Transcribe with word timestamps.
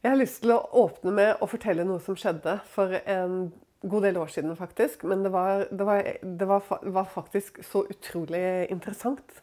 Jeg 0.00 0.14
har 0.14 0.16
lyst 0.16 0.38
til 0.40 0.54
å 0.54 0.62
åpne 0.80 1.12
med 1.12 1.42
å 1.44 1.46
fortelle 1.50 1.84
noe 1.84 2.00
som 2.00 2.16
skjedde 2.16 2.54
for 2.72 2.94
en 3.04 3.50
god 3.84 4.04
del 4.06 4.16
år 4.16 4.30
siden, 4.32 4.54
faktisk. 4.56 5.02
Men 5.04 5.26
det 5.26 5.32
var, 5.34 5.66
det 5.68 5.84
var, 5.84 6.06
det 6.22 6.46
var, 6.48 6.70
var 6.96 7.10
faktisk 7.12 7.58
så 7.68 7.82
utrolig 7.84 8.70
interessant 8.72 9.42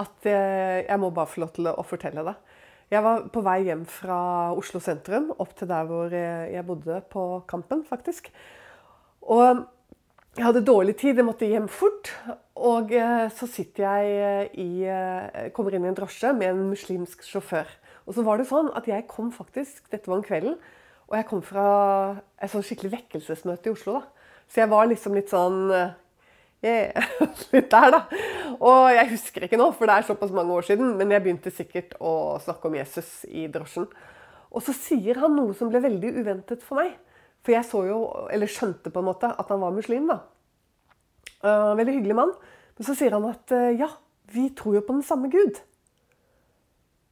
at 0.00 0.24
jeg, 0.24 0.86
jeg, 0.86 0.98
må 1.02 1.10
bare 1.12 1.28
få 1.28 1.42
lov 1.42 1.52
til 1.58 1.68
å 1.68 1.84
fortelle 1.84 2.24
det. 2.24 2.34
Jeg 2.88 3.04
var 3.04 3.26
på 3.34 3.42
vei 3.44 3.58
hjem 3.66 3.82
fra 3.84 4.20
Oslo 4.56 4.80
sentrum, 4.80 5.28
opp 5.44 5.52
til 5.58 5.68
der 5.68 5.88
hvor 5.90 6.14
jeg 6.14 6.64
bodde 6.64 7.02
på 7.12 7.24
Kampen, 7.50 7.82
faktisk. 7.84 8.30
Og 9.28 9.60
jeg 10.38 10.46
hadde 10.46 10.64
dårlig 10.64 10.94
tid, 11.02 11.20
jeg 11.20 11.26
måtte 11.26 11.50
hjem 11.50 11.68
fort. 11.68 12.14
Og 12.56 12.96
eh, 12.96 13.26
så 13.34 13.46
sitter 13.50 13.84
jeg 13.84 14.48
i 14.56 14.70
eh, 14.88 15.50
Kommer 15.54 15.76
inn 15.76 15.84
i 15.84 15.90
en 15.92 15.98
drosje 15.98 16.32
med 16.32 16.54
en 16.54 16.64
muslimsk 16.70 17.28
sjåfør. 17.28 17.68
Og 18.08 18.16
så 18.16 18.24
var 18.24 18.40
det 18.40 18.48
sånn 18.48 18.70
at 18.78 18.88
jeg 18.88 19.06
kom 19.10 19.28
faktisk 19.34 19.90
Dette 19.92 20.08
var 20.08 20.20
om 20.20 20.26
kvelden. 20.26 20.58
Og 21.08 21.16
jeg 21.16 21.28
kom 21.28 21.42
fra 21.44 21.68
et 22.40 22.50
sånn 22.52 22.64
skikkelig 22.64 22.94
vekkelsesmøte 22.96 23.70
i 23.70 23.74
Oslo. 23.74 24.00
da. 24.00 24.28
Så 24.48 24.62
jeg 24.62 24.70
var 24.72 24.88
liksom 24.88 25.16
litt 25.16 25.32
sånn 25.32 25.58
yeah, 26.64 27.08
Litt 27.54 27.70
der, 27.72 27.94
da. 27.94 28.00
Og 28.58 28.88
jeg 28.92 29.10
husker 29.12 29.46
ikke 29.46 29.60
nå, 29.60 29.70
for 29.76 29.88
det 29.88 29.98
er 29.98 30.08
såpass 30.08 30.32
mange 30.34 30.56
år 30.56 30.66
siden. 30.68 30.96
Men 31.00 31.12
jeg 31.14 31.24
begynte 31.24 31.52
sikkert 31.54 31.94
å 32.00 32.38
snakke 32.44 32.68
om 32.68 32.78
Jesus 32.80 33.12
i 33.28 33.46
drosjen. 33.52 33.88
Og 34.48 34.64
så 34.64 34.74
sier 34.76 35.20
han 35.20 35.36
noe 35.36 35.54
som 35.56 35.70
ble 35.72 35.82
veldig 35.84 36.14
uventet 36.18 36.64
for 36.64 36.80
meg. 36.80 36.96
For 37.44 37.54
jeg 37.54 37.68
så 37.68 37.84
jo, 37.88 38.00
eller 38.32 38.50
skjønte 38.50 38.92
på 38.92 39.02
en 39.02 39.08
måte, 39.10 39.30
at 39.30 39.52
han 39.52 39.62
var 39.62 39.76
muslim. 39.76 40.08
da. 40.10 40.20
Uh, 41.44 41.76
veldig 41.78 42.00
hyggelig 42.00 42.18
mann. 42.18 42.34
Men 42.78 42.88
så 42.88 42.96
sier 42.98 43.14
han 43.14 43.26
at 43.28 43.54
uh, 43.54 43.70
ja, 43.76 43.90
vi 44.34 44.48
tror 44.56 44.78
jo 44.78 44.84
på 44.86 44.96
den 44.96 45.06
samme 45.06 45.30
Gud. 45.32 45.60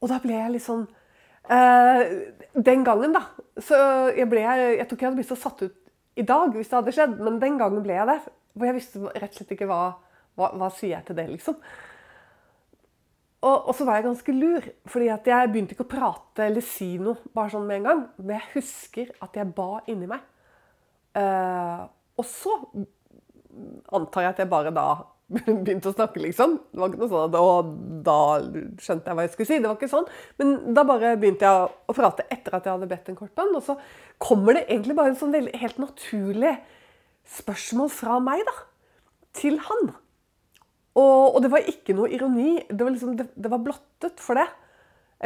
Og 0.01 0.11
da 0.11 0.19
ble 0.21 0.35
jeg 0.35 0.53
litt 0.53 0.65
sånn 0.65 0.83
eh, 0.85 0.96
Den 1.47 2.81
gangen, 2.83 3.13
da 3.15 3.21
så 3.63 3.77
jeg, 4.13 4.27
ble, 4.29 4.41
jeg 4.43 4.85
tror 4.85 4.97
ikke 4.97 5.05
jeg 5.05 5.09
hadde 5.09 5.19
blitt 5.19 5.31
så 5.31 5.39
satt 5.39 5.63
ut 5.65 5.77
i 6.17 6.25
dag 6.25 6.53
hvis 6.53 6.69
det 6.69 6.77
hadde 6.79 6.93
skjedd, 6.95 7.19
men 7.21 7.39
den 7.41 7.59
gangen 7.59 7.83
ble 7.85 7.95
jeg 7.97 8.09
det. 8.09 8.17
For 8.57 8.65
jeg 8.65 8.77
visste 8.77 9.01
rett 9.05 9.29
og 9.29 9.37
slett 9.37 9.53
ikke 9.53 9.67
hva, 9.69 9.81
hva, 10.37 10.49
hva 10.57 10.69
sier 10.73 10.95
jeg 10.95 11.07
til 11.07 11.17
det, 11.19 11.27
liksom. 11.29 11.59
Og, 13.45 13.53
og, 13.53 13.73
så 13.77 13.85
var 13.85 13.99
jeg 13.99 14.07
ganske 14.07 14.33
lur, 14.33 14.65
fordi 14.89 15.11
at 15.13 15.27
jeg 15.29 15.51
begynte 15.53 15.75
ikke 15.75 15.85
å 15.85 15.91
prate 15.91 16.47
eller 16.47 16.65
si 16.65 16.95
noe 17.01 17.29
bare 17.37 17.53
sånn 17.53 17.67
med 17.69 17.79
en 17.79 17.87
gang. 17.89 18.01
Men 18.17 18.39
jeg 18.39 18.49
husker 18.55 19.11
at 19.23 19.37
jeg 19.37 19.53
ba 19.57 19.69
inni 19.93 20.09
meg. 20.09 20.25
Uh, 21.17 21.85
og 22.17 22.25
så 22.29 22.55
antar 23.93 24.25
jeg 24.25 24.33
at 24.33 24.41
jeg 24.41 24.51
bare 24.51 24.73
da 24.73 24.87
begynte 25.65 25.91
å 25.91 25.95
snakke, 25.95 26.21
liksom. 26.23 26.55
Det 26.71 26.79
var 26.79 26.91
ikke 26.91 27.01
noe 27.01 27.11
sånn 27.11 27.25
at 27.25 27.37
Og 27.43 27.71
da 28.05 28.19
skjønte 28.79 29.09
jeg 29.09 29.17
hva 29.17 29.25
jeg 29.25 29.33
skulle 29.33 29.49
si. 29.49 29.59
Det 29.59 29.67
var 29.67 29.75
ikke 29.75 29.91
sånn. 29.91 30.07
Men 30.39 30.53
da 30.77 30.85
bare 30.87 31.15
begynte 31.19 31.47
jeg 31.47 31.67
å 31.67 31.95
prate 31.95 32.27
etter 32.31 32.55
at 32.55 32.67
jeg 32.67 32.77
hadde 32.77 32.89
bedt 32.91 33.11
en 33.11 33.19
kort 33.19 33.33
bønn. 33.35 33.55
Og 33.59 33.65
så 33.65 33.75
kommer 34.23 34.55
det 34.55 34.67
egentlig 34.69 34.95
bare 34.97 35.11
en 35.11 35.19
sånn 35.19 35.35
veldig, 35.35 35.53
helt 35.59 35.81
naturlig 35.83 36.53
spørsmål 37.37 37.91
fra 37.91 38.21
meg 38.23 38.45
da, 38.47 38.55
til 39.35 39.59
han. 39.65 39.91
Og, 40.97 41.35
og 41.35 41.41
det 41.43 41.51
var 41.51 41.67
ikke 41.73 41.97
noe 41.97 42.07
ironi. 42.15 42.55
Det 42.71 42.79
var, 42.79 42.95
liksom, 42.95 43.19
det, 43.19 43.27
det 43.35 43.51
var 43.51 43.65
blottet 43.65 44.23
for 44.23 44.39
det. 44.39 44.47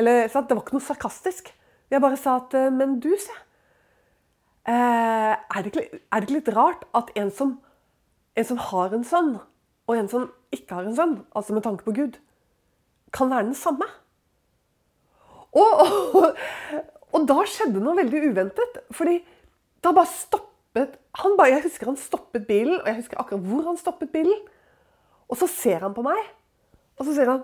Eller, 0.01 0.25
sant? 0.33 0.49
det 0.49 0.57
var 0.57 0.65
ikke 0.65 0.79
noe 0.79 0.87
sarkastisk. 0.87 1.53
Jeg 1.91 2.01
bare 2.01 2.17
sa 2.17 2.39
at 2.39 2.57
Men 2.73 2.97
du, 3.03 3.11
se. 3.21 3.37
Eh, 4.65 5.31
er, 5.35 5.61
det 5.61 5.71
ikke, 5.71 6.01
er 6.01 6.21
det 6.21 6.25
ikke 6.25 6.39
litt 6.39 6.51
rart 6.57 6.83
at 6.97 7.13
en 7.17 7.31
som, 7.33 7.55
en 8.37 8.45
som 8.47 8.59
har 8.71 8.93
en 8.97 9.05
sønn 9.05 9.33
og 9.91 9.97
en 9.99 10.07
som 10.11 10.29
ikke 10.55 10.77
har 10.77 10.87
en 10.87 10.95
sønn, 10.95 11.17
altså 11.35 11.55
med 11.55 11.65
tanke 11.65 11.83
på 11.83 11.93
Gud, 11.95 12.15
kan 13.11 13.31
være 13.31 13.49
den 13.49 13.57
samme. 13.59 13.87
Og, 15.51 15.81
og, 16.15 16.37
og 17.11 17.27
da 17.27 17.41
skjedde 17.43 17.83
noe 17.83 17.97
veldig 17.99 18.21
uventet. 18.29 18.79
fordi 18.95 19.19
da 19.83 19.91
bare 19.91 20.07
stoppet 20.07 20.95
han 21.19 21.33
bare, 21.35 21.51
Jeg 21.51 21.65
husker 21.65 21.89
han 21.89 21.97
stoppet 21.99 22.45
bilen, 22.47 22.77
og 22.79 22.87
jeg 22.87 23.01
husker 23.01 23.19
akkurat 23.19 23.43
hvor 23.43 23.65
han 23.67 23.77
stoppet 23.77 24.13
bilen. 24.13 24.37
Og 25.27 25.37
så 25.37 25.47
ser 25.47 25.83
han 25.83 25.95
på 25.95 26.05
meg, 26.05 26.19
og 26.99 27.05
så 27.05 27.15
sier 27.15 27.33
han 27.33 27.43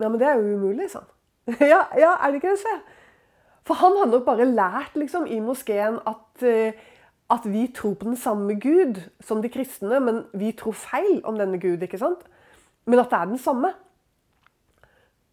Nei, 0.00 0.08
men 0.08 0.18
det 0.18 0.26
er 0.26 0.40
jo 0.40 0.56
umulig, 0.58 0.88
sa 0.90 1.04
han. 1.04 1.10
ja, 1.72 1.84
ja, 1.96 2.16
er 2.18 2.32
det 2.32 2.40
ikke 2.40 2.52
det, 2.52 2.58
så? 2.58 2.72
For 3.68 3.78
han 3.78 3.94
hadde 4.00 4.16
nok 4.16 4.24
bare 4.26 4.48
lært 4.48 4.96
liksom, 4.98 5.28
i 5.30 5.38
moskeen 5.40 6.00
at 6.10 6.42
uh, 6.42 6.80
at 7.32 7.46
vi 7.48 7.66
tror 7.72 7.94
på 7.96 8.10
den 8.10 8.18
samme 8.20 8.58
Gud 8.60 9.00
som 9.24 9.40
de 9.42 9.50
kristne, 9.52 10.00
men 10.04 10.24
vi 10.36 10.52
tror 10.56 10.76
feil 10.76 11.22
om 11.24 11.38
denne 11.38 11.60
Gud. 11.60 11.82
ikke 11.82 12.00
sant? 12.00 12.26
Men 12.84 13.00
at 13.00 13.10
det 13.10 13.18
er 13.18 13.30
den 13.30 13.40
samme. 13.40 13.72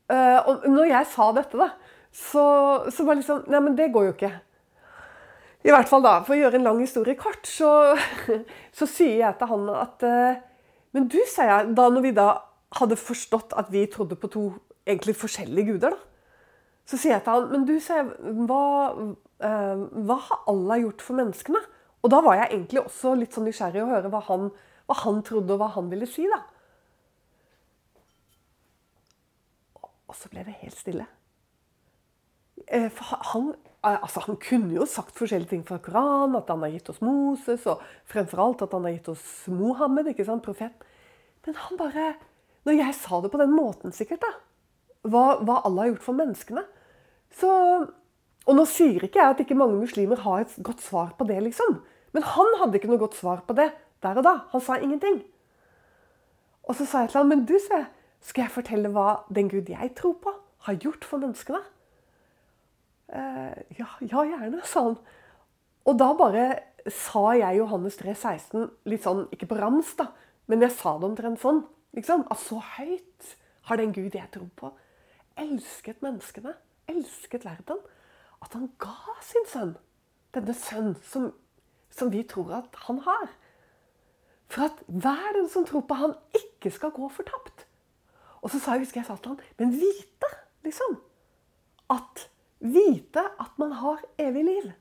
Uh, 0.09 0.39
og 0.47 0.69
når 0.69 0.89
jeg 0.89 1.07
sa 1.11 1.31
dette, 1.35 1.57
da, 1.59 1.69
så, 2.11 2.43
så 2.89 3.03
var 3.05 3.13
det 3.13 3.21
liksom 3.21 3.43
Nei, 3.51 3.59
men 3.61 3.75
det 3.77 3.91
går 3.93 4.07
jo 4.07 4.13
ikke. 4.15 4.31
I 5.67 5.73
hvert 5.75 5.89
fall 5.91 6.01
da, 6.05 6.15
For 6.25 6.33
å 6.33 6.39
gjøre 6.39 6.57
en 6.57 6.65
lang 6.65 6.79
historie 6.81 7.19
kort, 7.19 7.45
så, 7.45 7.97
så 8.77 8.87
sier 8.89 9.19
jeg 9.25 9.37
til 9.37 9.51
han 9.51 9.67
at 9.75 10.05
uh, 10.07 10.39
Men 10.95 11.09
du, 11.11 11.19
sier 11.27 11.51
jeg, 11.51 11.73
da 11.77 11.89
når 11.91 12.05
vi 12.07 12.13
da 12.17 12.29
hadde 12.79 12.97
forstått 13.01 13.53
at 13.57 13.69
vi 13.73 13.83
trodde 13.91 14.17
på 14.17 14.29
to 14.31 14.45
egentlig 14.89 15.17
forskjellige 15.17 15.73
guder, 15.73 15.93
da, 15.93 15.99
så 16.89 16.97
sier 16.97 17.17
jeg 17.17 17.25
til 17.25 17.35
han 17.35 17.51
Men 17.53 17.67
du, 17.69 17.75
sier 17.83 18.01
jeg, 18.01 18.37
hva, 18.49 18.63
uh, 19.45 19.83
hva 20.07 20.19
har 20.29 20.47
Allah 20.49 20.81
gjort 20.87 21.05
for 21.05 21.19
menneskene? 21.19 21.61
Og 22.03 22.11
da 22.13 22.21
var 22.23 22.37
jeg 22.39 22.51
egentlig 22.53 22.83
også 22.85 23.13
litt 23.19 23.35
sånn 23.35 23.47
nysgjerrig 23.49 23.83
å 23.83 23.89
høre 23.89 24.11
hva 24.11 24.21
han, 24.29 24.49
hva 24.87 24.97
han 25.01 25.21
trodde, 25.25 25.55
og 25.55 25.61
hva 25.61 25.71
han 25.75 25.89
ville 25.91 26.07
si. 26.09 26.27
da. 26.31 26.41
Og 30.09 30.15
så 30.17 30.31
ble 30.31 30.45
det 30.47 30.59
helt 30.61 30.77
stille. 30.79 31.07
Eh, 32.67 32.87
for 32.93 33.19
han, 33.33 33.51
eh, 33.83 33.97
altså 33.97 34.23
han 34.25 34.39
kunne 34.41 34.75
jo 34.77 34.87
sagt 34.89 35.17
forskjellige 35.17 35.51
ting 35.53 35.65
fra 35.67 35.79
Koranen, 35.83 36.37
at 36.39 36.49
han 36.51 36.63
har 36.63 36.73
gitt 36.73 36.89
oss 36.91 37.01
Moses, 37.01 37.65
og 37.69 37.83
fremfor 38.09 38.43
alt 38.43 38.63
at 38.65 38.73
han 38.75 38.87
har 38.87 38.95
gitt 38.95 39.11
oss 39.11 39.25
Mohammed, 39.51 40.11
ikke 40.11 40.27
sant, 40.27 40.45
profet. 40.45 40.87
Men 41.45 41.55
han 41.55 41.79
bare 41.79 42.15
Når 42.67 42.75
jeg 42.75 42.93
sa 42.93 43.21
det 43.23 43.29
på 43.31 43.39
den 43.39 43.53
måten, 43.55 43.93
sikkert, 43.95 44.19
da, 44.19 44.33
hva, 45.07 45.39
hva 45.47 45.61
Allah 45.63 45.85
har 45.85 45.93
gjort 45.93 46.03
for 46.03 46.17
menneskene, 46.17 46.65
så 47.31 47.51
og 48.47 48.55
nå 48.57 48.65
sier 48.69 49.03
ikke 49.05 49.19
jeg 49.19 49.35
at 49.35 49.41
ikke 49.43 49.57
mange 49.57 49.77
muslimer 49.81 50.21
har 50.23 50.45
et 50.45 50.55
godt 50.65 50.81
svar 50.81 51.11
på 51.17 51.27
det, 51.29 51.37
liksom. 51.43 51.81
Men 52.15 52.25
han 52.25 52.55
hadde 52.61 52.79
ikke 52.79 52.89
noe 52.89 53.01
godt 53.01 53.17
svar 53.19 53.43
på 53.45 53.55
det 53.57 53.69
der 54.03 54.19
og 54.21 54.25
da. 54.25 54.35
Han 54.53 54.63
sa 54.63 54.79
ingenting. 54.79 55.21
Og 56.69 56.77
så 56.77 56.85
sa 56.85 57.03
jeg 57.03 57.11
til 57.11 57.21
ham, 57.21 57.29
men 57.33 57.45
du, 57.49 57.55
se, 57.61 57.83
skal 58.25 58.45
jeg 58.45 58.53
fortelle 58.53 58.91
hva 58.93 59.23
den 59.33 59.49
Gud 59.51 59.69
jeg 59.69 59.93
tror 59.97 60.15
på, 60.23 60.33
har 60.67 60.79
gjort 60.81 61.05
for 61.07 61.21
menneskene? 61.21 61.61
Eh, 63.09 63.61
ja, 63.79 63.89
ja, 64.05 64.25
gjerne, 64.31 64.61
sa 64.69 64.85
han. 64.89 64.97
Og 65.89 65.97
da 65.97 66.11
bare 66.17 66.47
sa 66.93 67.31
jeg 67.37 67.59
Johannes 67.59 67.97
3, 67.99 68.13
16 68.15 68.67
litt 68.89 69.05
sånn, 69.05 69.25
ikke 69.33 69.49
på 69.49 69.57
rams, 69.59 69.95
da, 69.99 70.11
men 70.49 70.61
jeg 70.65 70.75
sa 70.77 70.95
det 70.97 71.09
omtrent 71.09 71.41
sånn. 71.41 71.63
Liksom, 71.97 72.25
at 72.29 72.41
så 72.41 72.59
høyt 72.77 73.33
har 73.69 73.81
den 73.81 73.93
Gud 73.95 74.13
jeg 74.13 74.29
tror 74.33 74.49
på, 74.57 74.69
elsket 75.39 76.03
menneskene, 76.05 76.53
elsket 76.89 77.45
verden 77.47 77.81
at 78.41 78.55
han 78.55 78.69
ga 78.81 79.15
sin 79.25 79.47
sønn, 79.49 79.75
denne 80.35 80.55
sønn 80.55 80.93
som, 81.05 81.29
som 81.93 82.11
vi 82.13 82.23
tror 82.27 82.53
at 82.61 82.77
han 82.87 83.01
har. 83.05 83.31
For 84.49 84.65
at 84.65 84.83
hver 84.87 85.33
den 85.37 85.49
som 85.51 85.65
tror 85.67 85.85
på 85.85 85.97
han, 85.99 86.15
ikke 86.35 86.71
skal 86.73 86.93
gå 86.95 87.09
fortapt. 87.13 87.65
Og 88.41 88.51
så 88.51 88.59
sa 88.59 88.75
jeg, 88.75 88.87
husker 88.87 89.01
jeg 89.01 89.09
sa 89.09 89.17
til 89.19 89.35
han, 89.35 89.41
men 89.59 89.73
vite, 89.75 90.29
liksom. 90.65 90.97
At 91.91 92.29
vite 92.59 93.25
at 93.41 93.59
man 93.61 93.75
har 93.81 94.01
evig 94.21 94.45
liv. 94.47 94.71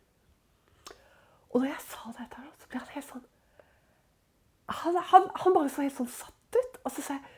Og 1.51 1.61
når 1.61 1.73
jeg 1.73 1.85
sa 1.89 2.15
dette, 2.19 2.47
så 2.61 2.71
ble 2.71 2.81
han 2.83 2.95
helt 2.95 3.09
sånn 3.09 3.27
han, 4.69 4.97
han, 5.01 5.31
han, 5.33 5.55
bare 5.57 5.71
så 5.73 5.81
helt 5.81 5.97
sånn 5.97 6.11
satt 6.13 6.57
ut. 6.59 6.75
Og 6.85 6.93
så 6.93 7.05
sa 7.05 7.17
jeg 7.17 7.37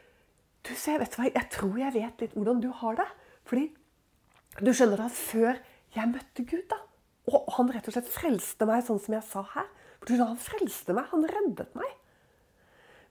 du 0.67 0.75
ser, 0.77 0.99
vet 1.01 1.15
du 1.15 1.21
hva, 1.21 1.29
jeg 1.31 1.49
tror 1.55 1.77
jeg 1.79 1.95
vet 1.95 2.23
litt 2.25 2.33
hvordan 2.37 2.59
du 2.61 2.69
har 2.83 2.99
det. 2.99 3.07
Fordi 3.49 3.69
du 4.61 4.73
skjønner 4.75 5.05
at 5.07 5.15
før 5.15 5.61
jeg 5.97 6.11
møtte 6.13 6.45
Gud, 6.47 6.67
da. 6.71 6.79
Og 7.31 7.49
han 7.57 7.71
rett 7.73 7.89
og 7.91 7.95
slett 7.95 8.11
frelste 8.11 8.67
meg, 8.69 8.85
sånn 8.87 9.01
som 9.03 9.15
jeg 9.17 9.27
sa 9.27 9.45
her. 9.55 9.69
For 10.01 10.23
Han 10.23 10.39
frelste 10.41 10.95
meg. 10.97 11.11
Han 11.13 11.27
reddet 11.29 11.75
meg. 11.77 11.91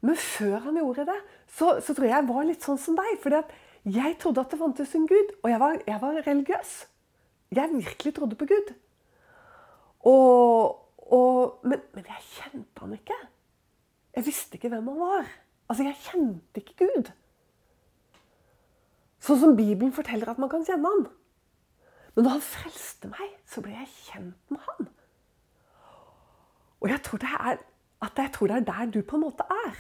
Men 0.06 0.16
før 0.16 0.62
han 0.64 0.78
gjorde 0.80 1.06
det, 1.10 1.18
så, 1.52 1.74
så 1.84 1.94
tror 1.94 2.08
jeg 2.08 2.16
jeg 2.16 2.28
var 2.30 2.46
litt 2.48 2.64
sånn 2.64 2.80
som 2.80 2.96
deg. 2.96 3.18
fordi 3.20 3.42
jeg 3.90 4.16
trodde 4.20 4.44
at 4.44 4.52
det 4.52 4.60
fantes 4.60 4.94
en 4.96 5.08
Gud, 5.08 5.34
og 5.44 5.50
jeg 5.52 5.60
var, 5.60 5.80
jeg 5.88 6.02
var 6.02 6.22
religiøs. 6.26 6.74
Jeg 7.56 7.74
virkelig 7.74 8.14
trodde 8.16 8.38
på 8.40 8.48
Gud. 8.50 8.74
Og, 10.08 10.80
og, 11.12 11.60
men, 11.64 11.82
men, 11.96 12.06
jeg 12.08 12.26
kjente 12.36 12.84
han 12.84 12.96
ikke. 12.96 13.18
Jeg 14.16 14.28
visste 14.28 14.60
ikke 14.60 14.72
hvem 14.72 14.92
han 14.92 15.00
var. 15.00 15.32
Altså, 15.70 15.88
jeg 15.88 16.04
kjente 16.06 16.64
ikke 16.64 16.86
Gud. 16.86 17.12
Sånn 19.24 19.42
som 19.42 19.58
Bibelen 19.58 19.96
forteller 19.96 20.32
at 20.32 20.40
man 20.40 20.52
kan 20.52 20.64
kjenne 20.68 20.92
han. 20.94 21.08
Men 22.16 22.26
da 22.26 22.34
han 22.36 22.44
frelste 22.44 23.12
meg, 23.12 23.36
så 23.48 23.64
ble 23.64 23.76
jeg 23.76 23.92
kjent 24.08 24.54
med 24.54 24.66
han. 24.66 24.90
Og 26.80 26.92
jeg 26.92 27.02
tror 27.06 27.22
det 27.22 27.32
er, 27.36 27.64
jeg 28.08 28.34
tror 28.36 28.52
det 28.52 28.58
er 28.58 28.68
der 28.70 28.92
du 28.94 29.02
på 29.04 29.18
en 29.20 29.26
måte 29.28 29.48
er. 29.54 29.80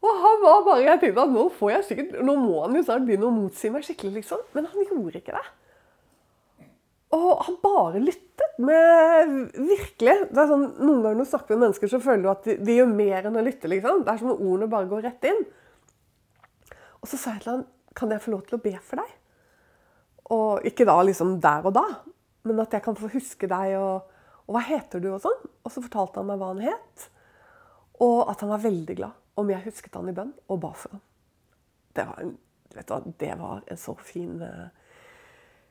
Og 0.00 0.20
han 0.22 0.38
var 0.40 0.62
bare, 0.64 0.84
jeg 0.86 1.00
tenkte 1.00 1.24
at 1.26 1.32
nå 1.32 1.46
får 1.58 1.72
jeg 1.74 1.86
sikkert, 1.90 2.20
nå 2.24 2.34
må 2.40 2.62
han 2.64 2.76
jo 2.76 2.84
snart 2.86 3.04
begynne 3.08 3.28
å 3.28 3.34
motsi 3.34 3.68
meg 3.72 3.84
skikkelig, 3.84 4.22
liksom. 4.22 4.44
Men 4.56 4.68
han 4.70 4.86
gjorde 4.88 5.20
ikke 5.20 5.36
det. 5.36 5.48
Og 7.16 7.42
han 7.44 7.56
bare 7.60 8.00
lyttet 8.00 8.58
med 8.62 9.32
Virkelig. 9.56 10.16
Det 10.30 10.40
er 10.40 10.48
sånn, 10.48 10.66
noen 10.78 11.02
ganger 11.02 11.18
når 11.18 11.26
du 11.26 11.32
snakker 11.32 11.56
med 11.56 11.66
mennesker, 11.66 11.90
så 11.90 12.00
føler 12.02 12.24
du 12.24 12.30
at 12.32 12.46
de, 12.46 12.56
de 12.64 12.76
gjør 12.78 12.92
mer 12.92 13.28
enn 13.28 13.40
å 13.40 13.44
lytte. 13.44 13.68
liksom. 13.68 14.04
Det 14.06 14.14
er 14.14 14.22
som 14.22 14.32
om 14.32 14.40
ordene 14.40 14.70
bare 14.72 14.88
går 14.88 15.04
rett 15.08 15.28
inn. 15.28 15.42
Og 17.00 17.10
så 17.10 17.20
sa 17.20 17.34
jeg 17.34 17.44
til 17.44 17.54
han, 17.56 17.64
kan 17.96 18.12
jeg 18.14 18.24
få 18.24 18.32
lov 18.32 18.44
til 18.46 18.56
å 18.56 18.62
be 18.62 18.76
for 18.84 19.02
deg? 19.02 19.16
Og 20.30 20.66
ikke 20.66 20.86
da 20.88 20.96
liksom 21.02 21.38
der 21.42 21.66
og 21.66 21.74
da, 21.74 21.86
men 22.46 22.62
at 22.62 22.74
jeg 22.74 22.84
kan 22.84 22.96
få 22.96 23.10
huske 23.12 23.48
deg, 23.50 23.76
og, 23.78 24.10
og 24.46 24.56
hva 24.56 24.62
heter 24.64 25.02
du, 25.02 25.10
og 25.14 25.22
sånn. 25.24 25.40
Og 25.64 25.72
så 25.72 25.82
fortalte 25.84 26.20
han 26.20 26.28
meg 26.30 26.40
hva 26.40 26.52
han 26.52 26.62
het, 26.64 27.08
og 28.00 28.30
at 28.32 28.44
han 28.44 28.52
var 28.52 28.62
veldig 28.64 28.96
glad 28.96 29.40
om 29.40 29.50
jeg 29.50 29.64
husket 29.66 29.96
han 29.96 30.10
i 30.10 30.16
bønn, 30.16 30.32
og 30.48 30.60
ba 30.62 30.70
for 30.76 30.96
ham. 30.96 31.02
Det 31.96 32.06
var 32.06 32.22
en, 32.22 32.36
vet 32.76 32.92
du 32.92 33.10
det 33.20 33.32
var 33.40 33.64
en 33.66 33.80
så 33.80 33.94
fin, 33.98 34.36
uh, 34.42 34.68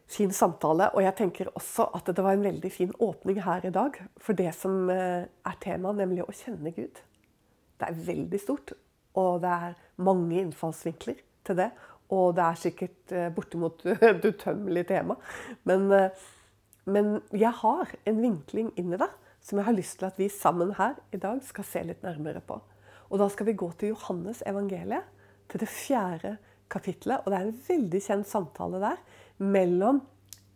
fin 0.09 0.33
samtale. 0.35 0.89
Og 0.93 1.05
jeg 1.05 1.15
tenker 1.17 1.51
også 1.55 1.87
at 1.95 2.11
det 2.11 2.25
var 2.25 2.35
en 2.35 2.45
veldig 2.45 2.71
fin 2.73 2.91
åpning 2.99 3.39
her 3.45 3.65
i 3.65 3.73
dag 3.73 3.97
for 4.19 4.37
det 4.37 4.51
som 4.57 4.91
uh, 4.91 5.23
er 5.23 5.59
temaet, 5.63 6.01
nemlig 6.01 6.25
å 6.25 6.35
kjenne 6.35 6.73
Gud. 6.75 7.01
Det 7.79 7.87
er 7.87 8.03
veldig 8.09 8.41
stort, 8.41 8.75
og 9.17 9.39
det 9.45 9.53
er 9.69 9.77
mange 10.03 10.41
innfallsvinkler 10.41 11.21
til 11.47 11.61
det. 11.61 11.69
Og 12.15 12.33
det 12.37 12.45
er 12.45 12.59
sikkert 12.59 13.13
uh, 13.13 13.27
bortimot 13.35 13.85
et 14.11 14.25
utømmelig 14.25 14.87
tema. 14.89 15.17
Men, 15.69 15.89
men 16.89 17.15
jeg 17.37 17.53
har 17.61 17.95
en 18.09 18.21
vinkling 18.23 18.73
inn 18.79 18.95
i 18.95 19.01
det 19.01 19.11
som 19.45 19.59
jeg 19.59 19.69
har 19.69 19.77
lyst 19.77 19.99
til 19.99 20.09
at 20.09 20.17
vi 20.19 20.27
sammen 20.31 20.73
her 20.77 20.97
i 21.15 21.19
dag 21.21 21.39
skal 21.45 21.67
se 21.67 21.83
litt 21.87 22.03
nærmere 22.03 22.41
på. 22.43 22.57
Og 23.09 23.21
da 23.21 23.29
skal 23.31 23.47
vi 23.49 23.57
gå 23.57 23.69
til 23.79 23.93
Johannes 23.93 24.43
evangeliet, 24.47 25.05
til 25.49 25.63
det 25.63 25.69
fjerde 25.71 26.35
kapittelet. 26.69 27.23
Og 27.23 27.31
det 27.31 27.39
er 27.39 27.47
en 27.47 27.61
veldig 27.69 28.01
kjent 28.05 28.29
samtale 28.29 28.81
der 28.83 28.99
mellom 29.41 30.03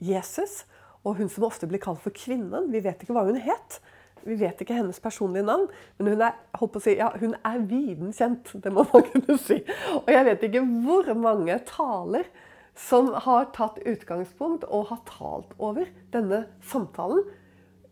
Jesus 0.03 0.63
og 1.03 1.17
hun 1.19 1.31
som 1.31 1.47
ofte 1.47 1.67
blir 1.67 1.81
kalt 1.83 2.01
for 2.03 2.15
kvinnen. 2.15 2.69
Vi 2.71 2.83
vet 2.83 3.01
ikke 3.03 3.15
hva 3.15 3.25
hun 3.27 3.39
het. 3.41 3.79
Vi 4.23 4.37
vet 4.39 4.61
ikke 4.63 4.77
hennes 4.77 4.99
personlige 5.03 5.45
navn, 5.47 5.67
men 5.97 6.13
hun 6.13 6.23
er, 6.23 6.37
si, 6.79 6.95
ja, 6.95 7.09
hun 7.19 7.35
er 7.35 7.59
viden 7.67 8.13
kjent. 8.15 8.53
Det 8.63 8.71
må 8.71 8.85
man 8.93 9.05
kunne 9.11 9.37
si. 9.41 9.59
Og 9.99 10.09
jeg 10.13 10.25
vet 10.29 10.47
ikke 10.47 10.65
hvor 10.85 11.13
mange 11.19 11.59
taler 11.67 12.27
som 12.75 13.11
har 13.25 13.51
tatt 13.53 13.79
utgangspunkt 13.85 14.65
og 14.65 14.87
har 14.89 15.01
talt 15.09 15.53
over 15.61 15.89
denne 16.13 16.45
samtalen. 16.65 17.23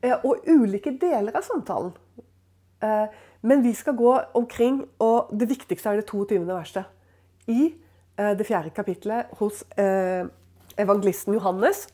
Eh, 0.02 0.18
og 0.26 0.48
ulike 0.50 0.96
deler 1.02 1.36
av 1.38 1.46
samtalen. 1.46 1.94
Eh, 2.82 3.06
men 3.46 3.64
vi 3.66 3.74
skal 3.78 3.98
gå 3.98 4.14
omkring, 4.38 4.84
og 5.02 5.30
det 5.38 5.50
viktigste 5.50 5.90
er 5.90 6.02
det 6.02 6.08
22. 6.10 6.42
verset. 6.48 6.90
I 7.48 7.74
eh, 8.18 8.34
det 8.38 8.48
fjerde 8.48 8.74
kapittelet 8.74 9.30
hos 9.42 9.64
evangelisten 10.80 11.36
Johannes. 11.36 11.88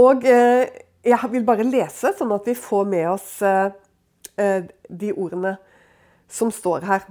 Og 0.00 0.24
jeg 1.04 1.30
vil 1.32 1.44
bare 1.46 1.66
lese, 1.66 2.14
sånn 2.16 2.32
at 2.34 2.46
vi 2.48 2.56
får 2.56 2.88
med 2.88 3.10
oss 3.12 3.28
de 4.34 5.10
ordene 5.12 5.52
som 6.30 6.50
står 6.50 6.86
her. 6.88 7.04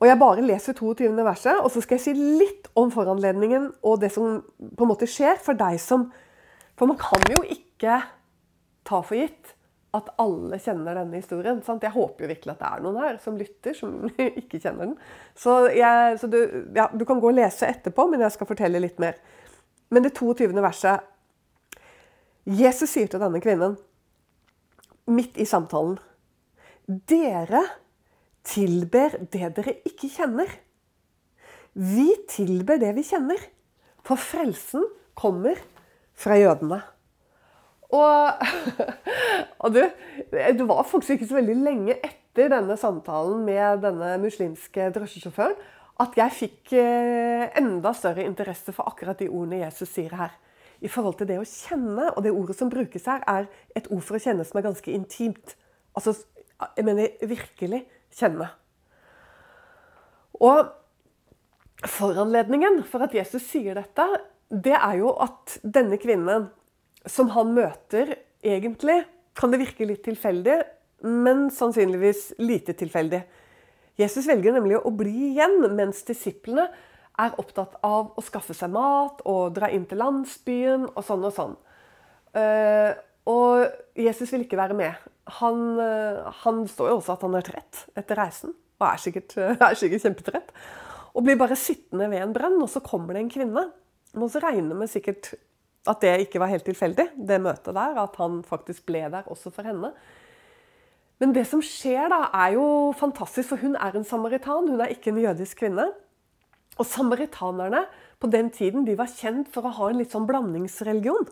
Og 0.00 0.08
Jeg 0.08 0.16
bare 0.16 0.44
leser 0.44 0.72
22. 0.72 1.12
verset, 1.24 1.60
og 1.60 1.68
så 1.70 1.82
skal 1.84 1.98
jeg 1.98 2.04
si 2.06 2.12
litt 2.16 2.70
om 2.78 2.88
foranledningen 2.92 3.68
og 3.84 4.00
det 4.00 4.08
som 4.14 4.38
på 4.40 4.86
en 4.86 4.88
måte 4.88 5.08
skjer 5.10 5.36
for 5.44 5.58
deg 5.58 5.76
som 5.80 6.08
For 6.78 6.88
man 6.88 6.96
kan 6.96 7.20
jo 7.28 7.42
ikke 7.44 7.98
ta 8.88 9.02
for 9.04 9.18
gitt 9.18 9.50
at 9.92 10.06
alle 10.22 10.56
kjenner 10.62 10.96
denne 10.96 11.18
historien. 11.18 11.58
Sant? 11.66 11.82
Jeg 11.84 11.92
håper 11.92 12.24
jo 12.24 12.30
virkelig 12.30 12.54
at 12.54 12.62
det 12.62 12.70
er 12.70 12.84
noen 12.86 13.00
her 13.02 13.18
som 13.20 13.36
lytter, 13.36 13.74
som 13.76 14.06
ikke 14.40 14.62
kjenner 14.62 14.86
den. 14.86 14.94
Så, 15.36 15.66
jeg, 15.74 16.14
så 16.22 16.30
du, 16.30 16.38
ja, 16.72 16.86
du, 16.94 17.04
kan 17.04 17.20
gå 17.20 17.28
og 17.28 17.36
lese 17.36 17.68
etterpå, 17.68 18.06
men 18.08 18.24
jeg 18.24 18.32
skal 18.38 18.48
fortelle 18.48 18.80
litt 18.80 19.02
mer. 19.02 19.18
Men 19.92 20.06
det 20.06 20.14
22. 20.16 20.48
verset 20.56 21.04
Jesus 22.48 22.94
sier 22.94 23.10
til 23.10 23.20
denne 23.22 23.40
kvinnen, 23.42 23.76
midt 25.10 25.36
i 25.40 25.46
samtalen 25.48 25.98
Dere 27.10 27.62
tilber 28.46 29.14
det 29.30 29.50
dere 29.58 29.74
ikke 29.86 30.08
kjenner. 30.10 30.48
Vi 31.74 32.08
tilber 32.30 32.80
det 32.82 32.94
vi 32.96 33.04
kjenner, 33.06 33.38
for 34.02 34.18
frelsen 34.18 34.88
kommer 35.14 35.60
fra 36.18 36.38
jødene. 36.40 36.80
Og, 37.94 38.42
og 39.62 39.76
du, 39.76 39.84
det 40.32 40.66
var 40.66 40.86
faktisk 40.88 41.18
ikke 41.18 41.30
så 41.30 41.38
veldig 41.38 41.58
lenge 41.62 41.98
etter 41.98 42.50
denne 42.50 42.76
samtalen 42.80 43.44
med 43.46 43.84
denne 43.84 44.16
muslimske 44.22 44.90
drosjesjåføren 44.94 45.58
at 46.00 46.16
jeg 46.16 46.36
fikk 46.36 46.74
eh, 46.80 47.50
enda 47.60 47.92
større 47.96 48.24
interesse 48.24 48.72
for 48.72 48.88
akkurat 48.88 49.18
de 49.20 49.28
ordene 49.28 49.60
Jesus 49.64 49.90
sier 49.92 50.14
her. 50.16 50.32
I 50.80 50.88
forhold 50.88 51.18
til 51.18 51.28
det 51.28 51.38
å 51.40 51.46
kjenne, 51.46 52.08
og 52.14 52.24
det 52.24 52.32
ordet 52.32 52.56
som 52.56 52.70
brukes 52.72 53.08
her, 53.08 53.24
er 53.28 53.48
et 53.76 53.88
ord 53.92 54.04
for 54.06 54.16
å 54.16 54.22
kjenne 54.22 54.46
som 54.48 54.60
er 54.60 54.66
ganske 54.70 54.92
intimt. 54.94 55.54
Altså, 55.96 56.14
jeg 56.76 56.86
mener 56.86 57.28
virkelig 57.28 57.82
kjenne. 58.16 58.48
Og 60.40 60.70
foranledningen 61.84 62.82
for 62.88 63.04
at 63.04 63.14
Jesus 63.16 63.44
sier 63.48 63.76
dette, 63.76 64.06
det 64.50 64.76
er 64.76 64.96
jo 65.00 65.12
at 65.20 65.58
denne 65.62 66.00
kvinnen 66.00 66.48
som 67.08 67.30
han 67.36 67.52
møter, 67.56 68.16
egentlig 68.44 69.02
kan 69.36 69.52
det 69.52 69.60
virke 69.62 69.86
litt 69.88 70.02
tilfeldig, 70.04 70.58
men 71.06 71.48
sannsynligvis 71.54 72.34
lite 72.42 72.74
tilfeldig. 72.76 73.22
Jesus 74.00 74.26
velger 74.28 74.56
nemlig 74.56 74.80
å 74.80 74.92
bli 74.96 75.30
igjen, 75.30 75.62
mens 75.76 76.02
disiplene 76.08 76.68
er 77.20 77.36
opptatt 77.40 77.76
av 77.86 78.14
å 78.16 78.24
skaffe 78.24 78.56
seg 78.56 78.72
mat 78.74 79.22
og 79.28 79.54
dra 79.56 79.70
inn 79.72 79.86
til 79.88 80.00
landsbyen 80.00 80.88
og 80.90 81.02
sånn 81.06 81.26
og 81.28 81.34
sånn. 81.36 81.56
Eh, 82.38 82.92
og 83.30 83.98
Jesus 83.98 84.32
vil 84.32 84.46
ikke 84.46 84.58
være 84.60 84.76
med. 84.78 85.10
Han, 85.40 85.64
eh, 85.82 86.30
han 86.44 86.64
står 86.70 86.92
jo 86.92 87.00
også 87.00 87.16
at 87.16 87.26
han 87.26 87.36
er 87.38 87.46
trett 87.46 87.84
etter 87.98 88.18
reisen, 88.18 88.54
og 88.80 88.86
er 88.88 89.02
sikkert, 89.02 89.36
er 89.68 89.78
sikkert 89.78 90.06
kjempetrett. 90.06 90.54
Og 91.14 91.26
blir 91.26 91.38
bare 91.38 91.58
sittende 91.58 92.08
ved 92.10 92.22
en 92.24 92.34
brønn, 92.34 92.58
og 92.62 92.70
så 92.70 92.82
kommer 92.84 93.16
det 93.16 93.24
en 93.24 93.32
kvinne. 93.32 93.68
Man 94.18 94.34
regner 94.42 94.78
med 94.78 94.90
sikkert 94.90 95.34
at 95.88 96.02
det 96.04 96.26
ikke 96.26 96.40
var 96.42 96.52
helt 96.52 96.66
tilfeldig, 96.68 97.06
det 97.16 97.40
møtet 97.42 97.74
der. 97.74 97.98
At 98.02 98.18
han 98.20 98.42
faktisk 98.46 98.86
ble 98.88 99.06
der 99.12 99.28
også 99.30 99.52
for 99.54 99.66
henne. 99.66 99.92
Men 101.20 101.34
det 101.36 101.44
som 101.50 101.60
skjer, 101.64 102.06
da, 102.08 102.30
er 102.46 102.54
jo 102.56 102.66
fantastisk, 102.96 103.50
for 103.52 103.60
hun 103.60 103.76
er 103.76 103.96
en 103.96 104.06
samaritan. 104.08 104.70
Hun 104.70 104.80
er 104.80 104.94
ikke 104.94 105.12
en 105.12 105.20
jødisk 105.20 105.60
kvinne. 105.60 105.90
Og 106.80 106.88
samaritanerne 106.88 107.84
på 108.20 108.30
den 108.32 108.48
tiden 108.52 108.86
de 108.86 108.96
var 108.98 109.12
kjent 109.12 109.50
for 109.52 109.68
å 109.68 109.74
ha 109.76 109.90
en 109.90 110.00
litt 110.00 110.14
sånn 110.14 110.28
blandingsreligion. 110.28 111.28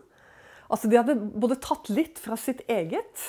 Altså 0.69 0.89
De 0.89 0.99
hadde 0.99 1.17
både 1.17 1.57
tatt 1.61 1.89
litt 1.89 2.21
fra 2.21 2.37
sitt 2.37 2.61
eget 2.69 3.23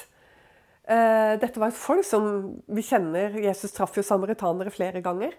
eh, 0.85 1.39
Dette 1.41 1.57
var 1.57 1.71
et 1.71 1.79
folk 1.81 2.05
som 2.05 2.27
vi 2.69 2.85
kjenner 2.85 3.39
Jesus 3.41 3.73
traff 3.73 3.97
jo 3.97 4.05
samaritanere 4.05 4.73
flere 4.75 5.01
ganger. 5.05 5.33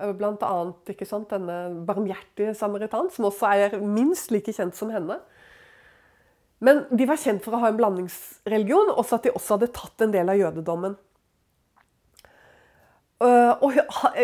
Eh, 0.00 0.12
blant 0.12 0.44
annet 0.44 0.92
ikke 0.92 1.08
sant, 1.08 1.30
denne 1.32 1.86
barmhjertige 1.88 2.52
samaritan, 2.58 3.08
som 3.12 3.30
også 3.30 3.52
er 3.54 3.80
minst 3.80 4.34
like 4.34 4.52
kjent 4.52 4.76
som 4.76 4.92
henne. 4.92 5.18
Men 6.64 6.84
de 6.88 7.08
var 7.08 7.20
kjent 7.20 7.44
for 7.44 7.56
å 7.56 7.62
ha 7.62 7.70
en 7.70 7.80
blandingsreligion, 7.80 8.92
og 8.94 9.04
at 9.12 9.26
de 9.26 9.32
også 9.36 9.56
hadde 9.56 9.72
tatt 9.76 10.04
en 10.04 10.12
del 10.14 10.32
av 10.32 10.40
jødedommen. 10.40 10.96
Eh, 13.16 13.64
og 13.64 13.76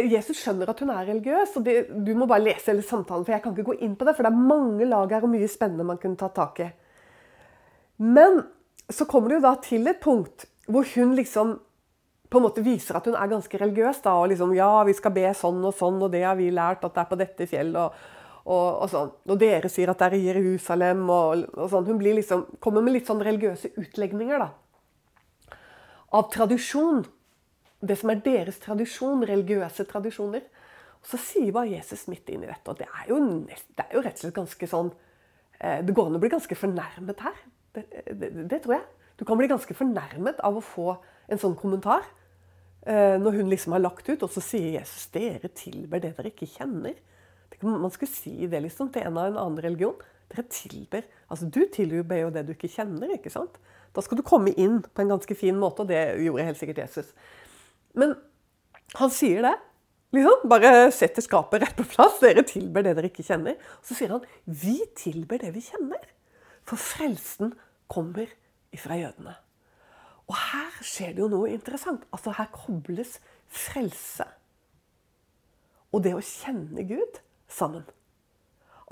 Jesus 0.04 0.42
skjønner 0.42 0.68
at 0.68 0.80
hun 0.84 0.90
er 0.92 1.06
religiøs, 1.08 1.54
og 1.56 1.68
du 2.04 2.12
må 2.18 2.28
bare 2.28 2.44
lese 2.44 2.72
hele 2.72 2.84
samtalen. 2.84 3.24
For 3.24 3.34
jeg 3.34 3.44
kan 3.44 3.54
ikke 3.56 3.70
gå 3.70 3.78
inn 3.86 3.96
på 3.96 4.08
det, 4.08 4.16
for 4.16 4.26
det 4.26 4.32
er 4.32 4.48
mange 4.52 4.88
lag 4.88 5.12
her 5.14 5.24
og 5.24 5.32
mye 5.32 5.48
spennende 5.50 5.86
man 5.88 6.00
kunne 6.02 6.20
tatt 6.20 6.36
tak 6.36 6.60
i. 6.64 6.70
Men 8.02 8.42
så 8.92 9.06
kommer 9.08 9.30
det 9.30 9.40
jo 9.40 9.46
da 9.46 9.54
til 9.62 9.86
et 9.88 10.00
punkt 10.02 10.48
hvor 10.72 10.86
hun 10.94 11.14
liksom 11.16 11.56
på 12.32 12.40
en 12.40 12.44
måte 12.46 12.64
viser 12.64 12.96
at 12.96 13.06
hun 13.08 13.16
er 13.18 13.28
ganske 13.28 13.58
religiøs. 13.60 14.00
Da, 14.04 14.16
og 14.20 14.30
liksom, 14.32 14.54
ja, 14.56 14.70
vi 14.88 14.94
skal 14.96 15.14
be 15.14 15.26
sånn 15.36 15.60
og 15.68 15.74
sånn, 15.76 16.00
og 16.00 16.12
det 16.14 16.22
har 16.24 16.36
vi 16.38 16.48
lært 16.54 16.84
at 16.86 16.94
det 16.94 17.02
er 17.02 17.10
på 17.10 17.18
dette 17.20 17.48
fjellet. 17.48 17.80
Og, 17.80 18.20
og, 18.42 18.68
og, 18.68 18.86
sånn. 18.92 19.10
og 19.28 19.40
dere 19.40 19.70
sier 19.72 19.92
at 19.92 20.00
det 20.00 20.08
er 20.08 20.16
i 20.18 20.22
Jerusalem. 20.30 21.02
Og, 21.12 21.44
og 21.56 21.72
sånn. 21.72 21.88
Hun 21.90 22.00
blir 22.00 22.16
liksom, 22.20 22.46
kommer 22.64 22.84
med 22.84 22.96
litt 22.96 23.10
sånn 23.10 23.20
religiøse 23.24 23.74
utlegninger 23.80 24.44
da. 24.44 24.48
av 26.16 26.30
tradisjon. 26.32 27.04
Det 27.82 27.96
som 27.98 28.12
er 28.12 28.22
deres 28.22 28.60
tradisjon, 28.62 29.24
religiøse 29.26 29.86
tradisjoner. 29.90 30.44
Og 31.02 31.10
så 31.10 31.18
sier 31.18 31.50
bare 31.54 31.72
Jesus 31.72 32.06
midt 32.10 32.30
inn 32.30 32.44
i 32.44 32.50
dette, 32.50 32.70
og 32.70 32.78
det 32.78 32.86
er 32.86 33.08
jo, 33.10 33.18
det 33.48 33.84
er 33.84 33.96
jo 33.96 34.02
rett 34.04 34.20
og 34.20 34.22
slett 34.22 34.36
ganske 34.36 34.68
sånn 34.70 34.92
eh, 35.58 35.80
Det 35.82 35.94
går 35.96 36.10
an 36.10 36.18
å 36.18 36.22
bli 36.22 36.30
ganske 36.30 36.58
fornærmet 36.58 37.24
her. 37.26 37.40
Det, 37.74 37.86
det, 38.06 38.30
det, 38.46 38.60
tror 38.62 38.76
jeg. 38.76 38.84
Du 39.18 39.24
kan 39.26 39.40
bli 39.40 39.50
ganske 39.50 39.74
fornærmet 39.74 40.42
av 40.46 40.60
å 40.60 40.62
få 40.62 40.94
en 41.26 41.42
sånn 41.42 41.58
kommentar. 41.58 42.06
Eh, 42.86 43.18
når 43.18 43.40
hun 43.40 43.50
liksom 43.50 43.74
har 43.74 43.82
lagt 43.82 44.06
ut, 44.08 44.22
og 44.22 44.30
så 44.30 44.42
sier 44.44 44.78
Jesus 44.78 45.10
dere 45.14 45.50
tilber 45.58 46.02
det 46.02 46.14
dere 46.18 46.30
ikke 46.30 46.50
kjenner. 46.54 46.94
Man 47.62 47.92
skulle 47.94 48.10
si 48.10 48.48
det 48.50 48.62
liksom 48.64 48.88
til 48.90 49.04
en 49.06 49.18
av 49.18 49.28
en 49.30 49.38
annen 49.38 49.62
religion. 49.62 49.98
Dere 50.32 50.46
tilber 50.50 51.04
Altså, 51.32 51.46
du 51.48 51.62
tilber 51.72 52.18
jo 52.18 52.32
det 52.32 52.42
du 52.44 52.52
ikke 52.52 52.68
kjenner. 52.68 53.14
ikke 53.14 53.30
sant? 53.32 53.54
Da 53.94 54.02
skal 54.04 54.18
du 54.18 54.24
komme 54.24 54.52
inn 54.52 54.82
på 54.82 55.02
en 55.02 55.14
ganske 55.14 55.34
fin 55.36 55.56
måte, 55.56 55.84
og 55.84 55.88
det 55.88 56.00
gjorde 56.24 56.44
helt 56.44 56.58
sikkert 56.60 56.82
Jesus. 56.84 57.12
Men 57.98 58.16
han 58.98 59.12
sier 59.12 59.44
det. 59.46 59.54
liksom, 60.16 60.48
Bare 60.50 60.90
setter 60.94 61.24
skapet 61.24 61.62
rett 61.62 61.76
på 61.78 61.86
plass. 61.88 62.20
Dere 62.22 62.44
tilber 62.48 62.84
det 62.84 62.96
dere 62.98 63.10
ikke 63.12 63.26
kjenner. 63.26 63.56
Så 63.84 63.96
sier 63.98 64.14
han 64.14 64.26
vi 64.44 64.78
tilber 64.98 65.42
det 65.42 65.54
vi 65.56 65.64
kjenner. 65.64 66.04
For 66.68 66.80
frelsen 66.80 67.54
kommer 67.92 68.30
ifra 68.72 68.96
jødene. 69.00 69.34
Og 70.30 70.38
her 70.38 70.78
skjer 70.86 71.16
det 71.16 71.24
jo 71.24 71.32
noe 71.32 71.50
interessant. 71.52 72.06
Altså 72.14 72.32
Her 72.38 72.48
kobles 72.54 73.18
frelse 73.52 74.28
og 75.92 76.00
det 76.06 76.14
å 76.16 76.24
kjenne 76.24 76.84
Gud 76.88 77.20
sammen. 77.52 77.84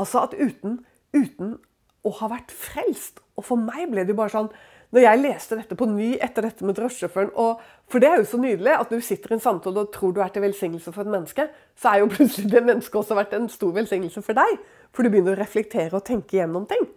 Altså 0.01 0.25
at 0.27 0.37
uten, 0.37 0.83
uten 1.17 1.57
å 2.05 2.13
ha 2.21 2.31
vært 2.33 2.53
frelst 2.57 3.19
Og 3.37 3.45
for 3.45 3.61
meg 3.61 3.91
ble 3.91 4.07
det 4.07 4.15
jo 4.15 4.21
bare 4.21 4.33
sånn 4.33 4.47
når 4.91 5.05
jeg 5.05 5.21
leste 5.23 5.57
dette 5.59 5.77
på 5.79 5.87
ny 5.87 6.09
etter 6.19 6.43
dette 6.49 6.67
med 6.67 6.75
drosjesjåføren 6.75 7.31
For 7.91 8.03
det 8.03 8.09
er 8.09 8.19
jo 8.19 8.27
så 8.27 8.41
nydelig 8.43 8.73
at 8.75 8.91
du 8.91 8.99
sitter 9.05 9.31
i 9.31 9.37
en 9.37 9.43
samtale 9.43 9.85
og 9.85 9.93
tror 9.95 10.15
du 10.15 10.21
er 10.23 10.33
til 10.35 10.43
velsignelse 10.43 10.93
for 10.95 11.07
et 11.07 11.13
menneske, 11.15 11.47
så 11.79 11.93
er 11.93 12.03
jo 12.03 12.11
plutselig 12.11 12.51
det 12.51 12.65
mennesket 12.67 12.99
også 12.99 13.19
vært 13.19 13.37
en 13.39 13.49
stor 13.53 13.71
velsignelse 13.77 14.23
for 14.27 14.39
deg. 14.39 14.59
For 14.91 15.07
du 15.07 15.13
begynner 15.13 15.39
å 15.39 15.41
reflektere 15.41 15.95
og 15.95 16.07
tenke 16.09 16.41
gjennom 16.41 16.67
ting. 16.71 16.89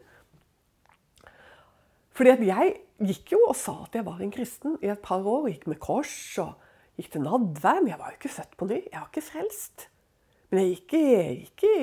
Fordi 2.17 2.33
at 2.33 2.43
jeg 2.45 2.73
gikk 3.13 3.35
jo 3.35 3.43
og 3.47 3.55
sa 3.57 3.77
at 3.85 3.95
jeg 3.97 4.05
var 4.05 4.21
en 4.21 4.33
kristen 4.33 4.77
i 4.81 4.89
et 4.93 5.01
par 5.01 5.21
år. 5.21 5.45
og 5.45 5.49
Gikk 5.53 5.69
med 5.69 5.81
kors 5.81 6.17
og 6.41 6.53
gikk 6.97 7.13
til 7.13 7.25
nadvær. 7.25 7.81
Men 7.81 7.93
jeg 7.93 8.01
var 8.01 8.11
jo 8.13 8.21
ikke 8.21 8.35
født 8.41 8.57
på 8.57 8.69
ny. 8.69 8.81
Jeg 8.81 8.99
var 8.99 9.09
ikke 9.09 9.27
frelst. 9.29 9.87
Men 10.49 10.61
jeg 10.61 10.75
gikk 10.75 10.93
i, 10.97 11.07
gikk 11.45 11.65
i 11.69 11.79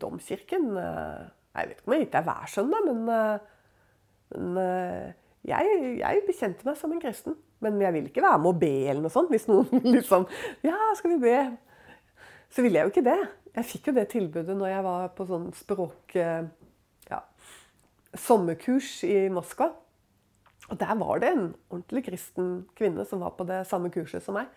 domkirken. 0.00 0.68
Jeg 0.76 1.68
vet 1.68 1.78
ikke 1.78 1.88
om 1.88 1.96
jeg 1.96 2.04
gikk 2.06 2.12
der 2.16 2.28
hver 2.28 2.52
søndag, 2.52 2.88
men, 2.88 3.00
men 4.36 5.16
jeg, 5.50 5.80
jeg, 6.00 6.22
bekjente 6.26 6.66
meg 6.66 6.78
som 6.78 6.92
en 6.94 7.02
kristen. 7.02 7.36
Men 7.60 7.80
jeg 7.82 7.94
ville 7.96 8.10
ikke 8.12 8.24
være 8.24 8.40
med 8.40 8.52
å 8.52 8.60
be 8.60 8.72
eller 8.86 9.04
noe 9.04 9.12
sånt. 9.12 9.32
Hvis 9.32 9.48
noen 9.50 9.84
liksom 9.96 10.26
Ja, 10.66 10.78
skal 10.98 11.14
vi 11.16 11.20
be? 11.26 11.36
Så 12.50 12.64
ville 12.64 12.80
jeg 12.80 12.88
jo 12.88 12.94
ikke 12.94 13.06
det. 13.06 13.18
Jeg 13.54 13.68
fikk 13.68 13.90
jo 13.90 13.96
det 13.98 14.08
tilbudet 14.12 14.56
når 14.56 14.72
jeg 14.72 14.86
var 14.86 15.12
på 15.16 15.28
sånn 15.28 15.50
språk... 15.58 16.16
Ja, 17.10 17.20
sommerkurs 18.14 19.00
i 19.06 19.24
Moskva. 19.32 19.72
Og 20.70 20.78
der 20.78 20.94
var 20.98 21.22
det 21.22 21.32
en 21.34 21.46
ordentlig 21.70 22.04
kristen 22.06 22.50
kvinne 22.78 23.04
som 23.08 23.22
var 23.24 23.34
på 23.38 23.46
det 23.48 23.64
samme 23.70 23.90
kurset 23.90 24.22
som 24.22 24.38
meg. 24.38 24.50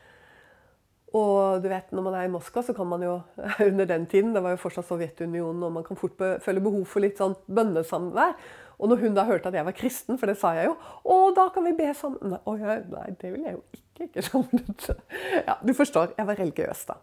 Og 1.14 1.62
du 1.62 1.68
vet, 1.70 1.92
når 1.94 2.06
man 2.08 2.16
er 2.18 2.26
i 2.26 2.32
Moskva, 2.34 2.64
så 2.66 2.74
kan 2.74 2.90
man 2.90 3.04
jo 3.06 3.20
under 3.70 3.86
den 3.86 4.08
tiden 4.10 4.34
Det 4.34 4.42
var 4.42 4.56
jo 4.56 4.62
fortsatt 4.64 4.88
Sovjetunionen, 4.88 5.62
og 5.68 5.76
man 5.76 5.86
kan 5.86 6.00
fort 6.00 6.18
føle 6.42 6.64
behov 6.64 6.88
for 6.90 7.06
litt 7.06 7.22
sånn 7.22 7.36
bønnesamvær. 7.46 8.34
Og 8.82 8.90
når 8.90 9.04
hun 9.04 9.16
da 9.16 9.26
hørte 9.28 9.52
at 9.52 9.58
jeg 9.58 9.68
var 9.68 9.76
kristen, 9.78 10.18
for 10.20 10.30
det 10.30 10.36
sa 10.40 10.56
jeg 10.58 10.72
jo 10.72 10.74
Å, 10.76 11.18
da 11.38 11.48
kan 11.54 11.66
vi 11.68 11.76
be 11.78 11.90
sammen. 11.96 12.34
Nei, 12.34 12.80
nei 12.90 13.08
det 13.22 13.34
vil 13.36 13.46
jeg 13.46 13.58
jo 13.60 13.64
ikke. 13.78 14.08
ikke 14.10 14.26
sant? 14.26 14.88
Ja, 15.48 15.60
du 15.62 15.74
forstår. 15.78 16.16
Jeg 16.18 16.30
var 16.30 16.40
religiøs 16.42 16.86
da. 16.90 16.98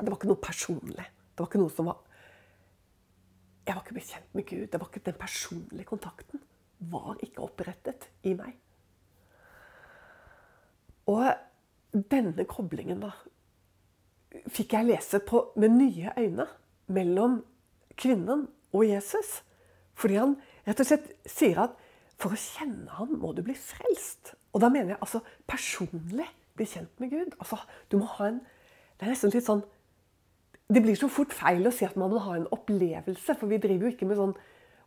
Det 0.00 0.08
var 0.08 0.16
ikke 0.16 0.30
noe 0.30 0.40
personlig. 0.40 1.04
Det 1.04 1.44
var 1.44 1.50
ikke 1.50 1.60
noe 1.60 1.74
som 1.74 1.90
var 1.90 2.00
Jeg 3.66 3.76
var 3.76 3.84
ikke 3.84 3.98
blitt 3.98 4.14
kjent 4.14 4.32
med 4.34 4.48
Gud. 4.48 4.64
Det 4.72 4.80
var 4.80 4.88
ikke 4.88 5.04
Den 5.10 5.20
personlige 5.20 5.90
kontakten 5.92 6.46
var 6.90 7.20
ikke 7.20 7.44
opprettet 7.44 8.08
i 8.24 8.32
meg. 8.32 8.56
Og 11.12 11.26
denne 11.92 12.46
koblingen, 12.48 13.02
da, 13.02 13.12
fikk 14.50 14.76
jeg 14.76 14.88
lese 14.90 15.20
på 15.26 15.42
med 15.58 15.74
nye 15.74 16.12
øyne 16.18 16.46
mellom 16.90 17.40
kvinnen 17.98 18.46
og 18.72 18.86
Jesus. 18.86 19.40
Fordi 19.98 20.20
han 20.20 20.36
rett 20.66 20.82
og 20.82 20.88
slett 20.88 21.10
sier 21.28 21.64
at 21.66 21.74
for 22.20 22.34
å 22.34 22.40
kjenne 22.40 22.92
ham 22.98 23.16
må 23.20 23.32
du 23.34 23.42
bli 23.44 23.56
frelst. 23.56 24.34
Og 24.52 24.62
da 24.62 24.70
mener 24.72 24.94
jeg 24.94 25.02
altså 25.02 25.22
personlig 25.48 26.28
bli 26.58 26.66
kjent 26.68 27.02
med 27.02 27.12
Gud. 27.12 27.36
Altså, 27.38 27.60
du 27.90 28.00
må 28.00 28.08
ha 28.18 28.30
en 28.30 28.40
Det 29.00 29.06
er 29.06 29.14
nesten 29.14 29.32
litt 29.32 29.46
sånn 29.46 29.62
Det 30.68 30.82
blir 30.84 30.98
så 30.98 31.08
fort 31.08 31.32
feil 31.32 31.64
å 31.66 31.72
si 31.72 31.86
at 31.86 31.96
man 31.96 32.12
må 32.12 32.20
ha 32.22 32.36
en 32.36 32.50
opplevelse, 32.52 33.34
for 33.34 33.48
vi 33.50 33.58
driver 33.58 33.88
jo 33.88 33.94
ikke 33.94 34.06
med 34.06 34.20
sånn 34.20 34.36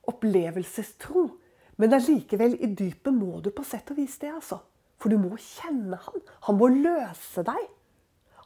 opplevelsestro. 0.07 1.25
Men 1.81 1.95
allikevel, 1.97 2.55
i 2.55 2.69
dypet 2.71 3.11
må 3.11 3.41
du 3.43 3.49
på 3.51 3.65
sett 3.67 3.91
og 3.91 3.97
vis 3.99 4.15
det, 4.21 4.29
altså. 4.31 4.61
For 5.03 5.11
du 5.11 5.19
må 5.19 5.35
kjenne 5.35 5.97
han. 5.99 6.21
Han 6.47 6.55
må 6.55 6.69
løse 6.71 7.43
deg. 7.43 7.63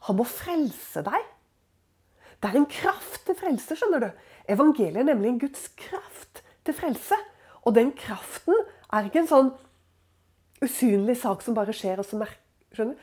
Han 0.08 0.16
må 0.18 0.24
frelse 0.26 1.04
deg. 1.06 1.28
Det 2.42 2.50
er 2.50 2.58
en 2.58 2.66
kraft 2.70 3.20
til 3.26 3.36
frelse, 3.38 3.76
skjønner 3.78 4.02
du. 4.02 4.08
Evangeliet 4.50 5.04
er 5.04 5.06
nemlig 5.06 5.30
en 5.30 5.38
Guds 5.44 5.68
kraft 5.78 6.42
til 6.66 6.74
frelse. 6.74 7.14
Og 7.62 7.76
den 7.78 7.92
kraften 7.94 8.58
er 8.90 9.06
ikke 9.06 9.22
en 9.22 9.30
sånn 9.30 9.52
usynlig 10.64 11.14
sak 11.22 11.46
som 11.46 11.54
bare 11.54 11.74
skjer, 11.76 12.02
og 12.02 12.08
så 12.08 12.18
merker 12.18 12.42
Skjønner 12.74 12.98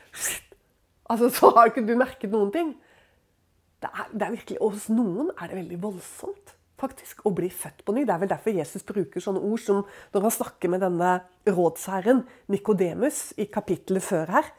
Altså, 1.10 1.30
Så 1.32 1.48
har 1.56 1.70
ikke 1.72 1.86
du 1.88 1.96
merket 1.96 2.30
noen 2.30 2.52
ting. 2.52 2.76
Det 3.80 3.88
er, 3.88 4.12
det 4.12 4.26
er 4.26 4.36
virkelig, 4.36 4.60
og 4.60 4.76
Hos 4.76 4.90
noen 4.92 5.32
er 5.32 5.48
det 5.48 5.62
veldig 5.62 5.80
voldsomt 5.80 6.52
faktisk, 6.80 7.22
å 7.24 7.32
bli 7.36 7.48
født 7.52 7.82
på 7.86 7.94
ny. 7.96 8.04
Det 8.06 8.14
er 8.14 8.22
vel 8.22 8.30
derfor 8.30 8.54
Jesus 8.54 8.84
bruker 8.86 9.22
sånne 9.22 9.42
ord 9.44 9.62
som 9.62 9.82
når 10.14 10.26
han 10.26 10.34
snakker 10.36 10.72
med 10.72 10.84
denne 10.84 11.12
rådsherren 11.48 12.22
Nikodemus 12.52 13.30
i 13.40 13.48
kapittelet 13.52 14.04
før 14.04 14.34
her. 14.38 14.52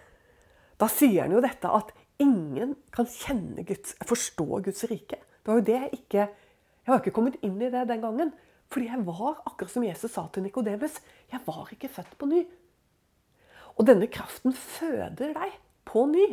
Da 0.77 0.89
sier 0.91 1.25
han 1.25 1.35
jo 1.35 1.43
dette 1.43 1.69
at 1.73 1.93
ingen 2.21 2.75
kan 2.93 3.09
kjenne 3.09 3.65
Guds, 3.67 3.95
forstå 4.09 4.61
Guds 4.65 4.85
rike. 4.89 5.21
Det 5.21 5.51
var 5.51 5.61
jo 5.61 5.69
det 5.69 5.79
jeg 5.79 5.95
ikke 6.01 6.27
Jeg 6.87 6.93
var 6.93 7.01
ikke 7.01 7.11
kommet 7.17 7.41
inn 7.43 7.57
i 7.59 7.67
det 7.67 7.81
den 7.89 7.99
gangen. 7.99 8.29
Fordi 8.71 8.85
jeg 8.87 9.01
var, 9.03 9.41
akkurat 9.43 9.71
som 9.73 9.83
Jesus 9.83 10.13
sa 10.13 10.21
til 10.31 10.45
Nikodemus, 10.45 11.01
jeg 11.27 11.41
var 11.43 11.67
ikke 11.71 11.89
født 11.91 12.13
på 12.15 12.29
ny. 12.31 12.45
Og 13.75 13.83
denne 13.89 14.07
kraften 14.07 14.55
føder 14.55 15.33
deg 15.35 15.57
på 15.83 16.05
ny. 16.07 16.29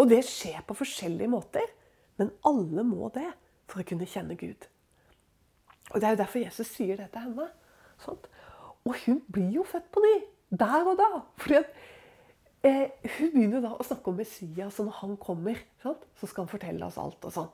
Og 0.00 0.08
det 0.08 0.22
skjer 0.24 0.64
på 0.64 0.76
forskjellige 0.78 1.28
måter. 1.28 1.68
Men 2.16 2.32
alle 2.46 2.86
må 2.88 3.10
det 3.12 3.28
for 3.70 3.80
å 3.82 3.86
kunne 3.88 4.08
kjenne 4.08 4.36
Gud. 4.36 4.68
Og 5.92 6.00
Det 6.00 6.06
er 6.06 6.14
jo 6.14 6.22
derfor 6.22 6.38
Jesus 6.38 6.70
sier 6.72 6.96
det 6.96 7.10
til 7.12 7.26
henne. 7.26 7.48
Sant? 7.98 8.28
Og 8.84 8.96
hun 9.06 9.20
blir 9.32 9.50
jo 9.60 9.64
født 9.68 9.90
på 9.92 10.02
ny. 10.04 10.14
Der 10.58 10.86
og 10.86 10.96
da. 10.98 11.10
Fordi 11.40 11.54
at, 11.54 11.74
eh, 12.64 12.90
Hun 13.18 13.30
begynner 13.32 13.60
da 13.60 13.74
å 13.74 13.84
snakke 13.84 14.08
om 14.08 14.16
Messias, 14.16 14.78
og 14.80 14.86
når 14.86 14.92
han 15.00 15.16
kommer, 15.16 15.58
sant? 15.82 16.04
så 16.20 16.26
skal 16.26 16.44
han 16.44 16.48
fortelle 16.48 16.86
oss 16.86 16.98
alt. 16.98 17.24
Og 17.24 17.32
sånn. 17.32 17.50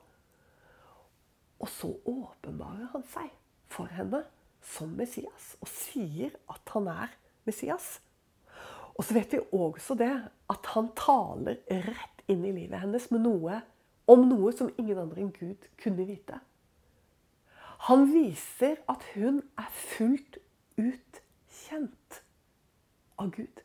Og 1.61 1.69
så 1.69 1.91
åpenbarer 2.07 2.89
han 2.93 3.03
seg 3.03 3.31
for 3.69 3.87
henne 3.87 4.25
som 4.63 4.89
Messias 4.97 5.57
og 5.61 5.69
sier 5.69 6.31
at 6.49 6.73
han 6.75 6.89
er 6.89 7.13
Messias. 7.47 8.01
Og 8.97 9.05
så 9.05 9.17
vet 9.17 9.33
vi 9.33 9.41
også 9.57 9.97
det 9.99 10.13
at 10.53 10.67
han 10.75 10.91
taler 10.99 11.61
rett 11.69 12.25
inn 12.29 12.45
i 12.45 12.53
livet 12.53 12.83
hennes 12.83 13.11
med 13.13 13.25
noe 13.25 13.61
om 14.11 14.27
noe 14.27 14.53
som 14.57 14.71
ingen 14.79 14.99
andre 14.99 15.23
enn 15.23 15.35
Gud 15.35 15.67
kunne 15.81 16.07
vite. 16.09 16.41
Han 17.89 18.09
viser 18.13 18.81
at 18.91 19.05
hun 19.15 19.41
er 19.59 19.69
fullt 19.73 20.41
ut 20.77 21.21
kjent 21.63 22.23
av 23.21 23.31
Gud. 23.37 23.63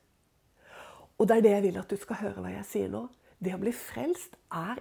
Og 1.18 1.28
det 1.28 1.38
er 1.38 1.46
det 1.46 1.54
jeg 1.56 1.66
vil 1.66 1.80
at 1.82 1.92
du 1.92 1.98
skal 2.00 2.22
høre 2.22 2.44
hva 2.44 2.54
jeg 2.54 2.68
sier 2.70 2.92
nå. 2.92 3.08
Det 3.40 3.56
å 3.56 3.62
bli 3.62 3.74
frelst 3.76 4.38
er 4.54 4.80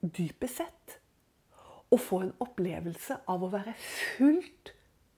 dypest 0.00 0.62
sett 0.62 0.96
å 1.92 1.98
få 2.00 2.22
en 2.24 2.32
opplevelse 2.42 3.18
av 3.30 3.44
å 3.44 3.50
være 3.52 3.74
fullt 3.80 4.72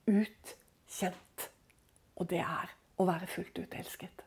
ut 0.09 0.53
kjent. 0.89 1.49
Og 2.19 2.29
det 2.31 2.41
er 2.43 2.75
å 2.99 3.07
være 3.07 3.29
fullt 3.31 3.59
ut 3.61 3.79
elsket. 3.79 4.25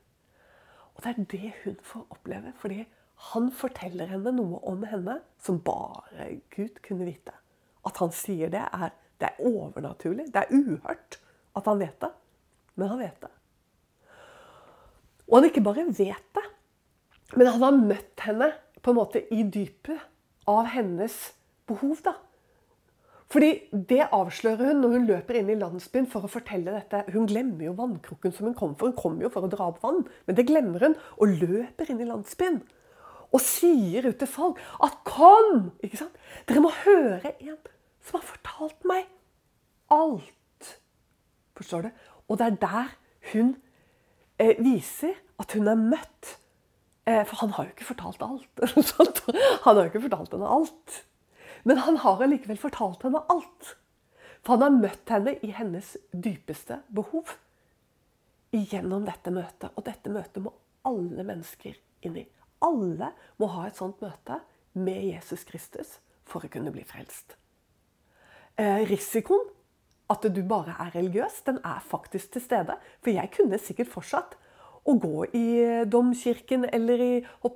Og 0.94 1.04
det 1.04 1.12
er 1.12 1.30
det 1.32 1.52
hun 1.64 1.78
får 1.84 2.06
oppleve. 2.10 2.52
fordi 2.58 2.84
han 3.30 3.50
forteller 3.54 4.10
henne 4.10 4.32
noe 4.34 4.58
om 4.68 4.82
henne 4.88 5.20
som 5.42 5.60
bare 5.62 6.28
Gud 6.54 6.80
kunne 6.84 7.06
vite. 7.06 7.34
At 7.86 8.00
han 8.02 8.10
sier 8.14 8.50
det, 8.52 8.62
er, 8.62 8.90
det 9.22 9.30
er 9.30 9.46
overnaturlig. 9.46 10.28
Det 10.34 10.42
er 10.42 10.50
uhørt 10.54 11.18
at 11.58 11.68
han 11.70 11.80
vet 11.82 11.98
det. 12.02 12.10
Men 12.74 12.92
han 12.92 13.02
vet 13.02 13.22
det. 13.22 13.30
Og 15.28 15.38
han 15.38 15.48
ikke 15.48 15.64
bare 15.64 15.86
vet 15.88 16.26
det, 16.36 16.44
men 17.38 17.48
han 17.48 17.62
har 17.64 17.78
møtt 17.78 18.24
henne 18.26 18.50
på 18.84 18.92
en 18.92 18.98
måte 18.98 19.22
i 19.32 19.44
dypet 19.48 20.02
av 20.50 20.66
hennes 20.74 21.14
behov. 21.70 22.02
da. 22.04 22.16
Fordi 23.32 23.68
Det 23.72 24.02
avslører 24.12 24.72
hun 24.72 24.82
når 24.82 24.96
hun 24.96 25.06
løper 25.08 25.38
inn 25.38 25.48
i 25.48 25.56
landsbyen 25.56 26.10
for 26.10 26.26
å 26.26 26.32
fortelle 26.32 26.74
dette. 26.74 27.06
Hun 27.14 27.30
glemmer 27.30 27.64
jo 27.64 27.78
vannkrukken 27.78 28.34
som 28.34 28.50
hun 28.50 28.58
kom 28.58 28.74
for. 28.76 28.90
Hun 28.90 28.98
kom 28.98 29.22
jo 29.22 29.30
for 29.32 29.46
å 29.46 29.52
dra 29.52 29.70
opp 29.70 29.80
vann, 29.84 30.02
men 30.26 30.36
det 30.36 30.48
glemmer 30.50 30.84
hun. 30.84 30.98
Og 31.16 31.38
løper 31.40 31.88
inn 31.88 32.02
i 32.02 32.10
landsbyen 32.10 32.60
og 33.32 33.40
sier 33.40 34.08
ut 34.08 34.18
til 34.20 34.28
folk 34.28 34.60
at 34.82 34.98
'kom'! 35.04 35.72
ikke 35.82 35.96
sant? 35.96 36.16
Dere 36.48 36.60
må 36.60 36.70
høre 36.84 37.32
en 37.40 37.58
som 38.02 38.20
har 38.20 38.26
fortalt 38.26 38.84
meg 38.84 39.06
alt. 39.90 40.80
Forstår 41.56 41.82
du? 41.82 41.90
Og 42.28 42.38
det 42.38 42.46
er 42.46 42.56
der 42.60 42.96
hun 43.32 43.56
eh, 44.38 44.56
viser 44.58 45.14
at 45.38 45.52
hun 45.52 45.68
er 45.68 45.78
møtt. 45.78 46.38
Eh, 47.06 47.24
for 47.26 47.36
han 47.36 47.54
har 47.56 47.64
jo 47.64 47.74
ikke 47.74 47.90
fortalt 47.92 48.22
alt. 48.22 48.48
han 49.64 49.76
har 49.76 49.82
jo 49.82 49.90
ikke 49.90 50.06
fortalt 50.08 50.34
henne 50.34 50.48
alt. 50.48 50.98
Men 51.64 51.82
han 51.86 51.96
har 52.02 52.22
allikevel 52.22 52.58
fortalt 52.58 53.02
henne 53.06 53.22
alt. 53.30 53.76
For 54.42 54.56
han 54.56 54.62
har 54.66 54.80
møtt 54.82 55.14
henne 55.14 55.36
i 55.42 55.52
hennes 55.54 55.96
dypeste 56.12 56.82
behov. 56.94 57.36
Gjennom 58.52 59.06
dette 59.06 59.30
møtet. 59.30 59.70
Og 59.76 59.86
dette 59.86 60.12
møtet 60.12 60.42
må 60.42 60.54
alle 60.88 61.24
mennesker 61.26 61.78
inn 62.02 62.18
i. 62.18 62.26
Alle 62.62 63.12
må 63.40 63.48
ha 63.56 63.66
et 63.68 63.78
sånt 63.78 64.00
møte 64.02 64.38
med 64.78 65.02
Jesus 65.04 65.44
Kristus 65.48 65.96
for 66.28 66.44
å 66.44 66.50
kunne 66.52 66.72
bli 66.74 66.84
frelst. 66.86 67.36
Eh, 68.56 68.84
risikoen 68.88 69.48
at 70.12 70.26
du 70.28 70.42
bare 70.44 70.76
er 70.80 70.92
religiøs. 70.94 71.42
Den 71.46 71.58
er 71.64 71.80
faktisk 71.84 72.34
til 72.34 72.44
stede. 72.44 72.76
For 73.00 73.14
jeg 73.14 73.32
kunne 73.34 73.60
sikkert 73.60 73.92
fortsatt 73.92 74.36
å 74.82 74.94
gå 74.98 75.26
i 75.38 75.44
eh, 75.62 75.82
domkirken 75.86 76.64
eller 76.74 77.02
i, 77.04 77.12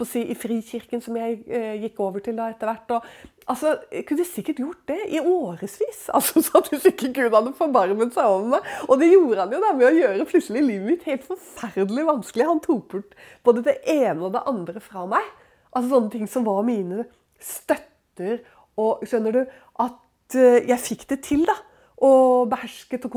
si, 0.06 0.22
i 0.30 0.36
frikirken, 0.38 1.02
som 1.02 1.16
jeg 1.18 1.40
eh, 1.50 1.74
gikk 1.82 1.98
over 2.04 2.22
til 2.22 2.36
da 2.38 2.52
etter 2.52 2.70
hvert. 2.70 3.08
Altså, 3.50 3.72
jeg 3.90 4.06
kunne 4.06 4.26
sikkert 4.28 4.62
gjort 4.62 4.92
det 4.92 5.00
i 5.10 5.20
årevis. 5.20 6.04
Altså, 6.16 6.42
så 6.44 6.62
hvis 6.68 6.86
ikke 6.92 7.10
Gud 7.16 7.34
hadde 7.34 7.54
forbarmet 7.58 8.14
seg 8.14 8.30
over 8.30 8.54
meg. 8.54 8.70
Og 8.86 9.02
det 9.02 9.10
gjorde 9.10 9.42
han 9.42 9.56
jo 9.56 9.62
da 9.64 9.74
med 9.74 9.88
å 9.88 9.96
gjøre 9.96 10.28
plutselig 10.30 10.64
livet 10.68 10.92
mitt 10.92 11.10
helt 11.10 11.26
forferdelig 11.26 12.06
vanskelig. 12.12 12.48
Han 12.52 12.62
tok 12.62 12.88
bort 12.94 13.18
både 13.46 13.66
det 13.66 13.78
ene 13.90 14.28
og 14.28 14.34
det 14.36 14.46
andre 14.46 14.82
fra 14.84 15.06
meg. 15.10 15.34
Altså 15.74 15.96
Sånne 15.96 16.14
ting 16.14 16.30
som 16.30 16.46
var 16.46 16.62
mine 16.66 17.08
støtter. 17.42 18.44
Og 18.78 19.02
skjønner 19.08 19.34
du 19.34 19.42
at 19.82 20.38
eh, 20.38 20.62
jeg 20.70 20.82
fikk 20.84 21.08
det 21.10 21.24
til, 21.26 21.46
da. 21.48 21.58
Og 22.06 22.46
behersket 22.52 23.06
og 23.08 23.14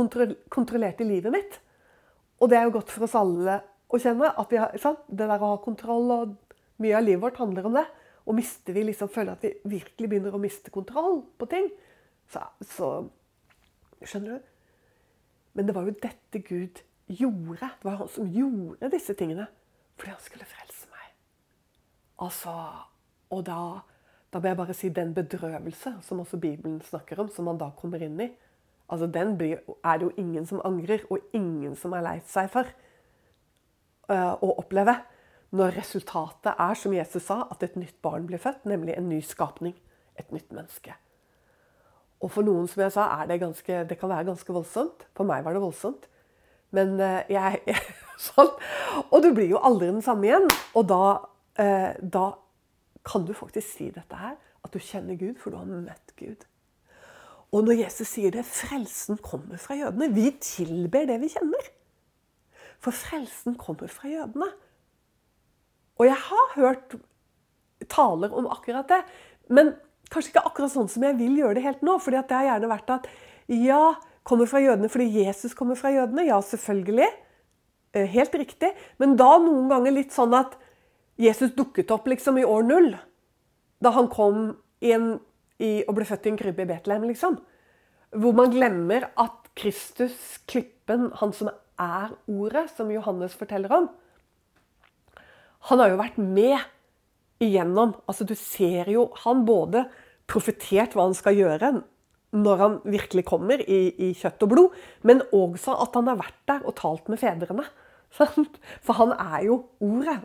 kontrollerte 0.49 1.05
livet 1.05 1.35
mitt. 1.35 1.59
Og 2.39 2.49
det 2.49 2.57
er 2.57 2.65
jo 2.65 2.79
godt 2.79 2.93
for 2.93 3.05
oss 3.05 3.17
alle 3.19 3.59
å 3.89 3.99
kjenne. 4.01 4.29
at 4.37 4.51
vi 4.51 4.57
har, 4.61 4.77
sant? 4.77 5.01
Det 5.07 5.27
der 5.27 5.41
å 5.41 5.55
ha 5.55 5.63
kontroll 5.63 6.11
og 6.15 6.37
Mye 6.79 6.95
av 6.95 7.03
livet 7.03 7.19
vårt 7.19 7.39
handler 7.41 7.65
om 7.67 7.73
det. 7.75 7.83
Og 8.23 8.37
mister 8.37 8.71
vi 8.71 8.85
liksom, 8.87 9.09
føler 9.11 9.33
at 9.33 9.41
vi 9.43 9.49
virkelig 9.67 10.07
begynner 10.07 10.35
å 10.35 10.39
miste 10.39 10.71
kontroll 10.71 11.25
på 11.35 11.47
ting, 11.51 11.65
så, 12.31 12.45
så 12.63 13.09
Skjønner 13.99 14.37
du? 14.37 14.51
Men 15.57 15.67
det 15.67 15.73
var 15.75 15.83
jo 15.83 15.91
dette 15.99 16.39
Gud 16.39 16.79
gjorde. 17.11 17.67
Det 17.81 17.83
var 17.83 17.97
han 17.99 18.11
som 18.13 18.29
gjorde 18.31 18.91
disse 18.93 19.15
tingene 19.19 19.49
fordi 19.99 20.13
han 20.13 20.21
skulle 20.23 20.45
frelse 20.47 20.87
meg. 20.87 21.07
Altså, 22.23 22.53
Og 23.27 23.41
da, 23.43 23.81
da 24.31 24.39
må 24.39 24.47
jeg 24.47 24.57
bare 24.61 24.75
si 24.77 24.89
den 24.95 25.11
bedrøvelse 25.17 25.97
som 26.07 26.21
også 26.23 26.39
Bibelen 26.39 26.79
snakker 26.87 27.19
om, 27.19 27.27
som 27.27 27.49
man 27.49 27.59
da 27.59 27.67
kommer 27.75 27.99
inn 28.05 28.15
i. 28.23 28.29
Altså, 28.87 29.09
Den 29.11 29.35
blir, 29.37 29.59
er 29.83 29.97
det 29.99 30.07
jo 30.07 30.13
ingen 30.15 30.47
som 30.47 30.61
angrer, 30.63 31.03
og 31.09 31.19
ingen 31.35 31.75
som 31.75 31.91
er 31.93 32.05
lei 32.05 32.15
seg 32.31 32.47
for. 32.53 32.71
Eh, 34.09 34.33
å 34.41 34.55
oppleve 34.57 34.95
når 35.53 35.75
resultatet 35.79 36.51
er, 36.53 36.77
som 36.77 36.93
Jesus 36.93 37.25
sa, 37.25 37.43
at 37.49 37.63
et 37.65 37.77
nytt 37.77 37.97
barn 38.05 38.25
blir 38.29 38.41
født, 38.41 38.65
nemlig 38.69 38.95
en 38.97 39.09
ny 39.09 39.19
skapning. 39.25 39.75
Et 40.19 40.33
nytt 40.33 40.51
menneske. 40.53 40.93
Og 42.19 42.31
for 42.33 42.45
noen 42.45 42.67
som 42.67 42.83
jeg 42.83 42.93
sa, 42.93 43.07
det, 43.29 43.39
ganske, 43.41 43.83
det 43.87 43.97
kan 43.99 44.11
være 44.11 44.27
ganske 44.27 44.53
voldsomt. 44.53 45.05
For 45.15 45.29
meg 45.29 45.45
var 45.45 45.55
det 45.55 45.63
voldsomt. 45.63 46.09
Men 46.75 46.97
eh, 47.01 47.31
jeg, 47.31 47.61
jeg 47.69 47.81
sånn. 48.29 48.51
Og 49.07 49.23
du 49.23 49.31
blir 49.33 49.53
jo 49.53 49.61
aldri 49.63 49.91
den 49.93 50.03
samme 50.05 50.27
igjen. 50.27 50.49
Og 50.77 50.89
da, 50.89 51.03
eh, 51.61 51.91
da 52.01 52.27
kan 53.07 53.25
du 53.25 53.33
faktisk 53.37 53.69
si 53.77 53.89
dette 53.95 54.19
her. 54.19 54.37
At 54.65 54.75
du 54.75 54.81
kjenner 54.83 55.17
Gud, 55.17 55.37
for 55.39 55.53
du 55.53 55.61
har 55.61 55.69
møtt 55.69 56.13
Gud. 56.19 56.43
Og 57.55 57.65
når 57.65 57.85
Jesus 57.85 58.11
sier 58.11 58.33
det, 58.33 58.43
frelsen 58.45 59.17
kommer 59.23 59.61
fra 59.61 59.77
jødene. 59.77 60.11
Vi 60.13 60.33
tilber 60.43 61.07
det 61.09 61.21
vi 61.23 61.31
kjenner. 61.31 61.71
For 62.79 62.95
frelsen 62.95 63.57
kommer 63.59 63.91
fra 63.91 64.09
jødene. 64.11 64.47
Og 65.99 66.07
jeg 66.07 66.19
har 66.29 66.53
hørt 66.55 66.95
taler 67.91 68.33
om 68.35 68.47
akkurat 68.51 68.87
det. 68.91 69.01
Men 69.51 69.73
kanskje 70.11 70.33
ikke 70.33 70.45
akkurat 70.47 70.73
sånn 70.73 70.89
som 70.91 71.05
jeg 71.05 71.17
vil 71.19 71.39
gjøre 71.41 71.57
det 71.59 71.65
helt 71.65 71.83
nå. 71.85 71.97
fordi 71.99 72.21
det 72.27 72.37
har 72.37 72.47
gjerne 72.53 72.71
vært 72.71 72.93
at 72.95 73.09
ja, 73.49 73.83
kommer 74.27 74.49
fra 74.49 74.61
jødene 74.61 74.89
fordi 74.91 75.25
Jesus 75.25 75.55
kommer 75.57 75.79
fra 75.79 75.91
jødene. 75.93 76.27
Ja, 76.27 76.39
selvfølgelig. 76.41 77.09
Eh, 77.93 78.09
helt 78.09 78.35
riktig. 78.35 78.73
Men 79.01 79.15
da 79.19 79.37
noen 79.41 79.69
ganger 79.71 79.95
litt 79.95 80.15
sånn 80.15 80.35
at 80.37 80.57
Jesus 81.19 81.55
dukket 81.57 81.91
opp 81.91 82.07
liksom 82.07 82.39
i 82.39 82.47
år 82.47 82.67
null. 82.67 82.93
Da 83.83 83.91
han 83.95 84.07
kom 84.11 84.53
en, 84.79 85.07
i, 85.59 85.83
og 85.87 85.95
ble 85.97 86.07
født 86.07 86.27
i 86.27 86.33
en 86.33 86.39
krybbe 86.39 86.63
i 86.63 86.69
Betlehem, 86.69 87.07
liksom. 87.09 87.39
Hvor 88.15 88.35
man 88.35 88.53
glemmer 88.53 89.09
at 89.19 89.49
Kristus, 89.59 90.39
klippen, 90.49 91.09
han 91.19 91.33
som 91.35 91.51
er 91.51 91.57
ordet, 91.79 92.67
som 92.75 92.91
Johannes 92.91 93.35
forteller 93.37 93.71
om. 93.75 93.89
Han 95.69 95.81
har 95.81 95.93
jo 95.93 95.99
vært 95.99 96.19
med 96.19 96.57
igjennom. 97.43 97.95
Altså, 98.07 98.27
du 98.27 98.35
ser 98.37 98.89
jo 98.91 99.09
han 99.23 99.45
både 99.47 99.85
profetert 100.29 100.95
hva 100.95 101.07
han 101.07 101.17
skal 101.17 101.37
gjøre 101.37 101.73
når 102.29 102.61
han 102.61 102.75
virkelig 102.85 103.23
kommer 103.25 103.61
i, 103.63 103.79
i 103.97 104.11
kjøtt 104.13 104.43
og 104.45 104.51
blod, 104.51 104.75
men 105.01 105.23
også 105.33 105.73
at 105.81 105.95
han 105.97 106.11
har 106.11 106.19
vært 106.19 106.41
der 106.49 106.67
og 106.67 106.75
talt 106.77 107.09
med 107.09 107.21
fedrene. 107.21 107.65
For 108.85 108.97
han 108.99 109.15
er 109.15 109.47
jo 109.47 109.63
ordet. 109.81 110.19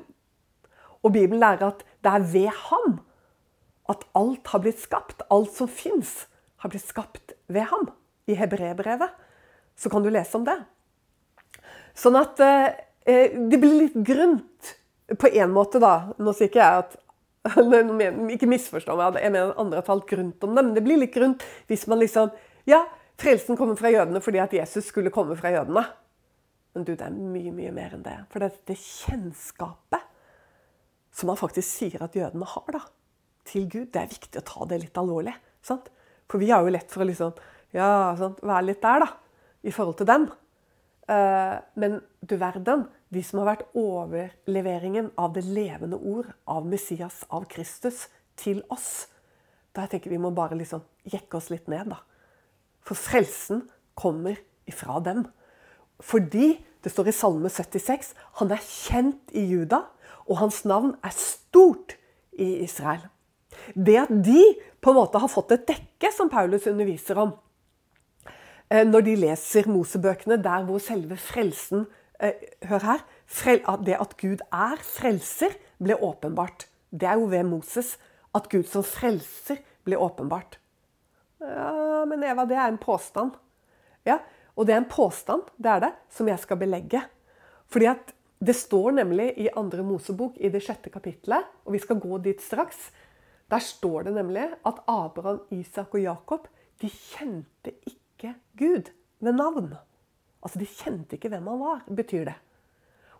Og 1.04 1.12
Bibelen 1.12 1.40
lærer 1.40 1.70
at 1.70 1.84
det 2.04 2.12
er 2.12 2.28
ved 2.32 2.52
ham 2.68 2.98
at 3.92 4.04
alt 4.16 4.52
har 4.52 4.62
blitt 4.64 4.80
skapt. 4.80 5.24
Alt 5.32 5.52
som 5.56 5.68
fins, 5.68 6.24
har 6.64 6.72
blitt 6.72 6.86
skapt 6.86 7.34
ved 7.52 7.68
ham. 7.72 7.90
I 8.28 8.36
hebreerbrevet 8.40 9.12
så 9.76 9.90
kan 9.92 10.04
du 10.04 10.08
lese 10.12 10.36
om 10.38 10.46
det. 10.46 10.56
Sånn 11.98 12.18
at 12.18 12.40
eh, 12.42 12.74
eh, 13.06 13.34
det 13.50 13.60
blir 13.62 13.78
litt 13.84 13.96
grunt 14.06 14.74
på 15.20 15.30
én 15.30 15.52
måte, 15.54 15.80
da. 15.82 16.14
Nå 16.18 16.34
sier 16.34 16.50
ikke 16.50 16.62
jeg 16.62 16.84
at 16.84 17.00
Ikke 18.34 18.48
misforstå 18.48 18.94
meg, 18.96 19.18
jeg 19.20 19.32
mener 19.34 19.58
andre 19.60 19.82
har 19.82 19.84
talt 19.84 20.06
grunt 20.08 20.46
om 20.46 20.54
det, 20.56 20.62
men 20.62 20.70
det 20.72 20.82
blir 20.86 20.96
litt 21.02 21.12
grunt 21.12 21.42
hvis 21.68 21.82
man 21.92 22.00
liksom 22.00 22.30
Ja, 22.64 22.86
frelsen 23.20 23.58
kommer 23.60 23.76
fra 23.76 23.92
jødene 23.92 24.22
fordi 24.24 24.40
at 24.40 24.54
Jesus 24.56 24.88
skulle 24.88 25.12
komme 25.12 25.36
fra 25.36 25.52
jødene. 25.52 25.84
Men 26.74 26.86
du, 26.86 26.94
det 26.96 27.04
er 27.04 27.12
mye, 27.14 27.52
mye 27.54 27.72
mer 27.74 27.92
enn 27.94 28.06
det. 28.06 28.16
For 28.32 28.40
det 28.40 28.48
er 28.48 28.56
dette 28.56 28.80
kjennskapet 28.80 30.08
som 31.14 31.30
man 31.30 31.38
faktisk 31.38 31.68
sier 31.68 32.02
at 32.02 32.16
jødene 32.18 32.48
har 32.50 32.74
da, 32.74 32.80
til 33.46 33.68
Gud, 33.70 33.90
det 33.94 34.00
er 34.00 34.10
viktig 34.10 34.40
å 34.40 34.46
ta 34.48 34.66
det 34.70 34.80
litt 34.82 34.98
alvorlig. 34.98 35.34
Sant? 35.62 35.86
For 36.30 36.42
vi 36.42 36.50
har 36.50 36.64
jo 36.64 36.72
lett 36.74 36.90
for 36.90 37.04
å 37.04 37.06
liksom, 37.06 37.36
ja, 37.76 37.88
sant, 38.18 38.40
være 38.42 38.70
litt 38.70 38.82
der, 38.82 39.04
da, 39.04 39.44
i 39.62 39.74
forhold 39.74 40.00
til 40.00 40.08
dem. 40.10 40.26
Eh, 41.08 41.56
men 41.74 41.98
du 42.24 42.36
verden, 42.40 42.86
de 43.12 43.22
som 43.22 43.42
har 43.42 43.50
vært 43.52 43.76
overleveringen 43.76 45.10
av 45.20 45.34
det 45.36 45.44
levende 45.44 45.98
ord, 45.98 46.30
av 46.48 46.66
Messias, 46.66 47.22
av 47.28 47.48
Kristus, 47.50 48.08
til 48.40 48.64
oss 48.74 49.06
Da 49.74 49.84
jeg 49.84 49.90
tenker 49.92 50.12
vi 50.12 50.18
må 50.22 50.30
bare 50.30 50.54
liksom 50.54 50.84
jekke 51.10 51.34
oss 51.34 51.48
litt 51.50 51.66
ned, 51.66 51.88
da. 51.90 51.96
For 52.86 52.94
frelsen 52.94 53.64
kommer 53.98 54.38
ifra 54.70 55.00
dem. 55.02 55.24
Fordi, 55.98 56.52
det 56.78 56.92
står 56.92 57.10
i 57.10 57.14
Salme 57.16 57.50
76, 57.50 58.12
han 58.38 58.54
er 58.54 58.62
kjent 58.62 59.34
i 59.34 59.42
Juda, 59.50 59.80
og 60.30 60.38
hans 60.44 60.60
navn 60.62 60.94
er 61.02 61.16
stort 61.18 61.96
i 62.38 62.62
Israel. 62.62 63.02
Det 63.74 63.96
at 64.04 64.12
de 64.14 64.44
på 64.78 64.92
en 64.92 65.00
måte 65.00 65.18
har 65.18 65.32
fått 65.32 65.56
et 65.56 65.66
dekke, 65.66 66.12
som 66.14 66.30
Paulus 66.30 66.68
underviser 66.70 67.18
om, 67.18 67.34
når 68.70 69.04
de 69.06 69.16
leser 69.16 69.68
Mosebøkene, 69.68 70.38
der 70.42 70.64
hvor 70.64 70.80
selve 70.82 71.16
frelsen 71.20 71.86
eh, 72.20 72.32
Hør 72.68 72.84
her. 72.84 73.04
Det 73.84 73.96
at 74.00 74.16
Gud 74.20 74.42
er 74.52 74.80
frelser, 74.80 75.54
ble 75.82 75.96
åpenbart. 75.96 76.66
Det 76.90 77.08
er 77.08 77.18
jo 77.20 77.28
ved 77.30 77.44
Moses 77.44 77.96
at 78.34 78.48
Gud 78.50 78.66
som 78.70 78.84
frelser 78.86 79.60
ble 79.84 79.98
åpenbart. 80.00 80.58
Ja, 81.40 82.04
men 82.08 82.24
Eva, 82.24 82.46
det 82.48 82.56
er 82.56 82.70
en 82.70 82.80
påstand. 82.80 83.34
Ja, 84.06 84.18
og 84.56 84.66
det 84.66 84.74
er 84.74 84.82
en 84.82 84.90
påstand, 84.90 85.48
det 85.56 85.70
er 85.70 85.80
det, 85.86 85.92
som 86.12 86.28
jeg 86.28 86.38
skal 86.42 86.60
belegge. 86.60 87.02
Fordi 87.72 87.88
at 87.90 88.12
det 88.44 88.54
står 88.56 88.94
nemlig 88.98 89.32
i 89.40 89.48
andre 89.56 89.82
Mosebok, 89.86 90.36
i 90.36 90.50
det 90.52 90.62
sjette 90.64 90.92
kapittelet, 90.92 91.46
og 91.64 91.74
vi 91.74 91.80
skal 91.82 92.00
gå 92.02 92.18
dit 92.22 92.42
straks. 92.42 92.90
Der 93.50 93.62
står 93.62 94.08
det 94.08 94.14
nemlig 94.16 94.46
at 94.66 94.80
Abraham, 94.88 95.42
Isak 95.50 95.94
og 95.94 96.04
Jakob 96.04 96.48
de 96.82 96.90
kjente 96.90 97.72
ikke 97.86 98.03
Gud 98.58 98.90
ved 99.20 99.36
navn. 99.36 99.74
Altså, 100.42 100.58
De 100.60 100.68
kjente 100.68 101.16
ikke 101.16 101.30
hvem 101.32 101.46
han 101.50 101.60
var, 101.60 101.84
betyr 101.88 102.28
det. 102.28 102.38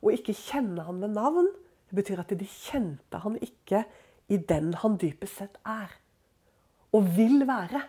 Å 0.04 0.12
ikke 0.12 0.36
kjenne 0.36 0.84
han 0.84 1.00
ved 1.00 1.14
navn 1.16 1.48
betyr 1.94 2.20
at 2.22 2.32
de 2.34 2.46
kjente 2.48 3.20
han 3.22 3.38
ikke 3.42 3.84
i 4.32 4.38
den 4.40 4.72
han 4.82 4.98
dypest 5.00 5.40
sett 5.40 5.58
er. 5.68 5.92
Og 6.94 7.08
vil 7.16 7.44
være. 7.48 7.82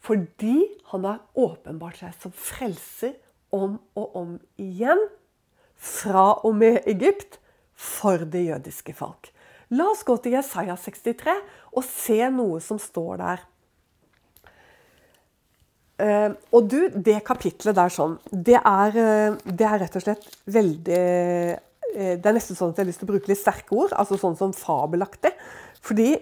Fordi 0.00 0.64
han 0.92 1.04
har 1.04 1.24
åpenbart 1.38 2.00
seg 2.00 2.14
som 2.22 2.32
frelser 2.32 3.16
om 3.52 3.78
og 3.98 4.16
om 4.16 4.36
igjen. 4.60 5.00
Fra 5.76 6.40
og 6.44 6.56
med 6.60 6.82
Egypt 6.88 7.38
for 7.72 8.24
det 8.28 8.46
jødiske 8.46 8.94
folk. 8.96 9.30
La 9.72 9.86
oss 9.92 10.02
gå 10.04 10.16
til 10.20 10.34
Jesaja 10.34 10.74
63 10.76 11.36
og 11.70 11.84
se 11.86 12.18
noe 12.34 12.60
som 12.64 12.80
står 12.80 13.20
der. 13.20 13.44
Uh, 16.00 16.32
og 16.56 16.68
du, 16.72 16.78
det 16.96 17.18
kapitlet 17.26 17.76
der 17.76 17.92
sånn, 17.92 18.14
det 18.32 18.56
er, 18.56 18.94
uh, 18.96 19.34
det 19.44 19.66
er, 19.68 19.80
rett 19.82 19.98
og 19.98 20.04
slett 20.04 20.22
veldig 20.48 21.00
uh, 21.50 22.14
Det 22.16 22.24
er 22.30 22.36
nesten 22.36 22.56
sånn 22.56 22.70
at 22.72 22.78
jeg 22.78 22.86
har 22.86 22.88
lyst 22.88 23.02
til 23.02 23.08
å 23.08 23.10
bruke 23.10 23.28
litt 23.28 23.40
sterke 23.40 23.76
ord, 23.76 23.92
altså 23.98 24.16
sånn 24.20 24.38
som 24.38 24.54
fabelaktig. 24.56 25.32
Fordi 25.84 26.12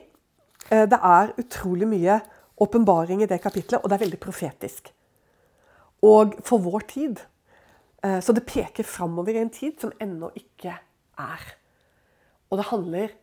det 0.69 0.97
er 0.97 1.31
utrolig 1.41 1.87
mye 1.89 2.17
åpenbaring 2.61 3.23
i 3.25 3.29
det 3.29 3.39
kapitlet, 3.41 3.81
og 3.81 3.89
det 3.89 3.97
er 3.99 4.03
veldig 4.03 4.21
profetisk. 4.21 4.89
Og 6.05 6.35
for 6.45 6.65
vår 6.65 6.87
tid. 6.89 7.21
så 8.25 8.35
det 8.37 8.47
peker 8.49 8.85
framover 8.85 9.37
i 9.37 9.43
en 9.43 9.53
tid 9.53 9.77
som 9.81 9.93
ennå 10.01 10.31
ikke 10.37 10.73
er. 10.73 11.47
Og 12.49 12.61
det 12.61 12.69
handler 12.69 13.15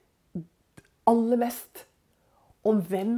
aller 1.09 1.41
mest 1.41 1.85
om 2.65 2.81
hvem 2.81 3.17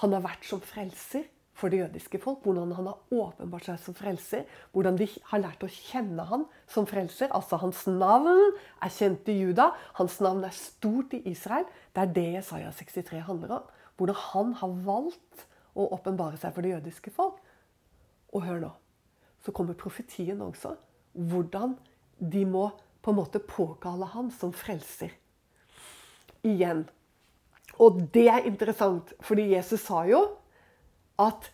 han 0.00 0.16
har 0.16 0.24
vært 0.24 0.48
som 0.48 0.64
frelser 0.64 1.28
for 1.62 1.70
det 1.70 1.78
jødiske 1.78 2.18
folk. 2.18 2.42
Hvordan 2.42 2.74
han 2.74 2.88
har 2.90 2.98
åpenbart 3.14 3.68
seg 3.68 3.78
som 3.80 3.96
frelser. 3.96 4.42
Hvordan 4.74 4.98
de 4.98 5.06
har 5.30 5.42
lært 5.44 5.62
å 5.62 5.70
kjenne 5.70 6.26
han 6.26 6.44
som 6.70 6.88
frelser. 6.90 7.30
Altså 7.30 7.60
hans 7.62 7.84
navn 7.86 8.42
er 8.82 8.92
kjent 8.92 9.30
i 9.30 9.38
Juda. 9.38 9.70
Hans 10.00 10.18
navn 10.24 10.42
er 10.48 10.56
stort 10.56 11.14
i 11.14 11.22
Israel. 11.30 11.68
Det 11.94 12.02
er 12.02 12.14
det 12.18 12.28
Jesaja 12.40 12.74
63 12.74 13.22
handler 13.28 13.58
om. 13.60 13.72
Hvordan 13.96 14.18
han 14.32 14.54
har 14.58 14.76
valgt 14.88 15.46
å 15.78 15.86
åpenbare 15.94 16.40
seg 16.40 16.54
for 16.54 16.64
det 16.64 16.74
jødiske 16.74 17.14
folk. 17.14 17.38
Og 18.32 18.46
hør 18.46 18.62
nå, 18.64 18.72
så 19.44 19.52
kommer 19.54 19.78
profetien 19.78 20.40
også. 20.42 20.74
Hvordan 21.12 21.76
de 22.18 22.44
må 22.48 22.70
på 23.02 23.12
en 23.12 23.18
måte 23.18 23.42
påkalle 23.42 24.08
han 24.12 24.30
som 24.34 24.52
frelser. 24.54 25.12
Igjen. 26.46 26.86
Og 27.82 28.02
det 28.14 28.28
er 28.30 28.46
interessant, 28.46 29.12
fordi 29.24 29.52
Jesus 29.54 29.84
sa 29.86 30.04
jo 30.08 30.22
at 31.20 31.50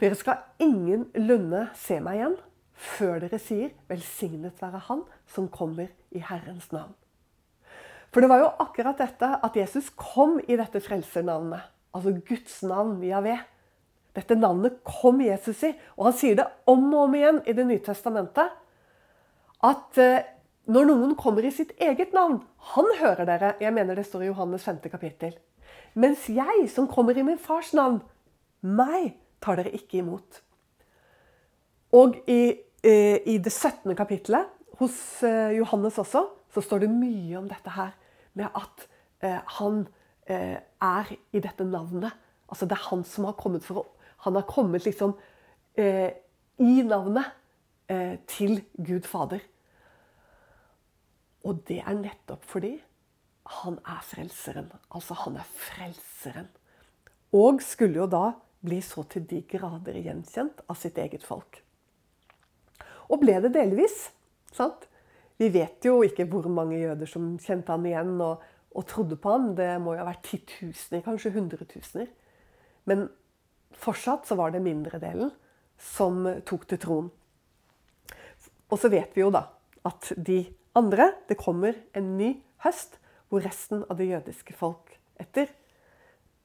dere 0.00 0.16
skal 0.16 0.40
ingenlunde 0.62 1.66
se 1.76 1.98
meg 2.00 2.20
igjen 2.20 2.38
før 2.80 3.20
dere 3.20 3.38
sier 3.38 3.74
'velsignet 3.88 4.62
være 4.62 4.80
Han 4.88 5.02
som 5.26 5.48
kommer 5.48 5.88
i 6.10 6.18
Herrens 6.24 6.72
navn'. 6.72 6.96
For 8.10 8.20
det 8.20 8.30
var 8.30 8.38
jo 8.38 8.54
akkurat 8.58 8.98
dette 8.98 9.28
at 9.44 9.56
Jesus 9.56 9.90
kom 9.90 10.40
i 10.48 10.56
dette 10.56 10.80
frelsernavnet. 10.80 11.60
Altså 11.94 12.20
Guds 12.26 12.62
navn, 12.62 13.02
Javé. 13.02 13.38
Dette 14.16 14.34
navnet 14.34 14.80
kom 14.84 15.20
Jesus 15.20 15.62
i. 15.62 15.74
Og 15.96 16.08
han 16.08 16.16
sier 16.18 16.40
det 16.40 16.46
om 16.66 16.88
og 16.94 17.06
om 17.06 17.14
igjen 17.14 17.42
i 17.46 17.52
Det 17.52 17.66
nye 17.66 17.78
testamentet. 17.78 18.50
At 19.62 19.98
eh, 19.98 20.26
når 20.66 20.88
noen 20.88 21.14
kommer 21.18 21.44
i 21.44 21.52
sitt 21.54 21.72
eget 21.78 22.12
navn 22.12 22.40
Han 22.74 22.86
hører 22.98 23.24
dere. 23.26 23.54
Jeg 23.60 23.72
mener 23.72 23.94
det 23.94 24.06
står 24.06 24.22
i 24.22 24.30
Johannes 24.32 24.64
5. 24.64 24.80
kapittel. 24.90 25.36
Mens 25.94 26.28
jeg, 26.28 26.68
som 26.70 26.88
kommer 26.88 27.16
i 27.18 27.22
min 27.22 27.38
fars 27.38 27.72
navn, 27.74 28.00
meg 28.60 29.14
tar 29.42 29.60
dere 29.60 29.72
ikke 29.76 30.00
imot. 30.00 30.40
Og 31.96 32.18
i, 32.30 32.54
eh, 32.84 33.18
i 33.26 33.38
det 33.38 33.52
17. 33.52 33.94
kapittelet 33.96 34.50
hos 34.78 35.22
eh, 35.26 35.56
Johannes 35.58 35.98
også, 35.98 36.26
så 36.50 36.62
står 36.64 36.84
det 36.84 36.90
mye 36.92 37.38
om 37.38 37.48
dette 37.48 37.72
her. 37.74 37.94
Med 38.34 38.46
at 38.54 38.86
eh, 39.22 39.40
han 39.58 39.86
er 40.30 41.08
i 41.34 41.40
dette 41.42 41.64
navnet. 41.66 42.12
Altså 42.46 42.68
det 42.68 42.76
er 42.76 42.84
han 42.86 43.00
som 43.02 43.24
har 43.26 43.34
kommet 43.34 43.64
for 43.66 43.82
å 43.82 43.86
Han 44.22 44.36
har 44.36 44.44
kommet 44.46 44.84
liksom 44.84 45.14
i 45.74 46.82
navnet 46.84 47.24
til 48.28 48.60
Gud 48.76 49.08
Fader. 49.08 49.40
Og 51.48 51.62
det 51.66 51.80
er 51.80 51.96
nettopp 51.96 52.44
fordi 52.46 52.74
han 53.64 53.78
er 53.88 54.02
frelseren. 54.04 54.68
Altså, 54.94 55.14
han 55.24 55.38
er 55.40 55.48
frelseren. 55.56 56.50
Og 57.32 57.62
skulle 57.64 58.02
jo 58.02 58.06
da 58.10 58.32
bli 58.64 58.80
så 58.84 59.04
til 59.08 59.24
de 59.28 59.40
grader 59.48 59.98
gjenkjent 60.00 60.62
av 60.68 60.78
sitt 60.78 60.98
eget 61.00 61.24
folk. 61.26 61.62
Og 63.10 63.22
ble 63.22 63.38
det 63.42 63.52
delvis. 63.56 64.10
sant? 64.52 64.86
Vi 65.40 65.48
vet 65.48 65.84
jo 65.84 66.02
ikke 66.04 66.26
hvor 66.28 66.46
mange 66.52 66.78
jøder 66.78 67.08
som 67.08 67.32
kjente 67.40 67.72
han 67.72 67.86
igjen 67.88 68.18
og, 68.20 68.42
og 68.76 68.86
trodde 68.86 69.16
på 69.16 69.32
han. 69.32 69.54
Det 69.56 69.70
må 69.80 69.94
jo 69.94 70.02
ha 70.02 70.10
vært 70.10 70.26
titusener, 70.28 71.02
kanskje 71.06 71.32
hundretusener. 71.34 72.10
Men 72.84 73.08
fortsatt 73.72 74.28
så 74.28 74.36
var 74.36 74.52
det 74.52 74.62
mindredelen 74.64 75.32
som 75.80 76.26
tok 76.46 76.68
til 76.68 76.82
troen. 76.82 77.08
Og 78.70 78.78
så 78.78 78.90
vet 78.92 79.16
vi 79.16 79.24
jo 79.24 79.32
da 79.34 79.48
at 79.88 80.12
de 80.16 80.44
andre 80.76 81.06
Det 81.26 81.38
kommer 81.40 81.74
en 81.96 82.12
ny 82.18 82.34
høst 82.62 83.00
hvor 83.30 83.42
resten 83.42 83.80
av 83.90 83.96
det 83.98 84.10
jødiske 84.10 84.54
folk 84.54 84.92
etter 85.18 85.48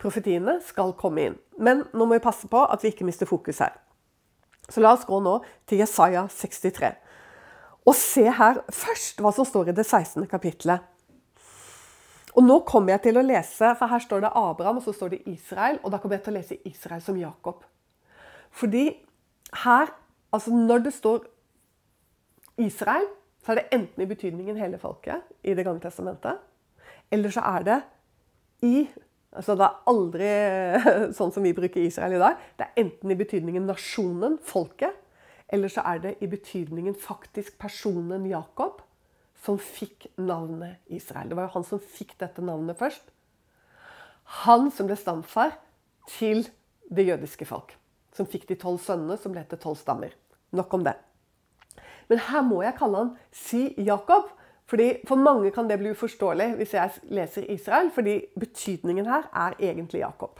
profetiene 0.05 0.59
skal 0.65 0.93
komme 0.99 1.29
inn. 1.29 1.39
Men 1.57 1.83
nå 1.93 2.05
må 2.05 2.15
vi 2.17 2.23
passe 2.23 2.49
på 2.51 2.61
at 2.69 2.83
vi 2.83 2.93
ikke 2.93 3.07
mister 3.07 3.29
fokus 3.29 3.63
her. 3.63 3.73
Så 4.69 4.81
la 4.81 4.93
oss 4.95 5.05
gå 5.05 5.17
nå 5.21 5.39
til 5.69 5.81
Jesaja 5.81 6.25
63. 6.31 6.93
Og 7.85 7.93
se 7.97 8.25
her 8.33 8.61
først 8.73 9.21
hva 9.21 9.31
som 9.33 9.45
står 9.45 9.69
i 9.69 9.77
det 9.77 9.85
16. 9.85 10.25
kapittelet. 10.29 10.85
Og 12.35 12.43
nå 12.43 12.57
kommer 12.67 12.95
jeg 12.95 13.05
til 13.05 13.19
å 13.19 13.23
lese, 13.23 13.69
for 13.79 13.87
her 13.87 14.01
står 14.03 14.25
det 14.25 14.33
Abraham, 14.35 14.81
og 14.81 14.83
så 14.83 14.91
står 14.95 15.13
det 15.13 15.21
Israel. 15.31 15.77
Og 15.83 15.93
da 15.93 16.01
kommer 16.01 16.17
jeg 16.17 16.25
til 16.25 16.33
å 16.33 16.37
lese 16.39 16.57
Israel 16.67 17.03
som 17.05 17.19
Jakob. 17.19 17.61
Fordi 18.55 18.89
her, 19.63 19.93
altså 20.35 20.51
når 20.51 20.83
det 20.87 20.93
står 20.97 21.23
Israel, 22.65 23.07
så 23.45 23.53
er 23.53 23.61
det 23.61 23.77
enten 23.77 24.03
i 24.03 24.09
betydningen 24.09 24.57
hele 24.59 24.79
folket 24.81 25.23
i 25.45 25.53
Det 25.53 25.63
gamle 25.63 25.83
testamentet, 25.83 26.41
eller 27.13 27.31
så 27.31 27.43
er 27.45 27.65
det 27.67 27.79
i 28.65 28.87
altså 29.35 29.55
Det 29.59 29.65
er 29.67 29.79
aldri 29.91 30.29
sånn 31.17 31.33
som 31.35 31.45
vi 31.45 31.53
bruker 31.55 31.83
Israel 31.83 32.17
i 32.17 32.21
dag. 32.21 32.41
Det 32.57 32.67
er 32.67 32.83
enten 32.85 33.11
i 33.11 33.19
betydningen 33.19 33.67
nasjonen, 33.69 34.39
folket, 34.43 34.95
eller 35.53 35.71
så 35.71 35.83
er 35.85 36.01
det 36.03 36.15
i 36.25 36.29
betydningen 36.29 36.95
faktisk 36.97 37.57
personen 37.61 38.25
Jakob, 38.29 38.81
som 39.45 39.59
fikk 39.61 40.07
navnet 40.17 40.81
Israel. 40.89 41.29
Det 41.29 41.37
var 41.37 41.47
jo 41.49 41.55
han 41.59 41.67
som 41.67 41.81
fikk 41.81 42.15
dette 42.21 42.41
navnet 42.41 42.79
først. 42.79 43.11
Han 44.45 44.71
som 44.73 44.89
ble 44.89 44.97
stamfar 44.97 45.53
til 46.09 46.47
det 46.89 47.05
jødiske 47.05 47.45
folk. 47.45 47.75
Som 48.15 48.29
fikk 48.29 48.47
de 48.49 48.57
tolv 48.57 48.79
sønnene, 48.81 49.19
som 49.21 49.35
ble 49.35 49.43
til 49.49 49.61
tolv 49.61 49.77
stammer. 49.77 50.15
Nok 50.55 50.73
om 50.73 50.85
det. 50.87 50.95
Men 52.09 52.21
her 52.27 52.41
må 52.45 52.61
jeg 52.63 52.77
kalle 52.79 53.03
han 53.03 53.13
si 53.33 53.67
Jakob. 53.81 54.31
Fordi 54.65 54.93
For 55.07 55.15
mange 55.15 55.51
kan 55.51 55.69
det 55.69 55.77
bli 55.79 55.91
uforståelig 55.93 56.55
hvis 56.57 56.73
jeg 56.73 56.91
leser 57.13 57.51
Israel, 57.53 57.91
fordi 57.93 58.25
betydningen 58.39 59.05
her 59.05 59.29
er 59.33 59.53
egentlig 59.59 59.99
Jakob. 60.01 60.39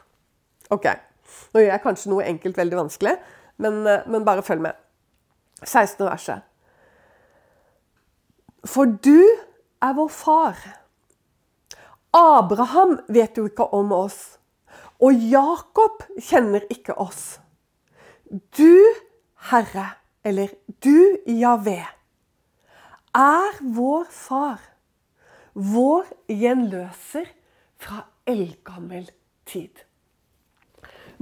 Ok, 0.69 0.87
Nå 1.53 1.61
gjør 1.61 1.71
jeg 1.71 1.81
kanskje 1.83 2.11
noe 2.11 2.25
enkelt 2.29 2.57
veldig 2.57 2.77
vanskelig, 2.77 3.15
men, 3.57 3.87
eh, 3.87 4.07
men 4.07 4.25
bare 4.25 4.43
følg 4.43 4.61
med. 4.61 4.73
16. 5.63 6.05
verset. 6.05 6.41
For 8.65 8.85
du 8.85 9.21
er 9.81 9.93
vår 9.93 10.07
far. 10.07 10.57
Abraham 12.13 12.99
vet 13.09 13.37
jo 13.37 13.45
ikke 13.49 13.67
om 13.73 13.91
oss, 13.91 14.37
og 15.03 15.13
Jakob 15.13 16.03
kjenner 16.19 16.63
ikke 16.71 16.95
oss. 17.01 17.39
Du, 18.57 18.81
Herre, 19.51 19.89
eller 20.23 20.53
du, 20.83 21.17
Javé, 21.27 21.83
er 23.15 23.59
vår 23.75 24.05
far, 24.11 24.61
vår 25.55 26.07
gjenløser 26.27 27.29
fra 27.79 28.03
eldgammel 28.27 29.07
tid. 29.47 29.85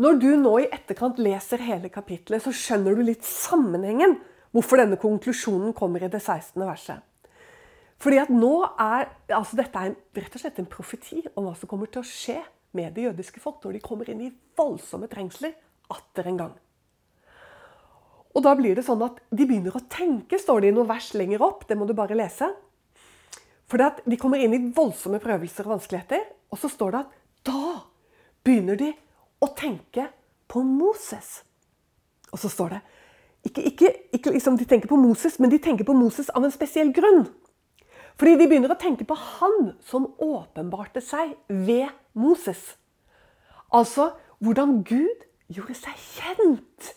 Når 0.01 0.17
du 0.17 0.29
nå 0.41 0.53
i 0.63 0.69
etterkant 0.73 1.19
leser 1.21 1.61
hele 1.61 1.91
kapitlet, 1.93 2.41
så 2.41 2.53
skjønner 2.55 2.97
du 2.97 3.03
litt 3.05 3.25
sammenhengen 3.27 4.17
hvorfor 4.53 4.81
denne 4.81 4.97
konklusjonen 5.01 5.73
kommer 5.77 6.01
i 6.01 6.09
det 6.09 6.21
16. 6.23 6.57
verset. 6.65 7.03
Fordi 8.01 8.19
at 8.19 8.31
nå 8.33 8.55
er, 8.81 9.11
altså 9.31 9.57
Dette 9.59 9.79
er 9.79 9.91
en, 9.91 9.99
rett 10.17 10.33
og 10.33 10.41
slett 10.41 10.59
en 10.59 10.69
profeti 10.69 11.21
om 11.37 11.45
hva 11.45 11.53
som 11.55 11.69
kommer 11.69 11.91
til 11.91 12.01
å 12.01 12.07
skje 12.07 12.39
med 12.73 12.95
det 12.97 13.05
jødiske 13.05 13.41
folk 13.41 13.61
når 13.63 13.77
de 13.77 13.85
kommer 13.85 14.09
inn 14.09 14.25
i 14.25 14.33
voldsomme 14.57 15.07
trengsler 15.11 15.53
atter 15.93 16.27
en 16.27 16.41
gang. 16.41 16.53
Og 18.33 18.41
da 18.45 18.55
blir 18.57 18.75
det 18.77 18.85
sånn 18.85 19.03
at 19.05 19.19
de 19.29 19.45
begynner 19.45 19.75
å 19.77 19.83
tenke, 19.91 20.39
står 20.41 20.63
det 20.63 20.71
i 20.71 20.75
noen 20.75 20.89
vers 20.89 21.11
lenger 21.13 21.43
opp. 21.45 21.67
Det 21.69 21.77
må 21.77 21.85
du 21.85 21.93
bare 21.97 22.17
lese. 22.17 22.49
For 23.69 23.81
de 23.81 24.17
kommer 24.21 24.41
inn 24.41 24.55
i 24.57 24.61
voldsomme 24.73 25.21
prøvelser 25.21 25.67
og 25.67 25.77
vanskeligheter. 25.77 26.25
Og 26.53 26.59
så 26.61 26.69
står 26.71 26.95
det 26.95 27.03
at 27.03 27.19
da 27.49 27.75
begynner 28.45 28.79
de 28.79 28.89
å 29.43 29.49
tenke 29.57 30.07
på 30.49 30.63
Moses. 30.65 31.41
Og 32.33 32.41
så 32.41 32.49
står 32.49 32.75
det 32.75 32.81
ikke, 33.43 33.63
ikke, 33.69 33.89
ikke 34.15 34.33
liksom 34.33 34.57
de 34.57 34.65
tenker 34.69 34.89
på 34.89 34.97
Moses, 34.97 35.35
men 35.41 35.51
de 35.51 35.59
tenker 35.61 35.85
på 35.85 35.95
Moses 35.97 36.29
av 36.33 36.45
en 36.45 36.53
spesiell 36.53 36.93
grunn. 36.95 37.25
Fordi 38.17 38.37
de 38.39 38.47
begynner 38.47 38.71
å 38.71 38.79
tenke 38.79 39.05
på 39.09 39.17
han 39.17 39.73
som 39.83 40.07
åpenbarte 40.21 41.01
seg 41.03 41.33
ved 41.49 41.89
Moses. 42.17 42.75
Altså 43.73 44.11
hvordan 44.43 44.81
Gud 44.87 45.25
gjorde 45.53 45.75
seg 45.77 45.97
kjent 45.97 46.93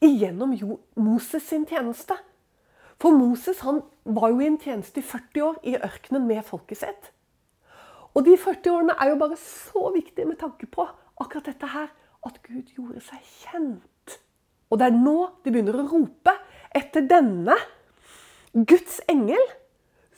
igjennom 0.00 0.56
Moses 0.96 1.46
sin 1.48 1.66
tjeneste. 1.68 2.16
For 3.00 3.16
Moses 3.16 3.62
han 3.64 3.82
var 4.04 4.32
jo 4.32 4.42
i 4.42 4.48
en 4.48 4.58
tjeneste 4.60 5.00
i 5.00 5.06
40 5.06 5.46
år 5.46 5.60
i 5.64 5.76
ørkenen 5.78 6.26
med 6.28 6.44
folket 6.44 6.82
sitt. 6.82 7.10
Og 8.14 8.24
de 8.26 8.34
40 8.36 8.74
årene 8.74 8.96
er 8.98 9.12
jo 9.12 9.20
bare 9.20 9.38
så 9.40 9.90
viktige 9.94 10.28
med 10.28 10.40
tanke 10.40 10.66
på 10.66 10.84
akkurat 11.20 11.52
dette 11.52 11.70
her. 11.72 11.88
At 12.26 12.42
Gud 12.44 12.68
gjorde 12.76 13.00
seg 13.00 13.20
kjent. 13.24 14.18
Og 14.68 14.78
det 14.78 14.90
er 14.90 14.98
nå 14.98 15.16
de 15.44 15.52
begynner 15.52 15.78
å 15.80 15.86
rope 15.88 16.34
etter 16.76 17.06
denne 17.08 17.56
Guds 18.52 18.98
engel, 19.08 19.40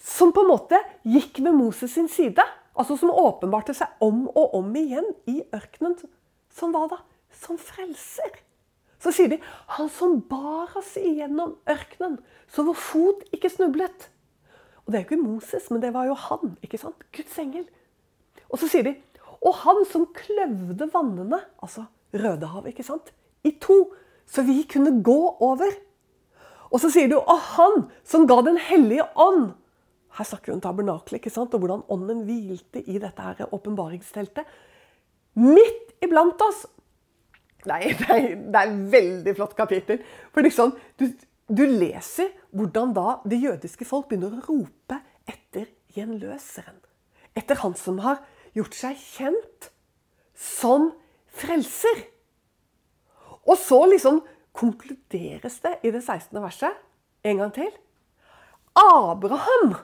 som 0.03 0.33
på 0.35 0.43
en 0.43 0.51
måte 0.51 0.81
gikk 1.07 1.39
ved 1.45 1.55
Moses 1.55 1.95
sin 1.95 2.09
side. 2.11 2.43
Altså 2.75 2.97
som 2.99 3.13
åpenbarte 3.13 3.77
seg 3.77 4.03
om 4.03 4.25
og 4.33 4.57
om 4.59 4.73
igjen 4.77 5.07
i 5.31 5.43
ørkenen. 5.55 5.95
Som 6.53 6.75
hva 6.75 6.89
da? 6.91 6.99
Som 7.45 7.61
frelser. 7.61 8.42
Så 9.03 9.11
sier 9.11 9.29
de 9.29 9.39
'Han 9.67 9.89
som 9.89 10.21
bar 10.21 10.71
oss 10.79 10.97
igjennom 10.97 11.57
ørkenen, 11.67 12.19
så 12.47 12.63
vår 12.63 12.75
fot 12.75 13.25
ikke 13.33 13.51
snublet'. 13.51 14.09
Og 14.87 14.93
det 14.93 14.95
er 14.95 15.03
jo 15.03 15.09
ikke 15.11 15.23
Moses, 15.23 15.71
men 15.71 15.83
det 15.83 15.93
var 15.95 16.07
jo 16.07 16.15
han. 16.15 16.57
ikke 16.63 16.79
sant? 16.79 17.03
Guds 17.13 17.39
engel. 17.39 17.67
Og 18.51 18.59
så 18.59 18.69
sier 18.69 18.83
de 18.83 18.97
'Og 19.43 19.55
han 19.55 19.85
som 19.85 20.07
kløvde 20.07 20.91
vannene', 20.93 21.41
altså 21.63 21.85
Rødehavet, 22.15 22.67
ikke 22.67 22.85
sant? 22.85 23.13
i 23.45 23.51
to, 23.61 23.93
så 24.27 24.43
vi 24.43 24.63
kunne 24.63 25.03
gå 25.03 25.37
over. 25.41 25.73
Og 26.71 26.81
så 26.81 26.91
sier 26.91 27.09
du 27.09 27.19
'Og 27.19 27.39
han 27.39 27.91
som 28.05 28.27
ga 28.27 28.41
Den 28.43 28.57
hellige 28.57 29.09
ånd' 29.17 29.55
Her 30.13 30.25
snakker 30.25 30.53
vi 30.53 30.53
om 30.53 30.61
tabernakelet 30.61 31.21
ikke 31.21 31.31
sant? 31.31 31.55
og 31.55 31.61
hvordan 31.61 31.83
ånden 31.89 32.25
hvilte 32.25 32.83
i 32.85 32.99
dette 32.99 33.23
her 33.23 33.49
åpenbaringsteltet. 33.53 34.45
Midt 35.35 35.95
iblant 36.03 36.41
oss. 36.43 36.67
Nei, 37.71 37.83
det 38.01 38.09
er, 38.09 38.29
det 38.37 38.59
er 38.59 38.71
et 38.71 38.81
veldig 38.93 39.35
flott 39.39 39.55
kapittel. 39.59 40.01
For 40.35 40.45
liksom, 40.45 40.75
du, 41.01 41.09
du 41.49 41.65
leser 41.67 42.33
hvordan 42.51 42.95
da 42.97 43.19
det 43.29 43.43
jødiske 43.43 43.87
folk 43.89 44.09
begynner 44.11 44.39
å 44.39 44.47
rope 44.49 44.99
etter 45.29 45.69
gjenløseren. 45.97 46.81
Etter 47.39 47.61
han 47.63 47.77
som 47.79 48.01
har 48.05 48.21
gjort 48.57 48.77
seg 48.77 48.99
kjent 49.01 49.71
som 50.37 50.91
frelser. 51.33 52.05
Og 53.49 53.57
så 53.59 53.79
liksom 53.89 54.21
konkluderes 54.57 55.61
det 55.65 55.79
i 55.83 55.93
det 55.95 56.03
16. 56.03 56.37
verset 56.43 56.77
en 57.25 57.41
gang 57.41 57.55
til. 57.55 57.71
Abraham, 58.79 59.75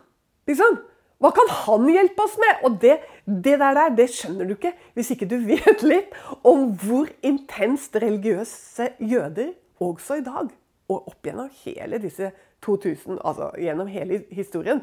liksom. 0.49 0.79
Hva 1.19 1.33
kan 1.35 1.49
han 1.65 1.89
hjelpe 1.91 2.23
oss 2.23 2.37
med? 2.39 2.61
Og 2.69 2.77
det, 2.83 3.01
det 3.29 3.59
der, 3.61 3.75
der, 3.77 3.93
det 3.93 4.09
skjønner 4.09 4.49
du 4.49 4.55
ikke 4.55 4.73
hvis 4.97 5.11
ikke 5.13 5.29
du 5.29 5.37
vet 5.45 5.83
litt 5.85 6.15
om 6.49 6.71
hvor 6.81 7.11
intenst 7.21 7.99
religiøse 8.01 8.95
jøder 9.05 9.53
også 9.85 10.19
i 10.19 10.25
dag, 10.25 10.49
og 10.89 11.11
opp 11.11 11.27
gjennom 11.27 11.51
hele 11.61 12.01
disse 12.01 12.31
2000, 12.65 13.21
altså 13.21 13.51
gjennom 13.61 13.91
hele 13.93 14.23
historien, 14.33 14.81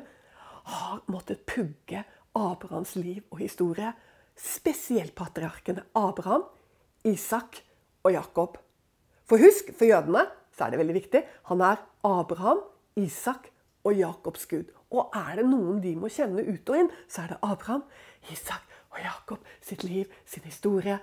har 0.70 1.02
måttet 1.10 1.42
pugge 1.50 2.04
Abrahams 2.38 2.94
liv 3.00 3.24
og 3.32 3.42
historie. 3.42 3.92
Spesielt 4.36 5.16
patriarkene 5.16 5.86
Abraham, 5.96 6.46
Isak 7.08 7.62
og 8.04 8.14
Jakob. 8.14 8.60
For 9.26 9.42
husk, 9.42 9.72
for 9.74 9.90
jødene 9.90 10.26
så 10.54 10.68
er 10.68 10.74
det 10.74 10.82
veldig 10.84 10.98
viktig. 11.02 11.26
Han 11.50 11.66
er 11.66 11.82
Abraham, 12.06 12.62
Isak 13.00 13.50
og 13.84 13.98
Jakobs 13.98 14.46
Gud. 14.46 14.75
Og 14.94 15.16
er 15.18 15.40
det 15.40 15.48
noen 15.50 15.82
de 15.84 15.96
må 15.98 16.12
kjenne 16.14 16.46
ut 16.46 16.72
og 16.72 16.80
inn, 16.80 16.90
så 17.10 17.24
er 17.24 17.34
det 17.34 17.42
Abraham, 17.44 17.84
Isak 18.32 18.76
og 18.94 19.02
Jakob 19.02 19.46
sitt 19.66 19.84
liv, 19.84 20.12
sin 20.26 20.46
historie. 20.46 21.00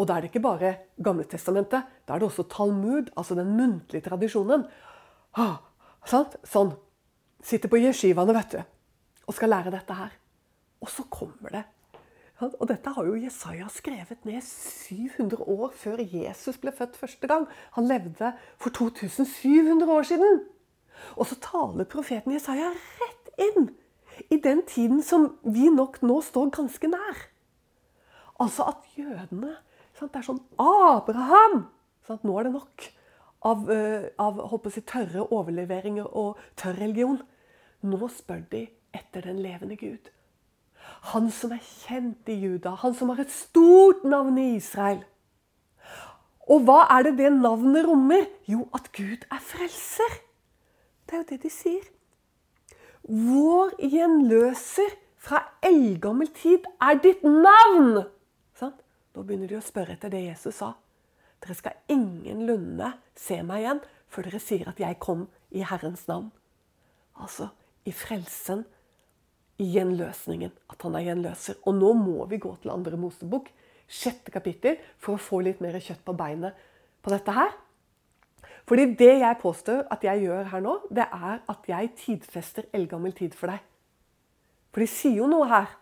Og 0.00 0.08
da 0.08 0.16
er 0.16 0.24
det 0.24 0.30
ikke 0.32 0.44
bare 0.44 0.74
Gamle 1.02 1.26
Testamentet, 1.28 1.88
da 2.06 2.14
er 2.14 2.22
det 2.22 2.30
også 2.30 2.48
Talmud, 2.50 3.12
altså 3.16 3.36
den 3.38 3.52
muntlige 3.56 4.06
tradisjonen. 4.08 4.64
Ah, 5.38 5.60
sant? 6.08 6.38
Sånn. 6.44 6.72
Sitter 7.44 7.72
på 7.72 7.80
jeshivaene, 7.80 8.34
vet 8.36 8.56
du, 8.56 8.62
og 9.28 9.36
skal 9.36 9.52
lære 9.54 9.72
dette 9.72 9.96
her. 9.96 10.16
Og 10.80 10.90
så 10.92 11.04
kommer 11.12 11.52
det. 11.54 11.64
Og 12.40 12.64
dette 12.70 12.92
har 12.96 13.04
jo 13.04 13.18
Jesaja 13.20 13.66
skrevet 13.68 14.24
ned 14.24 14.40
700 14.44 15.44
år 15.44 15.74
før 15.76 16.00
Jesus 16.00 16.56
ble 16.60 16.72
født 16.72 16.96
første 16.96 17.28
gang. 17.28 17.44
Han 17.76 17.88
levde 17.88 18.32
for 18.56 18.72
2700 18.72 19.92
år 19.92 20.08
siden. 20.08 20.40
Og 21.20 21.28
så 21.28 21.36
taler 21.44 21.88
profeten 21.88 22.32
Jesaja 22.32 22.70
rett 22.72 23.19
inn 23.40 23.70
i 24.30 24.38
den 24.40 24.62
tiden 24.68 25.02
som 25.02 25.30
vi 25.42 25.68
nok 25.72 26.00
nå 26.04 26.20
står 26.24 26.52
ganske 26.56 26.90
nær. 26.90 27.26
Altså 28.40 28.70
at 28.72 28.86
jødene 28.96 29.56
sant, 29.98 30.12
Det 30.12 30.20
er 30.20 30.28
sånn 30.28 30.44
Abraham! 30.58 31.66
Sant, 32.06 32.24
nå 32.24 32.38
er 32.38 32.48
det 32.48 32.54
nok 32.54 32.86
av, 33.46 33.68
uh, 33.68 34.08
av 34.20 34.70
si, 34.72 34.82
tørre 34.84 35.26
overleveringer 35.28 36.08
og 36.16 36.40
tørr 36.60 36.80
religion. 36.80 37.20
Nå 37.84 38.08
spør 38.12 38.42
de 38.52 38.66
etter 38.96 39.28
den 39.28 39.40
levende 39.44 39.76
Gud. 39.80 40.10
Han 41.12 41.30
som 41.32 41.52
er 41.54 41.62
kjent 41.64 42.28
i 42.28 42.36
Juda, 42.40 42.74
han 42.82 42.96
som 42.96 43.12
har 43.12 43.22
et 43.22 43.32
stort 43.32 44.04
navn 44.04 44.38
i 44.40 44.54
Israel. 44.56 45.04
Og 46.50 46.64
hva 46.66 46.82
er 46.96 47.06
det 47.06 47.14
det 47.20 47.30
navnet 47.36 47.86
rommer? 47.86 48.26
Jo, 48.50 48.66
at 48.74 48.90
Gud 48.96 49.24
er 49.30 49.42
frelser. 49.44 50.18
Det 51.06 51.14
er 51.14 51.22
jo 51.22 51.28
det 51.30 51.42
de 51.44 51.52
sier. 51.52 51.84
Vår 53.10 53.72
gjenløser 53.90 54.92
fra 55.18 55.40
eldgammel 55.66 56.28
tid 56.36 56.66
er 56.78 57.00
ditt 57.02 57.24
navn! 57.26 58.04
Sånn? 58.54 58.76
Nå 59.16 59.24
begynner 59.26 59.50
de 59.50 59.56
å 59.58 59.64
spørre 59.64 59.96
etter 59.96 60.12
det 60.12 60.20
Jesus 60.28 60.60
sa. 60.60 60.76
Dere 61.42 61.56
skal 61.58 61.80
ingenlunde 61.90 62.92
se 63.18 63.40
meg 63.42 63.64
igjen 63.64 63.80
før 64.12 64.28
dere 64.28 64.40
sier 64.44 64.70
at 64.70 64.78
jeg 64.78 64.98
kom 65.02 65.24
i 65.50 65.64
Herrens 65.66 66.04
navn. 66.06 66.28
Altså 67.18 67.48
i 67.88 67.94
frelsen, 67.96 68.62
i 69.58 69.66
gjenløsningen. 69.74 70.52
At 70.70 70.86
han 70.86 70.94
er 70.94 71.08
gjenløser. 71.08 71.58
Og 71.66 71.74
nå 71.80 71.90
må 71.98 72.28
vi 72.30 72.38
gå 72.38 72.52
til 72.62 72.70
andre 72.72 73.00
Mosebok, 73.00 73.50
sjette 73.90 74.30
kapittel, 74.30 74.78
for 75.02 75.16
å 75.16 75.24
få 75.24 75.42
litt 75.44 75.58
mer 75.64 75.80
kjøtt 75.82 76.04
på 76.06 76.14
beinet 76.14 76.54
på 77.02 77.10
dette 77.10 77.34
her. 77.34 77.56
Fordi 78.70 78.84
det 78.94 79.16
jeg 79.18 79.38
påstår 79.40 79.82
at 79.90 80.04
jeg 80.06 80.28
gjør 80.28 80.44
her 80.52 80.60
nå, 80.62 80.76
det 80.94 81.02
er 81.02 81.40
at 81.50 81.64
jeg 81.66 81.88
tidfester 81.98 82.68
eldgammel 82.70 83.10
tid 83.18 83.32
for 83.34 83.50
deg. 83.50 83.64
For 84.70 84.84
de 84.84 84.86
sier 84.86 85.16
jo 85.18 85.26
noe 85.26 85.48
her. 85.50 85.72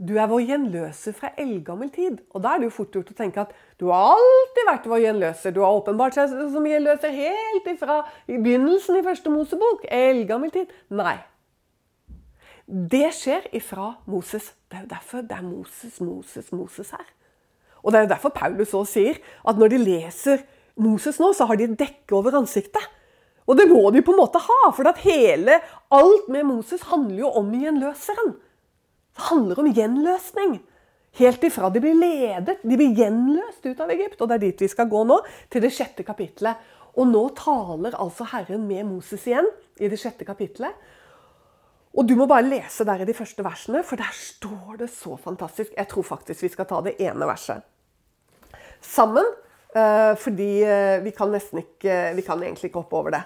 Du 0.00 0.14
er 0.16 0.30
vår 0.30 0.40
gjenløser 0.48 1.12
fra 1.12 1.28
eldgammel 1.38 1.90
tid. 1.92 2.22
Og 2.32 2.40
da 2.40 2.54
er 2.54 2.62
det 2.62 2.70
jo 2.70 2.74
fort 2.78 2.96
gjort 2.96 3.10
å 3.12 3.16
tenke 3.18 3.42
at 3.42 3.52
du 3.76 3.90
har 3.90 4.14
alltid 4.14 4.68
vært 4.70 4.88
vår 4.88 5.02
gjenløser. 5.04 5.52
Du 5.52 5.60
har 5.60 5.76
åpenbart 5.76 6.16
seg 6.16 6.32
som 6.54 6.70
gjenløser 6.70 7.12
helt 7.18 7.68
ifra 7.68 7.98
begynnelsen 8.30 8.96
i 8.96 9.04
første 9.04 9.34
Mosebok. 9.34 9.84
Eldgammel 9.92 10.54
tid. 10.56 10.72
Nei. 10.88 11.18
Det 12.64 13.10
skjer 13.12 13.50
ifra 13.60 13.90
Moses. 14.08 14.54
Det 14.72 14.80
er 14.80 14.86
jo 14.86 14.94
derfor 14.94 15.28
det 15.28 15.36
er 15.36 15.44
Moses, 15.44 16.00
Moses, 16.00 16.48
Moses 16.56 16.96
her. 16.96 17.12
Og 17.82 17.92
det 17.92 18.00
er 18.00 18.08
jo 18.08 18.12
derfor 18.14 18.32
Paulus 18.32 18.72
òg 18.78 18.88
sier 18.88 19.20
at 19.20 19.60
når 19.60 19.74
de 19.74 19.84
leser 19.84 20.46
Moses 20.80 21.18
nå, 21.20 21.32
så 21.36 21.46
har 21.48 21.58
de 21.58 21.68
et 21.68 21.78
dekke 21.78 22.16
over 22.16 22.38
ansiktet. 22.40 22.84
Og 23.48 23.58
det 23.58 23.66
må 23.68 23.82
de 23.92 24.02
på 24.04 24.14
en 24.14 24.20
måte 24.22 24.40
ha, 24.40 24.60
for 24.74 24.88
at 24.88 25.00
hele, 25.04 25.58
alt 25.92 26.28
med 26.32 26.46
Moses 26.48 26.84
handler 26.92 27.24
jo 27.24 27.32
om 27.42 27.50
gjenløseren. 27.58 28.36
Det 29.12 29.26
handler 29.28 29.60
om 29.60 29.72
gjenløsning. 29.74 30.60
Helt 31.18 31.42
ifra 31.44 31.68
de 31.68 31.82
blir 31.84 31.98
ledet. 31.98 32.62
De 32.62 32.78
blir 32.78 32.94
gjenløst 32.96 33.66
ut 33.66 33.82
av 33.84 33.90
Egypt. 33.92 34.20
Og 34.22 34.30
det 34.30 34.38
er 34.38 34.44
dit 34.46 34.64
vi 34.64 34.70
skal 34.72 34.88
gå 34.88 35.02
nå, 35.08 35.18
til 35.52 35.64
det 35.64 35.72
sjette 35.74 36.06
kapittelet. 36.06 36.62
Og 36.96 37.08
nå 37.08 37.26
taler 37.36 37.96
altså 38.00 38.24
Herren 38.32 38.64
med 38.68 38.86
Moses 38.88 39.26
igjen 39.28 39.48
i 39.80 39.90
det 39.92 40.00
sjette 40.00 40.24
kapittelet. 40.28 40.72
Og 41.92 42.08
du 42.08 42.14
må 42.16 42.24
bare 42.28 42.46
lese 42.46 42.86
der 42.88 43.02
i 43.04 43.08
de 43.08 43.16
første 43.16 43.44
versene, 43.44 43.82
for 43.84 44.00
der 44.00 44.12
står 44.16 44.78
det 44.80 44.88
så 44.94 45.18
fantastisk. 45.20 45.74
Jeg 45.76 45.88
tror 45.90 46.06
faktisk 46.08 46.46
vi 46.46 46.52
skal 46.52 46.68
ta 46.68 46.80
det 46.84 46.96
ene 47.04 47.28
verset. 47.28 47.60
Sammen 48.80 49.28
fordi 49.72 50.50
uh, 50.68 50.98
vi 51.00 51.10
kan 51.16 51.30
nesten 51.32 51.62
ikke 51.62 52.12
Vi 52.18 52.24
kan 52.26 52.42
egentlig 52.42 52.68
ikke 52.68 52.82
hoppe 52.82 52.98
over 52.98 53.14
det. 53.14 53.22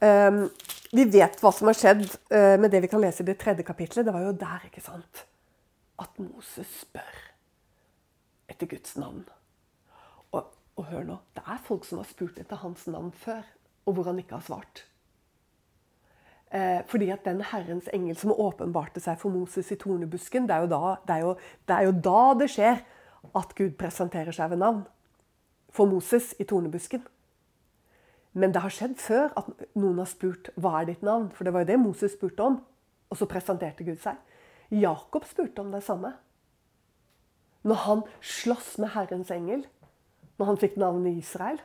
Um, 0.00 0.46
vi 0.94 1.04
vet 1.12 1.36
hva 1.42 1.50
som 1.52 1.68
har 1.68 1.76
skjedd 1.76 2.04
med 2.32 2.70
det 2.72 2.78
vi 2.80 2.88
kan 2.88 3.02
lese 3.02 3.20
i 3.20 3.26
det 3.28 3.34
tredje 3.36 3.66
kapitlet. 3.66 4.06
Det 4.06 4.14
var 4.14 4.22
jo 4.24 4.30
der, 4.40 4.62
ikke 4.64 4.80
sant, 4.80 5.26
at 6.00 6.14
Moses 6.16 6.70
spør 6.86 7.18
etter 8.48 8.70
Guds 8.70 8.96
navn. 8.96 9.26
Og, 10.32 10.48
og, 10.78 10.86
hør 10.88 11.04
nå, 11.04 11.18
det 11.36 11.44
er 11.44 11.60
folk 11.66 11.84
som 11.84 12.00
har 12.00 12.08
spurt 12.08 12.40
etter 12.40 12.62
hans 12.62 12.86
navn 12.88 13.12
før, 13.12 13.44
og 13.84 13.98
hvor 13.98 14.08
han 14.08 14.22
ikke 14.22 14.38
har 14.38 14.46
svart. 14.48 14.86
fordi 16.88 17.10
at 17.12 17.26
den 17.28 17.42
Herrens 17.44 17.90
engel 17.92 18.16
som 18.16 18.32
åpenbarte 18.32 19.02
seg 19.04 19.18
for 19.20 19.28
Moses 19.28 19.68
i 19.68 19.76
tornebusken, 19.76 20.46
det 20.48 20.56
er 20.56 20.70
da 20.70 20.94
det, 21.04 21.18
er 21.18 21.20
jo, 21.26 21.34
det, 21.68 21.74
er 21.74 21.82
jo 21.84 21.92
da 21.92 22.22
det 22.40 22.48
skjer 22.48 22.80
at 23.36 23.52
Gud 23.58 23.76
presenterer 23.76 24.32
seg 24.32 24.54
ved 24.54 24.62
navn 24.62 24.86
for 25.72 25.90
Moses 25.90 26.34
i 26.38 26.46
tornebusken. 26.48 27.04
Men 28.38 28.52
det 28.54 28.62
har 28.62 28.72
skjedd 28.72 28.98
før 29.00 29.32
at 29.38 29.48
noen 29.78 29.98
har 30.02 30.08
spurt 30.10 30.50
hva 30.60 30.80
er 30.80 30.90
ditt 30.90 31.04
navn. 31.06 31.30
For 31.34 31.46
det 31.46 31.54
var 31.54 31.64
jo 31.64 31.70
det 31.72 31.78
Moses 31.82 32.14
spurte 32.14 32.44
om. 32.44 32.60
Og 33.08 33.18
så 33.18 33.28
presenterte 33.30 33.86
Gud 33.86 33.98
seg. 34.02 34.18
Jakob 34.74 35.24
spurte 35.26 35.64
om 35.64 35.72
det 35.72 35.82
samme. 35.86 36.12
Når 37.66 37.80
han 37.86 38.04
sloss 38.22 38.76
med 38.78 38.92
Herrens 38.94 39.32
engel, 39.34 39.64
når 40.38 40.52
han 40.52 40.60
fikk 40.60 40.76
navnet 40.78 41.18
Israel. 41.18 41.58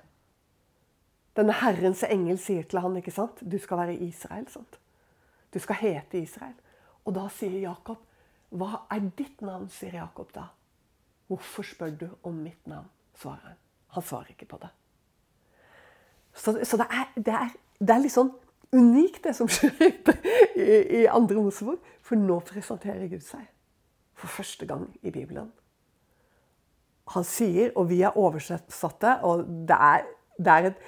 Denne 1.37 1.53
Herrens 1.57 2.03
engel 2.07 2.39
sier 2.41 2.65
til 2.69 2.81
han, 2.81 2.97
ikke 2.97 3.13
sant? 3.13 3.41
Du 3.41 3.57
skal 3.61 3.83
være 3.83 3.99
Israel. 4.07 4.47
sant? 4.49 4.79
Du 5.53 5.59
skal 5.61 5.81
hete 5.81 6.21
Israel. 6.21 6.55
Og 7.05 7.13
da 7.17 7.27
sier 7.33 7.59
Jakob, 7.61 8.01
hva 8.53 8.85
er 8.93 9.05
ditt 9.17 9.41
navn, 9.45 9.69
sier 9.69 9.99
Jakob 9.99 10.31
da. 10.33 10.47
Hvorfor 11.29 11.65
spør 11.65 11.93
du 11.97 12.07
om 12.23 12.41
mitt 12.45 12.67
navn, 12.69 12.89
svarer 13.17 13.53
han. 13.53 13.62
Han 13.93 14.05
svarer 14.05 14.33
ikke 14.33 14.49
på 14.49 14.59
det. 14.61 14.69
Så, 16.33 16.55
så 16.65 16.77
det, 16.81 16.87
er, 16.89 17.09
det, 17.15 17.33
er, 17.33 17.49
det, 17.79 17.89
er, 17.93 18.01
litt 18.01 18.13
sånn 18.13 18.31
unikt, 18.73 19.21
det 19.25 19.35
som 19.37 19.49
skjer 19.51 19.75
i, 20.57 21.03
i 21.03 21.03
andre 21.05 21.43
Mosebok. 21.43 21.81
For 22.03 22.19
nå 22.19 22.39
presenterer 22.47 23.05
Gud 23.11 23.21
seg 23.25 23.45
for 24.17 24.31
første 24.41 24.65
gang 24.69 24.87
i 25.03 25.11
Bibelen. 25.13 25.51
Han 27.13 27.25
sier, 27.27 27.73
og 27.75 27.89
vi 27.89 28.01
er 28.01 28.17
oversatte, 28.17 29.17
og 29.27 29.43
det 29.67 29.77
er, 29.77 30.05
det 30.39 30.53
er 30.53 30.67
et 30.69 30.83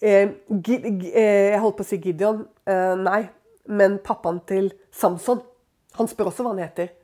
eh, 0.00 0.30
eh, 0.32 1.48
Jeg 1.52 1.60
holdt 1.60 1.76
på 1.76 1.84
å 1.84 1.88
si 1.88 1.98
Gideon. 2.02 2.46
Eh, 2.66 2.94
nei, 2.98 3.22
men 3.68 3.98
pappaen 4.04 4.40
til 4.48 4.72
Samson. 4.90 5.42
Han 5.98 6.08
spør 6.08 6.32
også 6.32 6.46
hva 6.46 6.54
han 6.54 6.64
heter. 6.64 6.94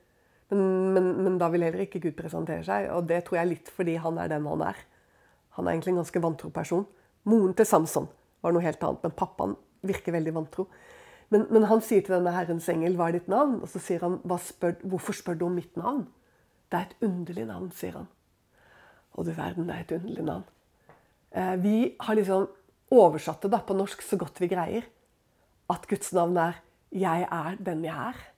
Men, 0.54 0.64
men, 0.94 1.10
men, 1.24 1.38
da 1.40 1.50
vil 1.52 1.64
heller 1.66 1.84
ikke 1.84 2.00
Gud 2.00 2.16
presentere 2.16 2.64
seg. 2.64 2.88
Og 2.94 3.06
det 3.08 3.22
tror 3.26 3.42
jeg 3.42 3.52
litt 3.52 3.72
fordi 3.74 3.98
han 4.00 4.18
er 4.22 4.32
den 4.32 4.48
han 4.48 4.64
er. 4.70 4.80
Han 5.56 5.66
er 5.66 5.74
egentlig 5.74 5.94
en 5.94 6.02
ganske 6.02 6.22
vantro 6.22 6.50
person. 6.54 6.86
Moren 7.24 7.54
til 7.56 7.68
Samson 7.68 8.08
var 8.44 8.54
noe 8.54 8.64
helt 8.64 8.82
annet, 8.84 9.04
men 9.04 9.16
pappaen 9.16 9.54
virker 9.86 10.14
veldig 10.16 10.34
vantro. 10.34 10.66
Men, 11.32 11.46
men, 11.50 11.66
han 11.70 11.80
sier 11.82 12.04
til 12.04 12.16
denne 12.18 12.34
Herrens 12.34 12.68
engel, 12.68 12.96
'Hva 12.96 13.08
er 13.08 13.18
ditt 13.18 13.30
navn?' 13.32 13.62
Og 13.62 13.68
så 13.68 13.80
sier 13.80 14.02
han, 14.04 14.18
spør, 14.38 14.76
'Hvorfor 14.82 15.16
spør 15.16 15.38
du 15.38 15.46
om 15.46 15.56
mitt 15.56 15.76
navn?' 15.76 16.06
'Det 16.70 16.78
er 16.78 16.86
et 16.90 17.06
underlig 17.08 17.46
navn', 17.46 17.72
sier 17.72 17.96
han. 17.96 18.08
Og 19.14 19.24
du 19.24 19.32
verden, 19.32 19.68
det 19.68 19.74
er 19.74 19.80
et 19.80 19.92
underlig 19.92 20.24
navn. 20.24 20.44
Eh, 21.32 21.56
vi 21.62 21.96
har 22.00 22.14
liksom 22.14 22.48
oversatt 22.90 23.42
det 23.42 23.50
da 23.50 23.58
på 23.58 23.74
norsk 23.74 24.02
så 24.02 24.16
godt 24.16 24.40
vi 24.40 24.48
greier. 24.48 24.84
At 25.70 25.88
Guds 25.88 26.12
navn 26.12 26.36
er 26.36 26.60
'Jeg 26.92 27.28
er 27.30 27.56
den 27.58 27.84
jeg 27.84 27.94
er'. 27.94 28.34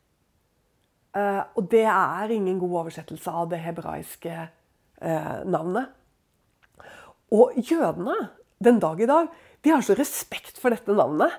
Eh, 1.16 1.44
og 1.56 1.70
det 1.70 1.84
er 1.84 2.28
ingen 2.30 2.58
god 2.58 2.70
oversettelse 2.70 3.30
av 3.30 3.48
det 3.50 3.58
hebraiske 3.58 4.48
eh, 5.02 5.44
navnet. 5.44 5.88
Og 7.34 7.56
jødene 7.58 8.16
den 8.62 8.78
dag 8.82 9.00
i 9.00 9.08
dag 9.08 9.32
de 9.64 9.72
har 9.72 9.82
så 9.82 9.96
respekt 9.98 10.60
for 10.62 10.74
dette 10.74 10.94
navnet 10.94 11.34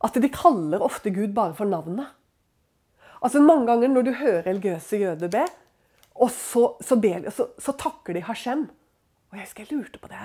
at 0.00 0.16
de 0.16 0.32
kaller 0.32 0.82
ofte 0.82 1.12
Gud 1.12 1.34
bare 1.36 1.54
for 1.54 1.68
navnet. 1.68 2.08
Altså 3.20 3.42
Mange 3.44 3.68
ganger 3.68 3.92
når 3.92 4.06
du 4.06 4.12
hører 4.16 4.46
religiøse 4.48 4.96
jøder 5.02 5.28
be, 5.30 5.44
og 6.20 6.30
så, 6.32 6.64
så, 6.80 6.96
ber, 7.00 7.28
så, 7.30 7.50
så 7.60 7.72
takker 7.76 8.16
de 8.16 8.24
Hashem. 8.24 8.66
Og 9.30 9.36
jeg 9.36 9.46
husker 9.46 9.66
jeg 9.66 9.76
lurte 9.76 10.00
på 10.02 10.08
det 10.10 10.24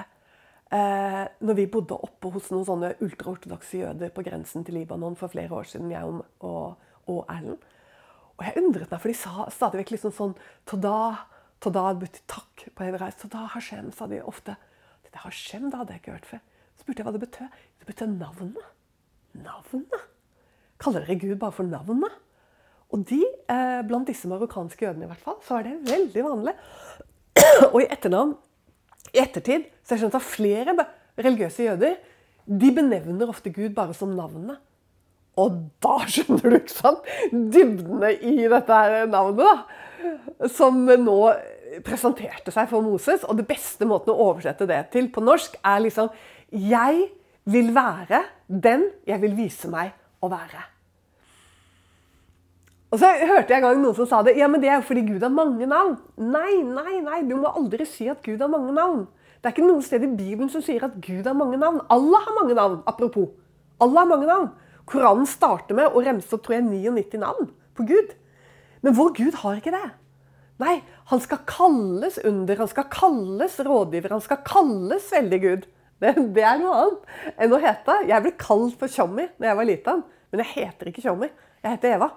eh, 0.74 1.24
når 1.46 1.58
vi 1.60 1.68
bodde 1.72 1.98
oppe 2.08 2.32
hos 2.34 2.50
noen 2.54 2.66
sånne 2.68 2.94
ultraortodokse 3.06 3.84
jøder 3.84 4.12
på 4.16 4.26
grensen 4.26 4.66
til 4.66 4.80
Libanon 4.80 5.18
for 5.20 5.32
flere 5.32 5.54
år 5.56 5.70
siden, 5.70 5.92
jeg 5.94 6.08
og, 6.08 6.24
og, 6.46 6.92
og 7.12 7.22
Erlend. 7.32 7.62
Og 8.36 8.44
jeg 8.44 8.64
undret 8.64 8.92
meg, 8.92 9.00
for 9.00 9.12
de 9.12 9.18
sa 9.18 9.48
stadig 9.54 9.84
vekk 9.84 9.94
liksom 9.96 10.14
sånn 10.16 10.34
Toda, 10.68 10.96
Toda 11.64 11.86
buti, 12.00 12.24
takk 12.28 12.66
på 12.76 12.88
hebraisk. 12.88 13.22
Toda 13.24 13.46
Hashem, 13.54 13.94
sa 13.96 14.10
de 14.12 14.20
ofte. 14.28 14.58
Det 15.16 15.24
har 15.24 15.32
skjedd, 15.32 15.70
det 15.72 15.80
hadde 15.80 15.96
jeg 15.96 16.02
ikke 16.02 16.16
hørt 16.18 16.28
før. 16.28 16.42
Så 16.76 16.84
spurte 16.84 17.00
jeg 17.00 17.08
hva 17.08 17.16
det 17.16 17.22
betød. 17.24 17.60
Det 17.80 17.88
betød 17.88 18.18
navnet. 18.20 18.66
Navnet? 19.46 20.02
Kaller 20.84 21.06
dere 21.06 21.16
Gud 21.22 21.38
bare 21.40 21.56
for 21.56 21.68
navnet? 21.70 22.18
Og 22.92 23.06
de, 23.08 23.22
eh, 23.24 23.80
blant 23.88 24.08
disse 24.12 24.28
marokkanske 24.28 24.86
jødene 24.86 25.08
i 25.08 25.12
hvert 25.14 25.24
fall, 25.24 25.38
så 25.48 25.60
er 25.60 25.70
det 25.70 25.78
veldig 25.88 26.26
vanlig. 26.26 26.54
Og 27.74 27.80
i 27.82 27.88
etternavn 27.88 28.36
i 29.16 29.24
ettertid 29.24 29.70
så 29.80 29.94
har 29.94 29.96
jeg 29.96 30.04
skjønt 30.04 30.20
at 30.20 30.28
flere 30.28 30.76
religiøse 31.16 31.64
jøder 31.70 31.96
de 32.46 32.72
benevner 32.76 33.32
ofte 33.32 33.54
Gud 33.56 33.72
bare 33.78 33.96
som 33.96 34.12
navnet. 34.20 34.60
Og 35.40 35.58
da 35.84 35.96
skjønner 36.12 36.44
du 36.44 36.60
ikke 36.60 36.76
sant, 36.76 37.08
dybdene 37.32 38.12
i 38.20 38.36
dette 38.52 38.82
her 38.84 39.08
navnet, 39.08 39.48
da, 39.48 40.48
som 40.52 40.84
nå 40.84 41.20
presenterte 41.86 42.54
seg 42.54 42.70
for 42.72 42.86
Moses. 42.86 43.26
Og 43.28 43.38
det 43.40 43.48
beste 43.50 43.88
måten 43.90 44.14
å 44.14 44.30
oversette 44.30 44.68
det 44.70 44.86
til 44.94 45.10
på 45.14 45.24
norsk 45.24 45.58
er 45.64 45.84
liksom 45.84 46.14
Jeg 46.52 47.10
vil 47.46 47.74
være 47.76 48.24
den 48.48 48.90
jeg 49.08 49.22
vil 49.22 49.36
vise 49.38 49.70
meg 49.72 49.94
å 50.24 50.30
være. 50.32 50.64
Og 52.94 53.02
så 53.02 53.10
hørte 53.12 53.52
jeg 53.52 53.60
en 53.60 53.66
gang 53.66 53.80
noen 53.82 53.98
som 53.98 54.08
sa 54.08 54.22
det. 54.24 54.38
Ja, 54.40 54.48
men 54.48 54.62
det 54.64 54.70
er 54.70 54.80
jo 54.80 54.88
fordi 54.88 55.04
Gud 55.08 55.24
har 55.26 55.34
mange 55.34 55.68
navn. 55.68 55.98
Nei, 56.16 56.62
nei, 56.64 57.02
nei. 57.04 57.24
Du 57.28 57.36
må 57.36 57.52
aldri 57.52 57.88
si 57.90 58.08
at 58.12 58.22
Gud 58.24 58.40
har 58.40 58.52
mange 58.52 58.72
navn. 58.76 59.04
Det 59.42 59.50
er 59.50 59.56
ikke 59.56 59.66
noe 59.68 59.84
sted 59.84 60.06
i 60.06 60.12
Bibelen 60.16 60.52
som 60.54 60.64
sier 60.64 60.86
at 60.88 60.96
Gud 61.04 61.28
har 61.28 61.36
mange 61.38 61.60
navn. 61.60 61.82
Allah 61.92 62.24
har 62.24 62.38
mange 62.38 62.56
navn. 62.56 62.80
Apropos. 62.88 63.34
Allah 63.84 64.06
har 64.06 64.12
mange 64.14 64.30
navn. 64.30 64.48
Koranen 64.88 65.28
starter 65.28 65.76
med 65.76 65.92
å 65.92 66.04
remse 66.06 66.32
opp 66.38 66.46
tror 66.46 66.60
jeg, 66.60 66.66
99 66.70 67.20
navn 67.22 67.52
på 67.76 67.86
Gud. 67.90 68.16
Men 68.86 68.96
vår 68.96 69.12
Gud 69.18 69.40
har 69.42 69.60
ikke 69.60 69.74
det. 69.76 69.86
Nei, 70.62 70.78
han 71.06 71.22
skal 71.22 71.44
kalles 71.46 72.18
under, 72.26 72.58
han 72.58 72.70
skal 72.72 72.88
kalles 72.90 73.60
rådgiver, 73.60 74.16
han 74.16 74.24
skal 74.26 74.42
kalles 74.46 75.12
veldig 75.14 75.42
Gud. 75.42 75.68
Det, 76.02 76.12
det 76.36 76.44
er 76.44 76.60
noe 76.60 76.80
annet 76.82 77.36
enn 77.46 77.54
å 77.56 77.62
hete. 77.62 78.00
Jeg 78.10 78.26
ble 78.26 78.34
kalt 78.42 78.76
for 78.80 78.92
Tjommi 78.92 79.28
da 79.38 79.52
jeg 79.52 79.60
var 79.60 79.70
liten, 79.70 80.02
men 80.32 80.44
jeg 80.44 80.52
heter 80.56 80.92
ikke 80.92 81.06
Tjommi. 81.06 81.30
Jeg 81.62 81.78
heter 81.78 81.96
Eva. 81.96 82.10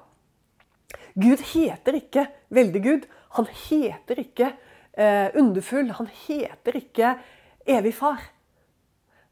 Gud 1.19 1.45
heter 1.53 2.01
ikke 2.01 2.27
veldig 2.55 2.83
Gud. 2.85 3.07
Han 3.37 3.49
heter 3.69 4.25
ikke 4.25 4.51
eh, 4.97 5.29
underfull. 5.39 5.93
Han 6.01 6.11
heter 6.25 6.81
ikke 6.81 7.15
evig 7.69 7.95
far. 7.97 8.25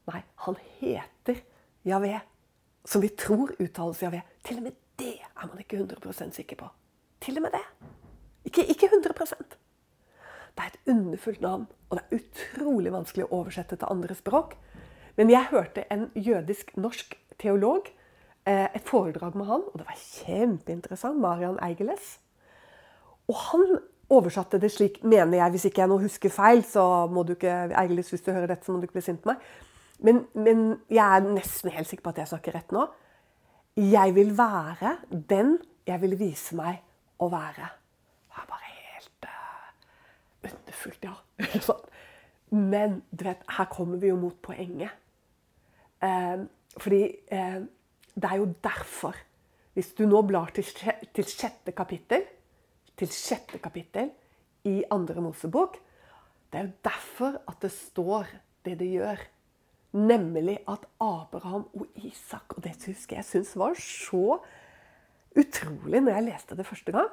Nei, 0.07 0.21
han 0.45 0.57
heter 0.79 1.41
Javé, 1.87 2.17
som 2.87 3.03
vi 3.03 3.09
tror 3.19 3.55
uttales 3.57 4.03
Javé. 4.05 4.21
Til 4.45 4.61
og 4.61 4.69
med 4.69 4.83
det 4.97 5.15
er 5.19 5.47
man 5.49 5.59
ikke 5.61 5.81
100% 5.81 6.37
sikker 6.37 6.61
på. 6.61 6.69
Til 7.21 7.41
og 7.41 7.49
med 7.49 7.57
det. 7.57 7.65
Ikke, 8.47 8.63
ikke 8.63 8.87
100 8.87 9.13
Det 10.55 10.63
er 10.63 10.71
et 10.71 10.79
underfullt 10.87 11.41
navn, 11.41 11.67
og 11.89 11.97
det 11.97 12.03
er 12.05 12.21
utrolig 12.21 12.93
vanskelig 12.93 13.27
å 13.27 13.41
oversette 13.41 13.75
til 13.75 13.91
andre 13.91 14.15
språk. 14.15 14.55
Men 15.17 15.29
jeg 15.29 15.51
hørte 15.51 15.83
en 15.91 16.09
jødisk-norsk 16.15 17.17
teolog 17.37 17.91
Eh, 18.47 18.67
et 18.75 18.85
foredrag 18.87 19.35
med 19.35 19.45
han, 19.45 19.63
og 19.73 19.79
det 19.79 19.85
var 19.89 19.97
kjempeinteressant. 19.99 21.19
Marian 21.19 21.57
Eigeles. 21.63 22.19
Og 23.27 23.35
han 23.35 23.79
oversatte 24.09 24.59
det 24.61 24.69
slik, 24.71 25.01
mener 25.03 25.41
jeg. 25.41 25.51
Hvis 25.51 25.65
ikke 25.67 25.81
jeg 25.81 25.91
nå 25.91 25.97
husker 25.99 26.31
feil, 26.31 26.63
så 26.63 27.07
må 27.11 27.25
du 27.27 27.33
ikke 27.35 27.73
Eigeles, 27.75 28.09
hvis 28.13 28.23
du 28.23 28.31
hører 28.31 28.47
dette, 28.53 28.63
så 28.63 28.71
må 28.71 28.79
du 28.79 28.87
ikke 28.87 28.99
bli 29.01 29.03
sint 29.09 29.19
på 29.23 29.33
meg. 29.33 29.49
Men, 29.99 30.21
men, 30.37 30.61
jeg 30.87 31.03
er 31.03 31.27
nesten 31.27 31.73
helt 31.75 31.89
sikker 31.89 32.05
på 32.05 32.13
at 32.13 32.21
jeg 32.23 32.31
snakker 32.31 32.55
rett 32.55 32.71
nå. 32.71 32.85
Jeg 33.75 34.15
vil 34.15 34.31
være 34.37 34.95
den 35.11 35.57
jeg 35.87 36.01
vil 36.05 36.15
vise 36.19 36.55
meg 36.55 36.79
å 37.19 37.27
være. 37.33 37.67
Er 38.37 38.47
bare 38.49 38.71
helt 38.71 39.27
uh, 39.27 40.51
underfullt, 40.51 41.03
ja. 41.03 41.15
Men 42.71 43.01
du 43.11 43.25
vet, 43.27 43.43
her 43.57 43.67
kommer 43.71 43.99
vi 43.99 44.11
jo 44.11 44.19
mot 44.19 44.37
poenget. 44.41 44.93
Eh, 46.03 46.45
fordi 46.77 47.01
eh, 47.33 47.63
det 48.15 48.29
er 48.29 48.37
jo 48.39 48.53
derfor. 48.63 49.17
Hvis 49.73 49.91
du 49.97 50.05
nå 50.07 50.21
blar 50.25 50.53
til, 50.55 50.65
til 51.13 51.27
sjette 51.27 51.73
kapittel, 51.77 52.23
til 52.97 53.11
sjette 53.13 53.59
kapittel 53.61 54.09
i 54.65 54.79
andre 54.91 55.21
Mosebok, 55.21 55.77
det 56.51 56.59
er 56.59 56.69
jo 56.69 56.77
derfor 56.87 57.41
at 57.47 57.59
det 57.61 57.71
står 57.75 58.31
det 58.65 58.77
det 58.79 58.89
gjør. 58.95 59.21
Nemlig 59.97 60.57
at 60.67 60.87
Abraham 61.01 61.63
og 61.73 61.87
Isak 61.95 62.57
Og 62.57 62.63
det 62.65 62.73
husker 62.85 63.15
jeg 63.15 63.25
syns 63.25 63.53
var 63.55 63.77
så 63.79 64.35
utrolig 65.31 66.01
når 66.03 66.11
jeg 66.11 66.25
leste 66.25 66.57
det 66.57 66.65
første 66.67 66.91
gang. 66.91 67.07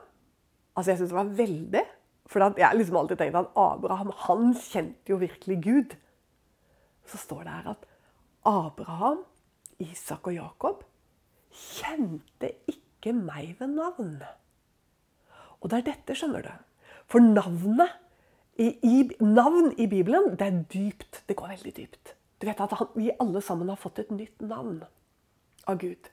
Altså, 0.74 0.90
jeg 0.90 0.98
syns 0.98 1.12
det 1.12 1.18
var 1.18 1.36
veldig. 1.38 1.84
For 2.30 2.40
jeg 2.56 2.66
har 2.66 2.76
liksom 2.76 2.96
alltid 2.96 3.20
tenkt 3.20 3.36
at 3.38 3.52
Abraham 3.60 4.12
han 4.24 4.54
kjente 4.56 5.12
jo 5.12 5.20
virkelig 5.20 5.58
Gud. 5.64 5.96
Så 7.04 7.20
står 7.20 7.44
det 7.44 7.56
her 7.58 7.70
at 7.74 7.84
Abraham, 8.48 9.24
Isak 9.82 10.26
og 10.30 10.36
Jakob 10.36 10.84
kjente 11.54 12.54
ikke 12.70 13.12
meg 13.16 13.56
ved 13.58 13.76
navn. 13.76 14.16
Og 15.60 15.70
det 15.70 15.80
er 15.80 15.90
dette, 15.92 16.16
skjønner 16.16 16.44
du. 16.44 16.50
For 17.08 17.20
navnet 17.20 17.92
i, 18.56 18.70
i, 18.86 18.96
navn 19.20 19.72
i 19.80 19.86
Bibelen, 19.90 20.34
det 20.38 20.46
er 20.48 20.62
dypt. 20.72 21.22
Det 21.28 21.36
går 21.36 21.54
veldig 21.56 21.76
dypt. 21.76 22.14
Du 22.40 22.46
vet 22.48 22.60
at 22.60 22.96
Vi 22.96 23.12
alle 23.20 23.40
sammen 23.42 23.68
har 23.68 23.80
fått 23.80 24.00
et 24.02 24.10
nytt 24.10 24.40
navn 24.44 24.82
av 25.68 25.78
Gud. 25.80 26.10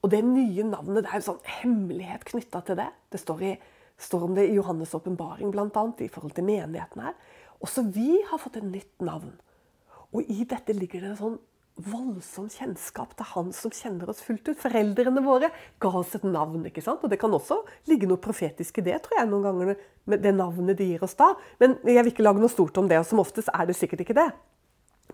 Og 0.00 0.12
det 0.12 0.22
nye 0.24 0.64
navnet, 0.64 1.04
det 1.04 1.10
er 1.10 1.20
jo 1.20 1.28
sånn 1.32 1.52
hemmelighet 1.60 2.24
knytta 2.30 2.62
til 2.64 2.78
det. 2.80 2.88
Det 3.12 3.20
står, 3.20 3.44
i, 3.44 3.52
står, 4.00 4.24
om 4.26 4.38
det 4.38 4.46
i 4.48 4.56
Johannes' 4.56 4.96
åpenbaring 4.96 5.52
bl.a. 5.52 5.84
i 6.00 6.08
forhold 6.12 6.34
til 6.36 6.46
menigheten 6.48 7.04
her. 7.04 7.16
Også 7.60 7.84
vi 7.92 8.22
har 8.30 8.40
fått 8.40 8.56
et 8.62 8.68
nytt 8.68 9.04
navn. 9.04 9.34
Og 10.16 10.26
i 10.32 10.46
dette 10.48 10.74
ligger 10.74 11.04
det 11.04 11.12
en 11.12 11.20
sånn 11.20 11.38
voldsom 11.80 12.48
kjennskap 12.52 13.12
til 13.16 13.28
han 13.30 13.50
som 13.56 13.72
kjenner 13.72 14.10
oss 14.10 14.22
fullt 14.24 14.48
ut. 14.48 14.58
Foreldrene 14.60 15.22
våre 15.24 15.50
ga 15.80 15.92
oss 16.00 16.14
et 16.16 16.24
navn. 16.24 16.64
ikke 16.68 16.84
sant? 16.84 17.04
Og 17.04 17.10
Det 17.10 17.20
kan 17.20 17.32
også 17.32 17.60
ligge 17.88 18.08
noe 18.08 18.20
profetisk 18.20 18.80
i 18.80 18.86
det, 18.88 18.98
tror 19.04 19.20
jeg, 19.20 19.28
noen 19.30 19.46
ganger, 19.48 19.76
med 20.04 20.22
det 20.24 20.34
navnet 20.34 20.78
de 20.78 20.92
gir 20.92 21.04
oss 21.04 21.16
da. 21.16 21.34
Men 21.60 21.78
jeg 21.84 22.04
vil 22.04 22.12
ikke 22.12 22.26
lage 22.26 22.42
noe 22.42 22.52
stort 22.52 22.76
om 22.80 22.88
det, 22.88 22.98
og 23.00 23.08
som 23.08 23.20
oftest 23.20 23.52
er 23.52 23.68
det 23.68 23.76
sikkert 23.76 24.04
ikke 24.04 24.18
det. 24.18 24.30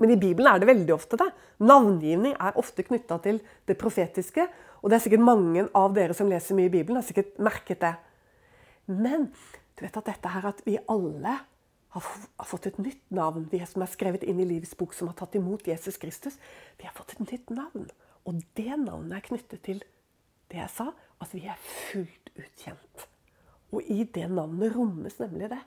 Men 0.01 0.13
i 0.13 0.19
Bibelen 0.21 0.49
er 0.51 0.61
det 0.61 0.69
veldig 0.69 0.95
ofte 0.95 1.19
det. 1.21 1.29
Navngivning 1.65 2.35
er 2.37 2.59
ofte 2.61 2.85
knytta 2.85 3.19
til 3.25 3.41
det 3.69 3.79
profetiske. 3.81 4.45
Og 4.87 4.91
det 4.93 5.01
er 5.01 5.03
sikkert 5.03 5.27
mange 5.27 5.65
av 5.75 5.95
dere 5.97 6.15
som 6.15 6.29
leser 6.31 6.55
mye 6.55 6.69
i 6.69 6.71
Bibelen, 6.71 7.01
har 7.01 7.03
sikkert 7.03 7.41
merket 7.43 7.81
det. 7.83 7.97
Men 8.87 9.25
du 9.75 9.81
vet 9.83 9.97
at 9.99 10.07
dette 10.07 10.31
her 10.31 10.45
at 10.47 10.61
vi 10.63 10.77
alle 10.87 11.33
har 11.97 12.47
fått 12.47 12.69
et 12.71 12.77
nytt 12.79 13.01
navn. 13.11 13.49
Vi 13.51 13.59
som 13.67 13.83
er 13.83 13.91
skrevet 13.91 14.23
inn 14.23 14.39
i 14.39 14.47
livets 14.47 14.77
bok, 14.79 14.93
som 14.95 15.09
har 15.11 15.17
tatt 15.19 15.35
imot 15.35 15.67
Jesus 15.67 15.99
Kristus. 15.99 16.37
Vi 16.79 16.87
har 16.87 16.95
fått 16.95 17.17
et 17.17 17.25
nytt 17.25 17.51
navn. 17.51 17.89
Og 18.31 18.39
det 18.55 18.77
navnet 18.79 19.17
er 19.19 19.25
knyttet 19.25 19.65
til 19.67 19.81
det 20.53 20.61
jeg 20.61 20.71
sa, 20.71 20.93
at 21.19 21.35
vi 21.35 21.43
er 21.51 21.59
fullt 21.67 22.31
ut 22.37 22.63
kjent. 22.63 23.07
Og 23.75 23.91
i 23.91 24.05
det 24.05 24.29
navnet 24.31 24.71
rommes 24.77 25.19
nemlig 25.19 25.49
det. 25.51 25.63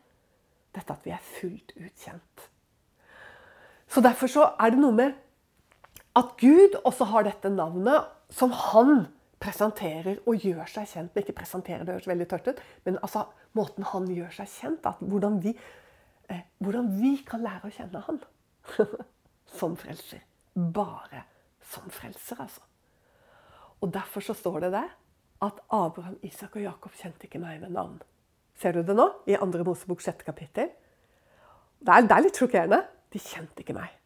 Dette 0.77 0.95
at 0.95 1.03
vi 1.03 1.11
er 1.11 1.27
fullt 1.33 1.73
ut 1.75 2.05
kjent. 2.05 2.45
Så 3.91 3.99
derfor 4.05 4.31
så 4.31 4.47
er 4.55 4.71
det 4.71 4.79
noe 4.79 4.95
med 4.95 5.19
at 6.15 6.31
Gud 6.39 6.79
også 6.85 7.09
har 7.11 7.27
dette 7.27 7.51
navnet 7.51 8.15
som 8.29 8.53
han 8.53 9.07
presenterer 9.39 10.19
og 10.27 10.43
gjør 10.43 10.67
seg 10.69 10.87
kjent 10.91 11.13
med. 11.13 11.23
Ikke 11.23 11.39
presenterer, 11.39 11.85
det 11.85 11.95
høres 11.95 12.09
veldig 12.09 12.27
tørt 12.29 12.49
ut, 12.51 12.63
men 12.85 12.99
altså 13.01 13.25
måten 13.57 13.87
han 13.91 14.07
gjør 14.11 14.33
seg 14.41 14.51
kjent 14.51 14.89
at 14.89 15.01
Hvordan 15.01 15.39
vi 15.43 15.55
eh, 16.29 16.43
hvordan 16.59 16.91
vi 16.99 17.15
kan 17.25 17.43
lære 17.43 17.69
å 17.69 17.73
kjenne 17.73 18.03
Han. 18.07 18.21
som 19.59 19.75
frelser. 19.79 20.21
Bare 20.53 21.23
som 21.71 21.89
frelser, 21.89 22.41
altså. 22.41 22.61
Og 23.81 23.93
derfor 23.93 24.21
så 24.21 24.35
står 24.35 24.59
det 24.65 24.71
der 24.75 24.89
at 25.41 25.61
Abraham, 25.71 26.17
Isak 26.23 26.57
og 26.59 26.65
Jakob 26.65 26.95
kjente 26.99 27.25
ikke 27.25 27.39
meg 27.39 27.61
med 27.61 27.71
navn. 27.71 28.01
Ser 28.59 28.75
du 28.75 28.83
det 28.83 28.95
nå? 28.95 29.07
I 29.25 29.37
2. 29.39 29.63
Mosebok 29.63 30.03
6. 30.03 30.25
kapittel. 30.27 30.73
Det 31.79 31.95
er, 31.95 32.03
det 32.03 32.11
er, 32.11 32.25
litt 32.25 32.41
sjokkerende. 32.41 32.81
De 33.13 33.21
kjente 33.23 33.63
ikke 33.63 33.77
meg 33.77 33.98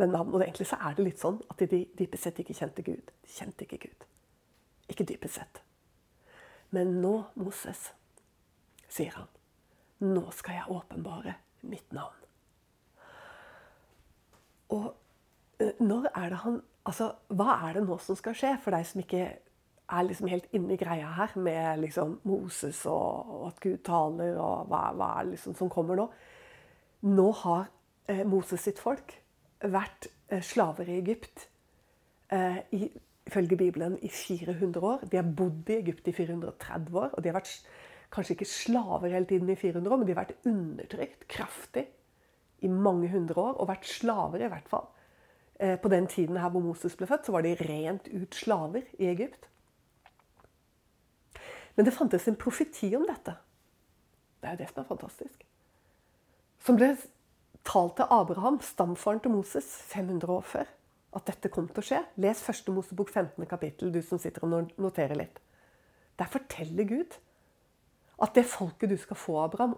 navn. 0.00 0.34
Og 0.34 0.42
egentlig 0.42 0.66
så 0.70 0.78
er 0.80 0.96
det 0.96 1.06
litt 1.06 1.22
sånn 1.22 1.38
at 1.50 1.62
de 1.62 1.84
dypest 1.98 2.26
sett 2.26 2.40
ikke 2.42 2.56
kjente 2.56 2.84
Gud. 2.86 3.12
De 3.24 3.30
kjente 3.36 3.66
ikke 3.66 3.80
Gud. 3.86 4.06
Ikke 4.90 5.06
dypest 5.08 5.38
sett. 5.38 5.62
Men 6.74 6.98
nå, 7.02 7.14
Moses, 7.38 7.92
sier 8.90 9.14
han, 9.14 9.30
nå 10.02 10.26
skal 10.34 10.58
jeg 10.58 10.74
åpenbare 10.74 11.36
mitt 11.70 11.94
navn. 11.94 12.20
Og 14.74 14.88
eh, 15.62 15.74
når 15.80 16.10
er 16.12 16.30
det 16.34 16.44
han 16.46 16.62
Altså, 16.84 17.14
hva 17.32 17.54
er 17.64 17.78
det 17.78 17.86
nå 17.86 17.94
som 18.04 18.12
skal 18.12 18.34
skje 18.36 18.48
for 18.60 18.76
deg 18.76 18.82
som 18.84 19.00
ikke 19.00 19.20
er 19.24 20.02
liksom 20.04 20.28
helt 20.28 20.50
inne 20.52 20.74
i 20.74 20.76
greia 20.76 21.14
her 21.16 21.32
med 21.40 21.80
liksom 21.80 22.18
Moses 22.28 22.82
og, 22.84 23.30
og 23.32 23.46
at 23.48 23.62
Gud 23.64 23.78
taler, 23.86 24.36
og 24.36 24.68
hva, 24.68 24.82
hva 24.92 25.08
er 25.14 25.24
det 25.24 25.38
liksom 25.38 25.54
som 25.56 25.70
kommer 25.72 25.96
nå? 25.96 26.04
Nå 27.08 27.26
har 27.40 27.70
eh, 28.12 28.20
Moses 28.28 28.60
sitt 28.68 28.82
folk 28.84 29.16
vært 29.72 30.08
eh, 30.28 30.42
slaver 30.42 30.88
i 30.88 30.98
Egypt 30.98 31.48
eh, 32.32 32.60
i, 32.76 32.88
ifølge 33.26 33.56
Bibelen 33.56 33.98
i 34.02 34.08
400 34.08 34.84
år. 34.84 35.04
De 35.10 35.16
har 35.16 35.34
bodd 35.36 35.70
i 35.70 35.78
Egypt 35.78 36.08
i 36.08 36.12
430 36.12 36.98
år. 36.98 37.10
og 37.12 37.22
de 37.22 37.28
har 37.28 37.38
vært 37.38 37.54
kanskje 38.14 38.34
ikke 38.36 38.48
slaver 38.48 39.08
hele 39.08 39.26
tiden 39.26 39.48
i 39.50 39.56
400 39.56 39.92
år, 39.92 39.96
men 39.96 40.06
de 40.06 40.14
har 40.14 40.22
vært 40.24 40.46
undertrykt 40.46 41.28
kraftig 41.28 41.86
i 42.62 42.68
mange 42.68 43.08
hundre 43.08 43.40
år. 43.40 43.56
Og 43.58 43.68
vært 43.68 43.88
slaver, 43.88 44.44
i 44.44 44.52
hvert 44.52 44.68
fall. 44.68 44.86
Eh, 45.60 45.78
på 45.80 45.88
den 45.88 46.06
tiden 46.06 46.36
her 46.36 46.48
hvor 46.50 46.60
Moses 46.60 46.96
ble 46.96 47.06
født, 47.06 47.26
så 47.26 47.32
var 47.32 47.42
de 47.42 47.56
rent 47.60 48.08
ut 48.08 48.34
slaver 48.34 48.82
i 48.98 49.10
Egypt. 49.10 49.48
Men 51.76 51.86
det 51.86 51.94
fantes 51.94 52.28
en 52.28 52.38
profeti 52.38 52.94
om 52.96 53.06
dette. 53.08 53.34
Det 54.40 54.48
er 54.48 54.56
jo 54.56 54.62
det 54.62 54.68
som 54.70 54.82
er 54.82 54.88
fantastisk. 54.88 55.44
Som 56.58 56.76
ble 56.76 56.92
talt 57.64 57.96
til 57.98 58.10
Abraham, 58.10 58.60
stamfaren 58.62 59.20
til 59.24 59.32
Moses, 59.34 59.66
500 59.90 60.32
år 60.32 60.44
før. 60.48 60.70
At 61.14 61.26
dette 61.30 61.50
kom 61.52 61.68
til 61.70 61.80
å 61.80 61.86
skje. 61.86 62.00
Les 62.20 62.40
1. 62.50 62.70
Mosebok 62.74 63.10
15. 63.10 63.46
kapittel, 63.46 63.92
du 63.94 64.00
som 64.02 64.18
sitter 64.18 64.44
og 64.44 64.72
noterer 64.82 65.14
litt. 65.18 65.40
Der 66.18 66.30
forteller 66.30 66.86
Gud 66.88 67.18
at 68.22 68.34
det 68.34 68.46
folket 68.46 68.90
du 68.90 68.96
skal 68.96 69.18
få, 69.18 69.40
Abraham 69.42 69.74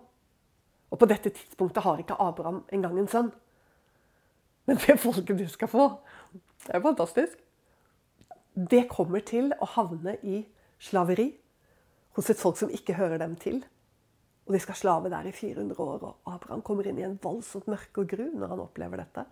Og 0.91 0.99
på 0.99 1.07
dette 1.11 1.31
tidspunktet 1.35 1.83
har 1.83 1.99
ikke 1.99 2.15
Abraham 2.23 2.61
engang 2.73 2.99
en 2.99 3.09
sønn. 3.09 3.33
Men 4.67 4.77
det 4.77 5.01
folket 5.01 5.39
du 5.39 5.49
skal 5.49 5.69
få, 5.69 5.89
det 6.67 6.75
er 6.75 6.83
fantastisk. 6.83 7.39
Det 8.71 8.89
kommer 8.89 9.21
til 9.21 9.51
å 9.61 9.67
havne 9.67 10.17
i 10.23 10.45
slaveri 10.79 11.33
hos 12.17 12.31
et 12.31 12.39
folk 12.39 12.57
som 12.57 12.71
ikke 12.71 12.95
hører 12.95 13.19
dem 13.19 13.35
til. 13.37 13.65
Og 14.47 14.55
de 14.55 14.61
skal 14.63 14.79
slave 14.79 15.11
der 15.11 15.27
i 15.27 15.35
400 15.35 15.83
år. 15.83 16.05
Og 16.07 16.35
Abraham 16.35 16.63
kommer 16.63 16.87
inn 16.87 17.01
i 17.01 17.07
en 17.07 17.19
voldsomt 17.23 17.67
mørke 17.71 18.05
og 18.05 18.11
gru 18.13 18.29
når 18.31 18.55
han 18.55 18.63
opplever 18.63 19.03
dette. 19.03 19.27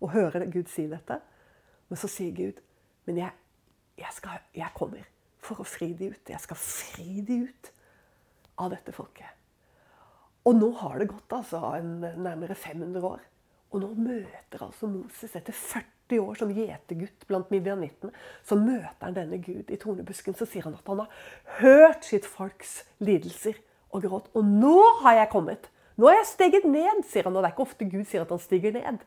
Og 0.00 0.14
hører 0.14 0.46
Gud 0.52 0.70
si 0.70 0.86
dette. 0.90 1.18
Men 1.90 1.98
så 1.98 2.08
sier 2.10 2.34
Gud, 2.36 2.60
men 3.08 3.18
jeg, 3.18 3.34
jeg, 3.98 4.14
skal, 4.14 4.44
jeg 4.54 4.70
kommer 4.76 5.08
for 5.42 5.62
å 5.62 5.66
fri 5.66 5.90
de 5.98 6.12
ut. 6.12 6.30
Jeg 6.30 6.42
skal 6.44 6.58
fri 6.60 7.24
de 7.26 7.40
ut 7.48 7.70
av 8.62 8.70
dette 8.70 8.94
folket. 8.94 9.40
Og 10.46 10.54
nå 10.56 10.70
har 10.78 11.00
det 11.00 11.10
gått 11.10 11.34
altså 11.34 11.60
en, 11.80 11.98
nærmere 12.00 12.54
500 12.54 13.08
år. 13.10 13.24
Og 13.70 13.82
nå 13.82 13.90
møter 13.98 14.62
altså 14.64 14.88
Moses, 14.90 15.34
etter 15.38 15.54
40 15.54 16.22
år 16.22 16.38
som 16.38 16.54
gjetergutt 16.54 17.26
blant 17.28 17.50
midjanittene, 17.54 18.14
så 18.46 18.58
møter 18.58 19.02
han 19.02 19.18
denne 19.18 19.38
Gud 19.42 19.70
i 19.70 19.78
tornebusken. 19.78 20.38
Så 20.38 20.46
sier 20.46 20.66
han 20.66 20.78
at 20.78 20.86
han 20.90 21.02
har 21.02 21.26
hørt 21.58 22.06
sitt 22.06 22.26
folks 22.26 22.80
lidelser 23.02 23.58
og 23.90 24.04
gråt. 24.04 24.28
Og 24.34 24.44
nå 24.46 24.76
har 25.04 25.20
jeg 25.20 25.32
kommet! 25.32 25.70
Nå 26.00 26.08
har 26.08 26.20
jeg 26.20 26.30
steget 26.30 26.64
ned, 26.64 27.02
sier 27.08 27.26
han. 27.28 27.36
Og 27.36 27.42
det 27.42 27.50
er 27.50 27.54
ikke 27.54 27.66
ofte 27.66 27.88
Gud 27.90 28.06
sier 28.08 28.24
at 28.24 28.30
han 28.32 28.40
stiger 28.40 28.72
ned. 28.76 29.02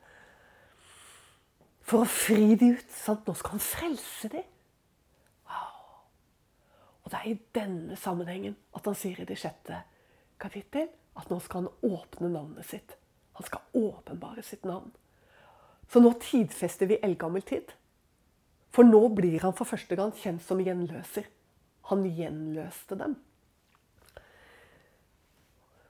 For 1.83 2.05
å 2.05 2.09
fri 2.09 2.53
de 2.59 2.73
ut. 2.77 2.91
Sant? 2.93 3.25
Nå 3.27 3.35
skal 3.39 3.55
han 3.55 3.63
frelse 3.65 4.29
de. 4.33 4.43
Wow. 5.49 5.71
Og 7.03 7.13
det 7.13 7.21
er 7.21 7.31
i 7.31 7.39
denne 7.57 7.97
sammenhengen 7.99 8.57
at 8.77 8.89
han 8.89 8.97
sier 8.99 9.23
i 9.23 9.27
det 9.29 9.39
sjette 9.41 9.81
kapittel 10.41 10.91
at 11.17 11.29
nå 11.31 11.39
skal 11.43 11.63
han 11.63 11.93
åpne 11.93 12.29
navnet 12.33 12.67
sitt. 12.67 12.95
Han 13.37 13.47
skal 13.47 13.65
åpenbare 13.77 14.43
sitt 14.45 14.65
navn. 14.67 14.91
Så 15.89 16.01
nå 16.01 16.13
tidfester 16.21 16.89
vi 16.89 17.01
eldgammel 17.03 17.43
tid. 17.45 17.73
For 18.73 18.85
nå 18.87 19.01
blir 19.13 19.41
han 19.43 19.53
for 19.57 19.69
første 19.69 19.97
gang 19.97 20.13
kjent 20.17 20.41
som 20.45 20.61
gjenløser. 20.61 21.27
Han 21.89 22.05
gjenløste 22.05 22.97
dem. 22.97 23.17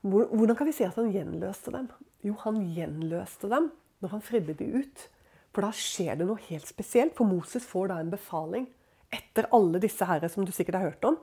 Hvordan 0.03 0.57
kan 0.59 0.67
vi 0.67 0.75
si 0.75 0.83
at 0.83 0.97
han 0.99 1.11
gjenløste 1.13 1.71
dem? 1.71 1.87
Jo, 2.23 2.35
han 2.43 2.59
gjenløste 2.75 3.49
dem 3.51 3.69
når 4.03 4.17
han 4.17 4.23
fridde 4.23 4.55
de 4.59 4.67
ut. 4.83 5.03
For 5.55 5.63
da 5.63 5.69
skjer 5.75 6.17
det 6.19 6.27
noe 6.27 6.41
helt 6.49 6.67
spesielt. 6.67 7.13
For 7.15 7.29
Moses 7.29 7.65
får 7.69 7.91
da 7.91 7.99
en 8.01 8.11
befaling 8.11 8.67
etter 9.13 9.47
alle 9.55 9.79
disse 9.79 10.07
herre 10.09 10.27
som 10.31 10.43
du 10.43 10.51
sikkert 10.55 10.79
har 10.79 10.89
hørt 10.89 11.07
om. 11.07 11.19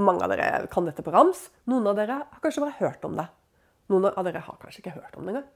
Mange 0.00 0.24
av 0.24 0.32
dere 0.32 0.64
kan 0.72 0.88
dette 0.88 1.04
på 1.04 1.12
rams. 1.14 1.48
Noen 1.70 1.90
av 1.90 1.98
dere 1.98 2.22
har 2.22 2.40
kanskje 2.42 2.64
bare 2.64 2.78
hørt 2.80 3.04
om 3.06 3.18
det. 3.18 3.26
Noen 3.92 4.08
av 4.08 4.24
dere 4.24 4.42
har 4.46 4.58
kanskje 4.62 4.80
ikke 4.80 4.96
hørt 4.96 5.18
om 5.18 5.26
det 5.26 5.34
engang. 5.34 5.50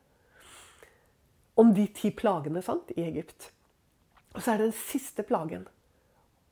Om 1.59 1.73
de 1.75 1.89
ti 1.91 2.13
plagene 2.15 2.63
sant, 2.63 2.93
i 2.95 3.03
Egypt. 3.03 3.49
Og 4.37 4.43
så 4.43 4.53
er 4.53 4.61
det 4.61 4.69
den 4.69 4.79
siste 4.79 5.25
plagen. 5.27 5.65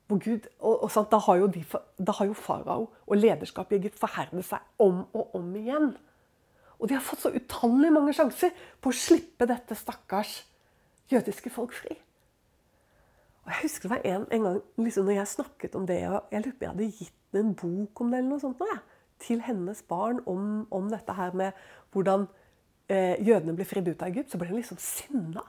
Hvor 0.07 0.21
Gud, 0.23 0.47
og, 0.61 0.85
og 0.87 0.91
sant, 0.95 1.11
da, 1.11 1.19
har 1.19 1.41
jo 1.41 1.49
de, 1.51 1.65
da 1.99 2.15
har 2.15 2.29
jo 2.29 2.37
farao 2.39 2.89
og 3.07 3.17
lederskapet 3.19 3.75
i 3.75 3.81
Egypt 3.81 3.99
forherdet 3.99 4.45
seg 4.47 4.83
om 4.83 5.03
og 5.11 5.35
om 5.35 5.49
igjen. 5.59 5.95
Og 6.79 6.89
de 6.89 6.95
har 6.95 7.03
fått 7.05 7.25
så 7.25 7.33
utallig 7.35 7.91
mange 7.95 8.15
sjanser 8.15 8.55
på 8.85 8.93
å 8.93 8.97
slippe 8.97 9.49
dette 9.49 9.75
stakkars 9.79 10.43
jødiske 11.11 11.51
folk 11.51 11.75
fri. 11.75 11.97
Og 13.47 13.53
Jeg 13.53 13.63
husker 13.63 13.89
det 13.89 13.97
var 13.97 14.07
en, 14.11 14.27
en 14.31 14.47
gang 14.49 14.61
liksom 14.83 15.07
når 15.07 15.21
jeg 15.21 15.33
snakket 15.33 15.75
om 15.79 15.87
det, 15.87 16.01
og 16.11 16.33
jeg 16.35 16.43
lurer 16.43 16.57
på 16.59 16.67
jeg 16.67 16.73
hadde 16.75 16.89
gitt 17.01 17.39
en 17.41 17.53
bok 17.55 18.01
om 18.01 18.11
det, 18.11 18.19
eller 18.19 18.33
noe 18.33 18.43
sånt, 18.43 18.63
nå, 18.63 18.79
til 19.23 19.43
hennes 19.47 19.83
barn 19.89 20.19
om, 20.27 20.67
om, 20.75 20.89
dette 20.91 21.15
her 21.15 21.35
med 21.37 21.55
hvordan 21.95 22.27
eh, 22.91 23.15
jødene 23.23 23.55
ble 23.57 23.67
fridd 23.69 23.89
ut 23.89 24.03
av 24.03 24.11
Egypt, 24.11 24.33
så 24.33 24.41
ble 24.41 24.51
hun 24.51 24.59
liksom 24.59 24.81
sinna. 24.83 25.45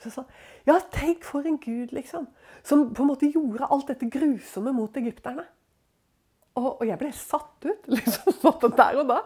Så 0.00 0.08
jeg 0.08 0.16
sa 0.16 0.24
Ja, 0.68 0.78
tenk 0.92 1.24
for 1.28 1.46
en 1.46 1.58
gud, 1.60 1.92
liksom. 1.96 2.28
Som 2.64 2.90
på 2.94 3.04
en 3.04 3.10
måte 3.12 3.30
gjorde 3.30 3.68
alt 3.68 3.88
dette 3.92 4.08
grusomme 4.12 4.72
mot 4.76 4.96
egypterne. 4.96 5.46
Og, 6.58 6.80
og 6.80 6.84
jeg 6.88 6.98
ble 7.00 7.10
satt 7.14 7.68
ut 7.68 7.90
liksom 7.96 8.36
sånn 8.42 8.76
der 8.76 9.00
og 9.00 9.10
da. 9.12 9.20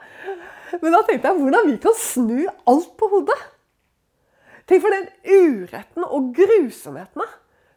Men 0.83 0.97
da 0.97 1.03
tenkte 1.07 1.31
jeg 1.31 1.41
hvordan 1.41 1.71
vi 1.71 1.79
kan 1.83 1.97
snu 1.99 2.41
alt 2.71 2.93
på 2.99 3.11
hodet. 3.13 3.41
Tenk 4.69 4.85
for 4.85 4.95
den 4.95 5.09
uretten 5.29 6.07
og 6.07 6.31
grusomhetene 6.37 7.27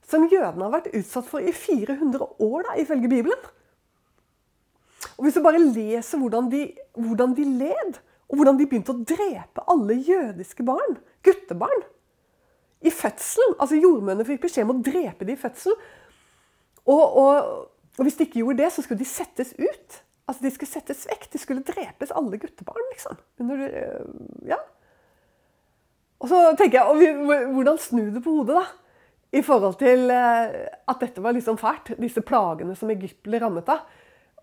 som 0.08 0.28
jødene 0.32 0.64
har 0.64 0.74
vært 0.78 0.94
utsatt 0.96 1.28
for 1.28 1.44
i 1.44 1.52
400 1.52 2.24
år, 2.24 2.62
da, 2.64 2.76
ifølge 2.80 3.10
Bibelen. 3.12 3.48
Og 5.18 5.26
Hvis 5.26 5.36
du 5.36 5.42
bare 5.44 5.60
leser 5.60 6.22
hvordan 6.22 6.48
de, 6.52 6.62
hvordan 6.96 7.34
de 7.36 7.44
led, 7.60 8.00
og 8.28 8.40
hvordan 8.40 8.60
de 8.60 8.68
begynte 8.70 8.94
å 8.94 9.04
drepe 9.08 9.66
alle 9.72 9.98
jødiske 10.00 10.64
barn, 10.68 10.98
guttebarn, 11.28 11.84
i 12.86 12.92
fødselen 12.94 13.56
Altså 13.60 13.76
Jordmødrene 13.76 14.26
fikk 14.28 14.44
beskjed 14.46 14.68
om 14.68 14.76
å 14.76 14.84
drepe 14.86 15.26
dem 15.26 15.34
i 15.34 15.42
fødselen. 15.42 15.78
Og, 16.88 17.18
og, 17.20 17.48
og, 17.98 18.04
hvis 18.06 18.20
de 18.20 18.28
ikke 18.28 18.42
gjorde 18.44 18.62
det, 18.64 18.72
så 18.74 18.84
skulle 18.86 19.02
de 19.02 19.10
settes 19.10 19.54
ut. 19.58 20.02
Altså 20.28 20.44
De 20.44 20.52
skulle 20.54 20.72
settes 20.72 21.06
vekk. 21.10 21.30
De 21.34 21.42
skulle 21.42 21.66
drepes, 21.68 22.14
alle 22.16 22.40
guttebarn, 22.40 22.90
liksom. 22.94 23.18
Under, 23.44 23.64
ja. 24.48 24.60
Og 26.22 26.30
så 26.32 26.42
tenker 26.58 26.80
jeg, 26.80 27.48
Hvordan 27.54 27.82
snu 27.82 28.06
det 28.14 28.24
på 28.24 28.40
hodet, 28.40 28.62
da? 28.62 28.68
I 29.38 29.42
forhold 29.44 29.76
til 29.76 30.08
eh, 30.14 30.54
at 30.88 31.02
dette 31.04 31.22
var 31.24 31.36
liksom 31.36 31.58
fælt. 31.60 31.98
Disse 32.00 32.24
plagene 32.24 32.78
som 32.80 32.92
Egypt 32.94 33.20
ble 33.28 33.42
rammet 33.44 33.68
av. 33.74 33.84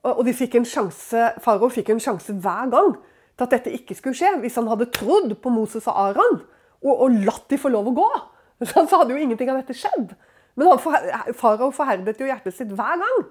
Og 0.05 0.21
de 0.27 0.35
fikk 0.37 0.59
en 0.59 0.67
sjanse, 0.69 1.31
Farao 1.41 1.71
fikk 1.73 1.95
en 1.95 2.03
sjanse 2.03 2.35
hver 2.45 2.69
gang 2.73 2.91
til 3.39 3.47
at 3.47 3.55
dette 3.55 3.73
ikke 3.73 3.97
skulle 3.97 4.19
skje. 4.19 4.35
Hvis 4.43 4.59
han 4.61 4.69
hadde 4.69 4.91
trodd 4.93 5.33
på 5.41 5.53
Moses 5.55 5.89
og 5.89 5.97
Aran 6.11 6.43
og, 6.85 6.93
og 6.95 7.19
latt 7.27 7.49
de 7.51 7.59
få 7.61 7.73
lov 7.73 7.91
å 7.91 7.97
gå, 7.97 8.09
så 8.71 8.85
hadde 8.85 9.15
jo 9.15 9.21
ingenting 9.21 9.51
av 9.53 9.63
dette 9.63 9.77
skjedd. 9.77 10.15
Men 10.55 10.79
farao 10.79 11.73
forherdet 11.75 12.21
jo 12.21 12.29
hjertet 12.29 12.55
sitt 12.55 12.75
hver 12.77 13.01
gang. 13.01 13.25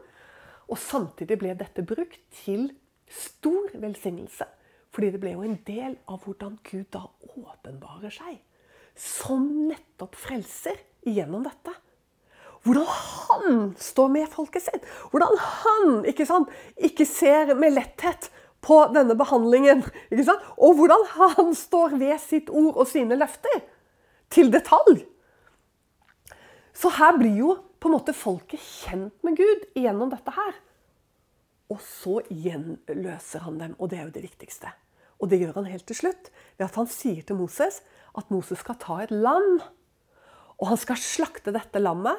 Og 0.71 0.79
samtidig 0.79 1.37
ble 1.39 1.53
dette 1.59 1.85
brukt 1.87 2.19
til 2.43 2.71
stor 3.11 3.71
velsignelse. 3.79 4.47
Fordi 4.93 5.13
det 5.13 5.21
ble 5.21 5.35
jo 5.35 5.45
en 5.45 5.59
del 5.67 5.95
av 6.11 6.25
hvordan 6.25 6.57
Gud 6.67 6.89
da 6.93 7.05
åpenbarer 7.37 8.13
seg 8.13 8.41
som 8.99 9.45
nettopp 9.69 10.13
frelser 10.19 10.77
gjennom 11.09 11.41
dette. 11.45 11.73
Hvordan 12.63 12.87
han 12.87 13.71
står 13.81 14.11
med 14.13 14.29
folket 14.31 14.67
sitt. 14.67 14.85
Hvordan 15.11 15.39
han 15.41 15.95
ikke, 16.07 16.27
sant, 16.29 16.51
ikke 16.77 17.07
ser 17.09 17.55
med 17.59 17.75
letthet 17.75 18.29
på 18.63 18.79
denne 18.95 19.15
behandlingen. 19.19 19.83
ikke 20.09 20.27
sant? 20.27 20.43
Og 20.57 20.77
hvordan 20.79 21.05
han 21.17 21.53
står 21.57 21.97
ved 21.99 22.17
sitt 22.23 22.49
ord 22.49 22.77
og 22.79 22.89
sine 22.89 23.19
løfter. 23.19 23.63
til 24.33 24.47
detalj. 24.49 25.03
Så 26.73 26.89
her 26.89 27.17
blir 27.19 27.35
jo 27.37 27.51
på 27.77 27.85
en 27.85 27.93
måte 27.93 28.15
folket 28.17 28.57
kjent 28.63 29.13
med 29.21 29.37
Gud 29.37 29.67
gjennom 29.77 30.09
dette 30.09 30.33
her. 30.33 30.55
Og 31.69 31.77
så 31.85 32.15
gjenløser 32.31 33.43
han 33.45 33.59
dem, 33.61 33.75
og 33.77 33.91
det 33.91 33.99
er 33.99 34.07
jo 34.07 34.15
det 34.15 34.23
viktigste. 34.25 34.71
Og 35.21 35.29
det 35.29 35.39
gjør 35.39 35.59
han 35.59 35.69
helt 35.69 35.85
til 35.85 35.99
slutt 36.01 36.31
ved 36.57 36.65
at 36.65 36.79
han 36.79 36.89
sier 36.89 37.21
til 37.21 37.37
Moses 37.39 37.83
at 38.17 38.33
Moses 38.33 38.59
skal 38.63 38.79
ta 38.81 38.99
et 39.03 39.13
lam. 39.13 39.61
Og 40.59 40.69
han 40.71 40.81
skal 40.81 40.99
slakte 40.99 41.53
dette 41.55 41.81
lammet. 41.81 42.17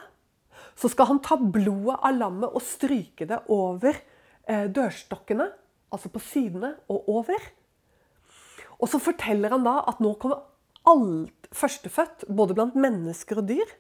Så 0.78 0.90
skal 0.92 1.11
han 1.11 1.20
ta 1.22 1.36
blodet 1.38 1.99
av 1.99 2.16
lammet 2.16 2.55
og 2.55 2.62
stryke 2.64 3.26
det 3.28 3.42
over 3.53 3.95
eh, 3.95 4.66
dørstokkene, 4.70 5.51
altså 5.95 6.11
på 6.12 6.22
sidene 6.22 6.74
og 6.90 7.09
over. 7.09 7.47
Og 8.82 8.90
så 8.90 9.01
forteller 9.01 9.55
han 9.55 9.64
da 9.66 9.78
at 9.88 10.03
nå 10.03 10.16
kommer 10.20 10.42
alt 10.90 11.49
førstefødt, 11.55 12.26
både 12.28 12.57
blant 12.59 12.76
mennesker 12.76 13.40
og 13.40 13.49
dyr, 13.49 13.70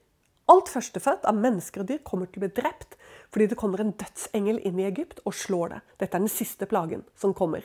Alt 0.52 0.68
førstefødt 0.68 1.24
av 1.24 1.38
mennesker 1.40 1.80
og 1.80 1.88
dyr 1.88 2.02
kommer 2.04 2.28
til 2.28 2.42
å 2.42 2.44
bli 2.44 2.52
drept 2.58 2.98
fordi 3.32 3.46
det 3.50 3.56
kommer 3.58 3.80
en 3.80 3.94
dødsengel 3.96 4.58
inn 4.68 4.76
i 4.78 4.84
Egypt 4.86 5.22
og 5.24 5.34
slår 5.34 5.72
det. 5.72 5.78
Dette 6.02 6.18
er 6.18 6.22
den 6.22 6.30
siste 6.30 6.68
plagen 6.70 7.00
som 7.18 7.32
kommer. 7.34 7.64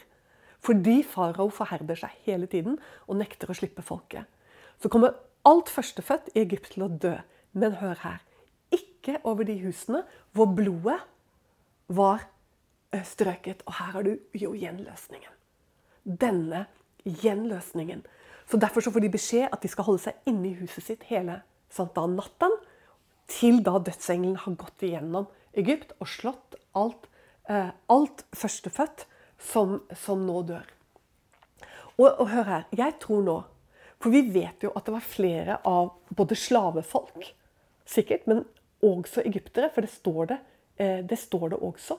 Fordi 0.63 1.01
farao 1.05 1.49
forherder 1.53 1.99
seg 1.99 2.15
hele 2.25 2.47
tiden 2.49 2.79
og 3.05 3.19
nekter 3.19 3.51
å 3.51 3.57
slippe 3.57 3.83
folket. 3.85 4.23
Så 4.79 4.89
kommer 4.91 5.19
alt 5.47 5.69
førstefødt 5.71 6.31
i 6.33 6.41
Egypt 6.45 6.71
til 6.73 6.87
å 6.87 6.89
dø. 6.89 7.17
Men 7.51 7.77
hør 7.83 7.99
her. 8.01 8.23
Ikke 8.71 9.19
over 9.27 9.45
de 9.45 9.59
husene 9.59 10.05
hvor 10.33 10.49
blodet 10.55 10.97
var 11.91 12.25
strøket. 13.05 13.63
Og 13.67 13.75
her 13.79 13.91
har 13.95 14.07
du 14.07 14.15
jo 14.33 14.53
gjenløsningen. 14.57 15.35
Denne 16.03 16.65
gjenløsningen. 17.05 18.05
Så 18.49 18.57
Derfor 18.57 18.81
så 18.81 18.91
får 18.91 18.99
de 19.05 19.13
beskjed 19.13 19.49
at 19.51 19.61
de 19.61 19.69
skal 19.69 19.85
holde 19.85 20.03
seg 20.07 20.29
inne 20.29 20.49
i 20.49 20.57
huset 20.57 20.83
sitt 20.83 21.03
hele 21.09 21.41
natten 21.77 22.55
til 23.29 23.61
da 23.61 23.77
dødsengelen 23.77 24.39
har 24.41 24.57
gått 24.57 24.81
igjennom 24.83 25.27
Egypt 25.53 25.93
og 25.99 26.09
slått 26.09 26.57
alt, 26.73 27.05
eh, 27.47 27.69
alt 27.87 28.25
førstefødt 28.33 29.05
som, 29.37 29.81
som 29.93 30.25
nå 30.25 30.41
dør. 30.43 30.65
Og, 31.99 32.07
og, 32.07 32.27
hør 32.29 32.43
her, 32.43 32.67
jeg 32.71 32.95
tror 33.01 33.23
nå 33.23 33.37
For 33.99 34.13
vi 34.13 34.21
vet 34.31 34.63
jo 34.63 34.71
at 34.79 34.85
det 34.87 34.93
var 34.95 35.03
flere 35.03 35.57
av 35.67 35.89
både 36.15 36.35
slavefolk, 36.39 37.33
sikkert, 37.83 38.29
men 38.31 38.45
også 38.79 39.25
egyptere, 39.27 39.67
for 39.73 39.83
det 39.83 39.91
står 39.91 40.29
det, 40.29 40.37
eh, 40.79 41.01
det, 41.03 41.17
står 41.19 41.49
det 41.51 41.59
også. 41.59 41.97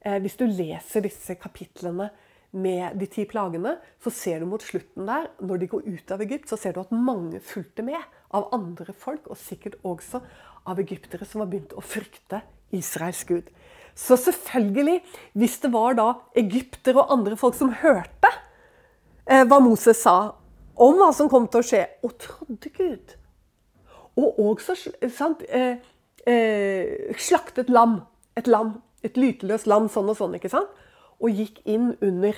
Eh, 0.00 0.18
hvis 0.22 0.38
du 0.40 0.46
leser 0.48 1.04
disse 1.04 1.36
kapitlene 1.40 2.08
med 2.50 2.96
de 2.98 3.06
ti 3.06 3.26
plagene, 3.28 3.76
så 4.02 4.10
ser 4.14 4.40
du 4.40 4.48
mot 4.50 4.62
slutten 4.64 5.06
der, 5.06 5.28
når 5.38 5.60
de 5.60 5.68
går 5.70 5.86
ut 5.86 6.14
av 6.14 6.24
Egypt, 6.24 6.48
så 6.50 6.58
ser 6.58 6.74
du 6.74 6.80
at 6.82 6.94
mange 6.94 7.42
fulgte 7.44 7.84
med 7.86 8.00
av 8.34 8.48
andre 8.56 8.94
folk, 8.96 9.28
og 9.30 9.38
sikkert 9.38 9.78
også 9.86 10.22
av 10.70 10.80
egyptere 10.82 11.28
som 11.28 11.44
var 11.44 11.50
begynt 11.52 11.76
å 11.76 11.84
frykte 11.84 12.42
Israels 12.74 13.22
gud. 13.28 13.52
Så 13.94 14.16
selvfølgelig, 14.16 15.00
hvis 15.38 15.58
det 15.62 15.72
var 15.74 15.96
da 15.98 16.10
egyptere 16.38 17.02
og 17.02 17.12
andre 17.12 17.36
folk 17.38 17.56
som 17.58 17.72
hørte 17.82 18.30
eh, 19.26 19.44
hva 19.44 19.60
Moses 19.62 20.00
sa 20.02 20.32
om 20.80 20.96
hva 20.96 21.10
som 21.12 21.28
kom 21.28 21.48
til 21.50 21.60
å 21.60 21.66
skje, 21.66 21.82
og 22.06 22.14
trodde 22.22 22.70
Gud 22.72 23.16
Og 24.16 24.38
også 24.42 24.74
sant, 25.12 25.42
eh, 25.48 25.76
slaktet 27.16 27.70
lam. 27.70 28.00
Et 28.36 28.46
lam. 28.46 28.80
Et 29.06 29.16
lyteløst 29.16 29.68
land, 29.70 29.90
sånn 29.92 30.10
og 30.12 30.18
sånn. 30.18 30.36
ikke 30.36 30.52
sant? 30.52 30.70
Og 31.20 31.36
gikk 31.36 31.60
inn 31.68 31.94
under 32.00 32.36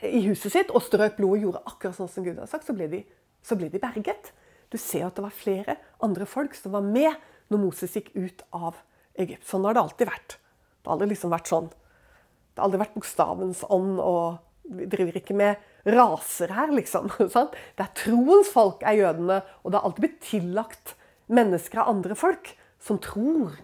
i 0.00 0.22
huset 0.24 0.52
sitt 0.54 0.70
og 0.72 0.84
strøk 0.84 1.18
blod 1.18 1.36
og 1.36 1.42
gjorde 1.44 1.64
akkurat 1.68 1.96
sånn 1.96 2.08
som 2.08 2.24
Gud 2.24 2.38
hadde 2.38 2.50
sagt, 2.50 2.68
så 2.68 2.76
ble 2.76 2.86
de, 2.88 3.00
så 3.44 3.56
ble 3.58 3.68
de 3.72 3.80
berget. 3.82 4.30
Du 4.72 4.78
ser 4.80 5.08
at 5.08 5.16
det 5.18 5.24
var 5.24 5.34
flere 5.34 5.76
andre 6.04 6.26
folk 6.28 6.54
som 6.56 6.76
var 6.76 6.84
med 6.86 7.12
når 7.50 7.62
Moses 7.64 7.96
gikk 7.98 8.12
ut 8.14 8.44
av 8.54 8.78
Egypt. 9.20 9.44
Sånn 9.48 9.66
har 9.66 9.76
det 9.76 9.82
alltid 9.82 10.08
vært. 10.08 10.36
Det 10.80 10.88
har 10.88 10.96
aldri 10.96 11.10
liksom 11.12 11.34
vært 11.34 11.50
sånn. 11.50 11.68
Det 11.68 12.62
har 12.62 12.68
aldri 12.68 12.80
vært 12.84 12.96
bokstavens 12.96 13.64
ånd, 13.68 13.98
og 14.00 14.40
vi 14.70 14.86
driver 14.90 15.18
ikke 15.20 15.36
med 15.36 15.90
raser 15.90 16.54
her, 16.54 16.72
liksom. 16.72 17.10
Det 17.18 17.84
er 17.84 17.92
troens 17.98 18.52
folk, 18.54 18.84
er 18.86 19.00
jødene. 19.00 19.40
Og 19.62 19.72
det 19.72 19.80
har 19.80 19.88
alltid 19.88 20.06
blitt 20.06 20.20
tillagt 20.24 20.94
mennesker 21.30 21.82
av 21.82 21.92
andre 21.92 22.16
folk 22.18 22.54
som 22.80 23.00
tror, 23.02 23.58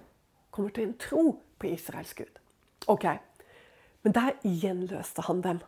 kommer 0.52 0.72
til 0.74 0.88
en 0.88 0.98
tro 1.00 1.24
på 1.58 1.70
Israels 1.72 2.14
Gud. 2.14 2.40
Ok, 2.86 3.06
Men 4.02 4.12
der 4.14 4.36
gjenløste 4.46 5.22
han 5.26 5.40
dem. 5.42 5.58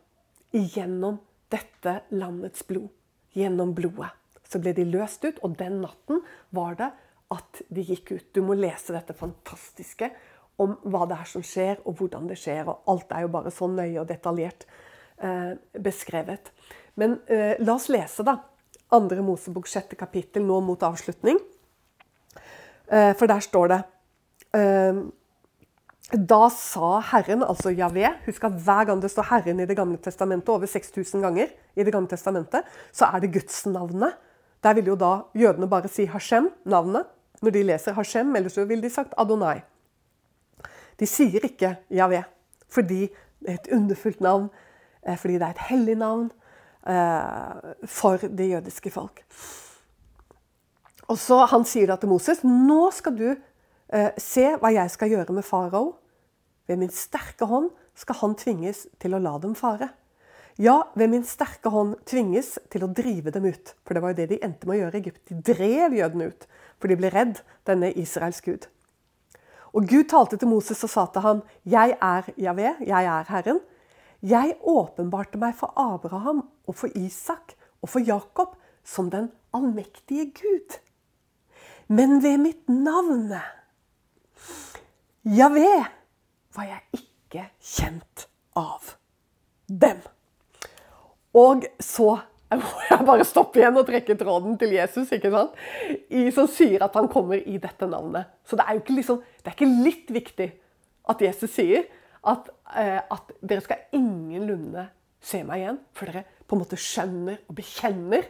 Gjennom 0.53 1.19
dette 1.51 2.03
landets 2.15 2.63
blod. 2.63 2.93
Gjennom 3.35 3.73
blodet 3.75 4.13
så 4.49 4.61
ble 4.63 4.73
de 4.77 4.87
løst 4.89 5.25
ut. 5.27 5.41
Og 5.45 5.57
den 5.59 5.81
natten 5.83 6.23
var 6.55 6.77
det 6.79 6.91
at 7.35 7.63
de 7.69 7.85
gikk 7.85 8.13
ut. 8.15 8.29
Du 8.33 8.43
må 8.47 8.57
lese 8.57 8.95
dette 8.95 9.17
fantastiske 9.17 10.11
om 10.59 10.75
hva 10.91 11.05
det 11.07 11.19
er 11.21 11.29
som 11.31 11.45
skjer, 11.45 11.83
og 11.87 12.01
hvordan 12.01 12.31
det 12.31 12.39
skjer. 12.41 12.65
Og 12.67 12.89
alt 12.91 13.13
er 13.15 13.27
jo 13.27 13.33
bare 13.35 13.53
så 13.55 13.69
nøye 13.71 14.01
og 14.01 14.09
detaljert 14.09 14.67
eh, 15.23 15.53
beskrevet. 15.79 16.53
Men 16.99 17.21
eh, 17.31 17.55
la 17.61 17.77
oss 17.77 17.91
lese, 17.93 18.25
da. 18.27 18.39
Andre 18.97 19.21
Mosebok 19.23 19.69
sjette 19.69 19.99
kapittel 20.01 20.47
nå 20.49 20.63
mot 20.65 20.83
avslutning. 20.83 21.39
Eh, 22.89 23.13
for 23.19 23.29
der 23.29 23.45
står 23.45 23.71
det 23.75 23.83
eh, 24.57 25.05
da 26.13 26.49
sa 26.49 27.01
Herren, 27.11 27.43
altså 27.45 27.69
Javé 27.77 28.09
Husk 28.25 28.45
at 28.49 28.55
hver 28.65 28.87
gang 28.89 29.03
det 29.03 29.11
står 29.13 29.27
Herren 29.29 29.61
i 29.61 29.67
Det 29.69 29.77
gamle 29.77 29.99
testamentet, 30.01 30.49
over 30.49 30.67
6000 30.67 31.21
ganger, 31.21 31.51
i 31.77 31.85
Det 31.85 31.93
gamle 31.93 32.09
testamentet, 32.09 32.65
så 32.93 33.11
er 33.13 33.21
det 33.21 33.33
Guds 33.35 33.67
navnet 33.67 34.17
der 34.63 34.75
vil 34.75 34.91
jo 34.91 34.97
da 34.99 35.13
jødene 35.39 35.69
bare 35.71 35.89
si 35.89 36.05
Hashem, 36.05 36.51
navnet, 36.65 37.07
når 37.43 37.51
de 37.51 37.63
leser 37.63 37.93
Hashem. 37.93 38.37
Ellers 38.37 38.53
så 38.53 38.65
ville 38.65 38.83
de 38.83 38.91
sagt 38.91 39.15
Adonai. 39.19 39.61
De 40.99 41.07
sier 41.07 41.45
ikke 41.47 41.77
Javé, 41.91 42.25
fordi 42.69 43.07
det 43.39 43.53
er 43.53 43.61
et 43.61 43.71
underfullt 43.73 44.21
navn, 44.21 44.49
eh, 45.07 45.17
fordi 45.17 45.35
det 45.35 45.43
er 45.43 45.55
et 45.55 45.67
hellig 45.69 45.95
navn 45.97 46.31
eh, 46.87 47.87
for 47.87 48.17
det 48.17 48.51
jødiske 48.51 48.91
folk. 48.91 49.23
Og 51.09 51.19
så 51.19 51.47
Han 51.47 51.65
sier 51.65 51.87
da 51.87 51.97
til 51.97 52.09
Moses 52.09 52.43
nå 52.43 52.91
skal 52.91 53.17
du 53.17 53.37
se 54.21 54.45
hva 54.61 54.73
jeg 54.75 54.91
skal 54.93 55.13
gjøre 55.15 55.33
med 55.37 55.47
farao. 55.47 55.95
Ved 56.69 56.77
min 56.81 56.93
sterke 56.93 57.49
hånd 57.49 57.71
skal 57.97 58.19
han 58.21 58.37
tvinges 58.39 58.87
til 59.01 59.17
å 59.17 59.23
la 59.23 59.39
dem 59.41 59.55
fare. 59.59 59.89
Ja, 60.59 60.89
ved 60.99 61.13
min 61.13 61.23
sterke 61.23 61.71
hånd 61.71 62.01
tvinges 62.09 62.57
til 62.73 62.83
å 62.83 62.91
drive 62.91 63.31
dem 63.31 63.47
ut. 63.47 63.77
For 63.87 63.95
det 63.95 64.03
var 64.03 64.13
jo 64.13 64.19
det 64.19 64.27
de 64.33 64.41
endte 64.43 64.67
med 64.67 64.75
å 64.75 64.81
gjøre 64.81 64.99
i 64.99 65.03
Egypt. 65.05 65.23
De 65.31 65.55
drev 65.55 65.95
jødene 65.95 66.33
ut, 66.33 66.47
for 66.83 66.91
de 66.91 66.97
ble 66.99 67.13
redd 67.15 67.41
denne 67.69 67.93
Israels 67.95 68.43
gud. 68.43 68.67
Og 69.71 69.87
Gud 69.87 70.09
talte 70.11 70.39
til 70.41 70.51
Moses 70.51 70.83
og 70.83 70.91
sa 70.91 71.07
til 71.07 71.23
ham, 71.23 71.43
'Jeg 71.65 71.97
er 72.03 72.23
Javé, 72.39 72.75
jeg 72.81 73.05
er 73.05 73.25
Herren.' 73.29 73.61
'Jeg 74.23 74.57
åpenbarte 74.61 75.39
meg 75.39 75.55
for 75.55 75.73
Abraham 75.77 76.49
og 76.67 76.75
for 76.75 76.89
Isak 76.95 77.55
og 77.83 77.89
for 77.89 78.01
Jakob 78.01 78.57
som 78.85 79.11
den 79.11 79.31
allmektige 79.55 80.33
Gud.' 80.35 80.81
Men 81.89 82.23
ved 82.23 82.39
mitt 82.39 82.69
navn, 82.69 83.33
Javé, 85.29 85.69
var 86.57 86.67
jeg 86.69 87.03
ikke 87.03 87.45
kjent 87.61 88.27
av 88.57 88.95
dem. 89.69 90.01
Og 91.37 91.67
så 91.83 92.15
må 92.57 92.85
jeg 92.89 93.05
bare 93.05 93.27
stoppe 93.29 93.61
igjen 93.61 93.77
og 93.77 93.85
trekke 93.89 94.17
tråden 94.19 94.57
til 94.61 94.73
Jesus, 94.73 95.11
ikke 95.13 95.31
sant? 95.35 95.59
I, 96.09 96.31
som 96.33 96.49
sier 96.51 96.85
at 96.87 96.97
han 96.97 97.11
kommer 97.13 97.37
i 97.41 97.59
dette 97.61 97.89
navnet. 97.91 98.31
Så 98.49 98.57
det 98.57 98.65
er 98.65 98.79
jo 98.79 98.83
ikke, 98.85 98.97
liksom, 98.97 99.21
det 99.43 99.53
er 99.53 99.59
ikke 99.59 99.85
litt 99.85 100.15
viktig 100.17 100.49
at 101.13 101.25
Jesus 101.25 101.53
sier 101.53 101.85
at, 102.29 102.49
eh, 102.77 103.01
at 103.05 103.35
dere 103.41 103.65
skal 103.65 103.85
ingenlunde 103.97 104.89
se 105.21 105.43
meg 105.45 105.63
igjen, 105.63 105.81
for 105.97 106.09
dere 106.09 106.25
på 106.49 106.57
en 106.57 106.63
måte 106.63 106.81
skjønner 106.81 107.43
og 107.45 107.59
bekjenner 107.59 108.29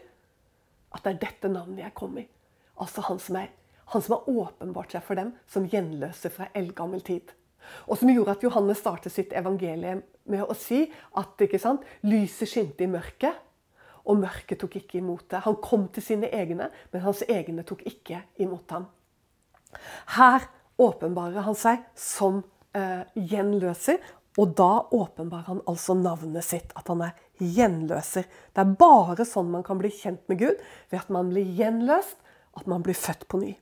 at 0.95 1.05
det 1.05 1.13
er 1.13 1.23
dette 1.29 1.51
navnet 1.53 1.85
jeg 1.85 1.95
kom 1.99 2.19
i. 2.19 2.27
Altså 2.83 3.05
han 3.07 3.21
som, 3.23 3.39
er, 3.39 3.53
han 3.93 4.05
som 4.05 4.17
har 4.17 4.29
åpenbart 4.29 4.93
seg 4.93 5.05
for 5.05 5.19
dem 5.19 5.33
som 5.49 5.67
gjenløser 5.69 6.33
fra 6.33 6.49
eldgammel 6.57 7.03
tid. 7.05 7.33
Og 7.89 7.99
som 8.01 8.11
gjorde 8.13 8.37
at 8.37 8.45
Johannes 8.45 8.81
startet 8.83 9.13
sitt 9.13 9.35
evangelium 9.37 10.03
med 10.29 10.45
å 10.45 10.57
si 10.57 10.85
at 11.17 11.41
sant, 11.61 11.85
lyset 12.05 12.51
skinte 12.51 12.85
i 12.85 12.91
mørket, 12.91 13.45
og 14.09 14.23
mørket 14.23 14.61
tok 14.61 14.79
ikke 14.81 15.01
imot 15.03 15.27
det. 15.29 15.43
Han 15.45 15.59
kom 15.61 15.89
til 15.93 16.05
sine 16.05 16.31
egne, 16.33 16.71
men 16.93 17.05
hans 17.05 17.21
egne 17.29 17.65
tok 17.69 17.85
ikke 17.89 18.23
imot 18.41 18.71
ham. 18.73 18.87
Her 20.17 20.49
åpenbarer 20.81 21.45
han 21.45 21.57
seg 21.59 21.83
som 21.99 22.41
eh, 22.73 23.05
gjenløser, 23.13 24.01
og 24.39 24.55
da 24.57 24.71
åpenbarer 24.95 25.51
han 25.51 25.63
altså 25.69 25.97
navnet 25.99 26.47
sitt, 26.47 26.73
at 26.79 26.89
han 26.89 27.03
er 27.09 27.17
gjenløser. 27.43 28.29
Det 28.55 28.65
er 28.65 28.77
bare 28.81 29.27
sånn 29.29 29.51
man 29.53 29.67
kan 29.67 29.81
bli 29.81 29.91
kjent 29.93 30.25
med 30.31 30.41
Gud, 30.41 30.61
ved 30.89 31.01
at 31.03 31.13
man 31.13 31.33
blir 31.33 31.49
gjenløst, 31.59 32.17
at 32.57 32.71
man 32.71 32.85
blir 32.87 32.97
født 32.97 33.27
på 33.29 33.43
ny. 33.43 33.57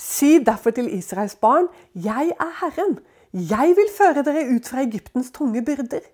Si 0.00 0.38
derfor 0.44 0.72
til 0.72 0.88
Israels 0.96 1.36
barn, 1.36 1.68
jeg 1.94 2.32
er 2.40 2.52
Herren. 2.62 2.98
Jeg 3.32 3.74
vil 3.76 3.90
føre 3.92 4.24
dere 4.24 4.46
ut 4.48 4.68
fra 4.68 4.82
Egyptens 4.82 5.30
tunge 5.30 5.62
byrder 5.64 6.06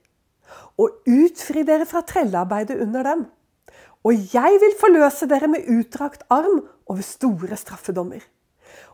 og 0.76 1.06
utfri 1.08 1.62
dere 1.66 1.86
fra 1.88 2.02
trellearbeidet 2.06 2.80
under 2.82 3.06
dem. 3.06 3.24
Og 4.06 4.34
jeg 4.34 4.58
vil 4.62 4.74
forløse 4.80 5.28
dere 5.30 5.48
med 5.50 5.68
utdrakt 5.72 6.26
arm 6.30 6.60
over 6.86 7.02
store 7.02 7.56
straffedommer. 7.56 8.20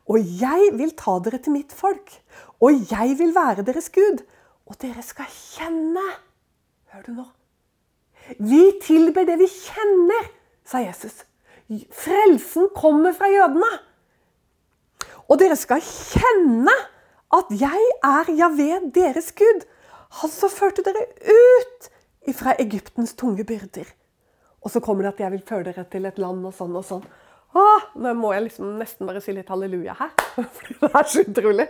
Og 0.09 0.23
jeg 0.41 0.71
vil 0.79 0.95
ta 0.99 1.19
dere 1.25 1.41
til 1.43 1.57
mitt 1.57 1.73
folk, 1.73 2.13
og 2.61 2.91
jeg 2.91 3.17
vil 3.19 3.35
være 3.35 3.65
deres 3.67 3.91
Gud. 3.93 4.23
Og 4.67 4.79
dere 4.83 5.03
skal 5.05 5.29
kjenne 5.29 6.05
Hør 6.93 7.03
du 7.07 7.13
nå? 7.17 7.25
Vi 8.39 8.63
tilber 8.85 9.25
det 9.25 9.39
vi 9.41 9.49
kjenner, 9.49 10.27
sa 10.69 10.83
Jesus. 10.85 11.25
Frelsen 11.97 12.69
kommer 12.77 13.15
fra 13.17 13.31
jødene. 13.33 13.71
Og 15.31 15.39
dere 15.41 15.57
skal 15.59 15.83
kjenne 15.85 16.75
at 17.33 17.51
jeg 17.57 17.89
er 18.05 18.31
Javé, 18.37 18.71
deres 18.95 19.33
Gud. 19.37 19.65
Han 20.21 20.33
som 20.33 20.53
førte 20.53 20.85
dere 20.85 21.07
ut 21.25 21.91
fra 22.37 22.55
Egyptens 22.61 23.15
tunge 23.19 23.45
byrder. 23.49 23.89
Og 24.63 24.71
så 24.71 24.83
kommer 24.85 25.07
det 25.07 25.15
at 25.15 25.25
jeg 25.25 25.35
vil 25.35 25.45
føre 25.47 25.67
dere 25.71 25.85
til 25.91 26.07
et 26.07 26.21
land 26.23 26.45
og 26.47 26.55
sånn 26.55 26.77
og 26.79 26.85
sånn. 26.87 27.07
Åh, 27.53 27.89
nå 28.01 28.13
må 28.17 28.31
jeg 28.33 28.47
liksom 28.47 28.77
nesten 28.81 29.09
bare 29.09 29.21
si 29.21 29.35
litt 29.35 29.51
halleluja 29.53 29.97
her. 29.99 30.13
For 30.57 30.77
det 30.81 30.91
er 30.93 31.09
så 31.11 31.25
utrolig 31.25 31.69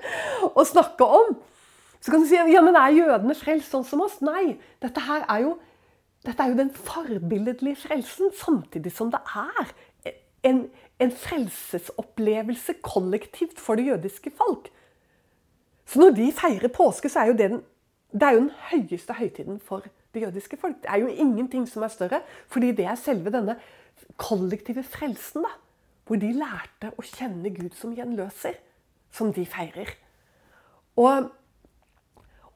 å 0.52 0.66
snakke 0.68 1.08
om. 1.20 1.36
Så 2.02 2.12
kan 2.12 2.22
du 2.22 2.28
si 2.28 2.36
ja, 2.36 2.62
men 2.62 2.78
er 2.78 2.94
jødene 2.96 3.36
frelst 3.38 3.72
sånn 3.72 3.86
som 3.86 4.02
oss? 4.04 4.18
Nei. 4.26 4.58
Dette 4.82 5.02
her 5.06 5.24
er 5.30 5.46
jo, 5.46 5.56
dette 6.26 6.42
er 6.42 6.52
jo 6.52 6.58
den 6.58 6.72
forbilledlige 6.74 7.78
frelsen, 7.84 8.34
samtidig 8.34 8.92
som 8.94 9.10
det 9.14 9.22
er 9.38 9.72
en, 10.46 10.64
en 11.02 11.12
frelsesopplevelse 11.12 12.78
kollektivt 12.82 13.60
for 13.60 13.78
det 13.78 13.86
jødiske 13.86 14.32
folk. 14.36 14.70
Så 15.86 16.00
når 16.00 16.16
de 16.16 16.30
feirer 16.32 16.72
påske, 16.72 17.10
så 17.10 17.20
er 17.20 17.32
jo 17.32 17.36
det 17.38 17.50
den, 17.50 17.62
det 18.12 18.22
er 18.22 18.36
jo 18.36 18.44
den 18.44 18.54
høyeste 18.70 19.16
høytiden 19.18 19.60
for 19.60 19.84
det 20.14 20.22
jødiske 20.22 20.56
folk. 20.60 20.78
Det 20.82 20.90
er 20.90 21.02
jo 21.02 21.06
ingenting 21.06 21.66
som 21.68 21.82
er 21.82 21.92
større, 21.92 22.22
fordi 22.48 22.72
det 22.76 22.86
er 22.86 22.94
selve 23.00 23.32
denne 23.32 23.56
kollektive 24.16 24.82
frelsen. 24.82 25.42
da, 25.42 25.52
Hvor 26.06 26.16
de 26.16 26.32
lærte 26.32 26.92
å 26.98 27.02
kjenne 27.02 27.50
Gud 27.54 27.76
som 27.78 27.94
gjenløser, 27.96 28.58
som 29.12 29.32
de 29.32 29.46
feirer. 29.46 29.94
Og 30.96 31.30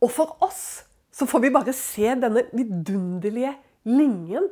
og 0.01 0.13
for 0.13 0.37
oss 0.45 0.85
så 1.17 1.27
får 1.29 1.47
vi 1.47 1.53
bare 1.55 1.73
se 1.77 2.13
denne 2.21 2.45
vidunderlige 2.53 3.55
linjen. 3.89 4.51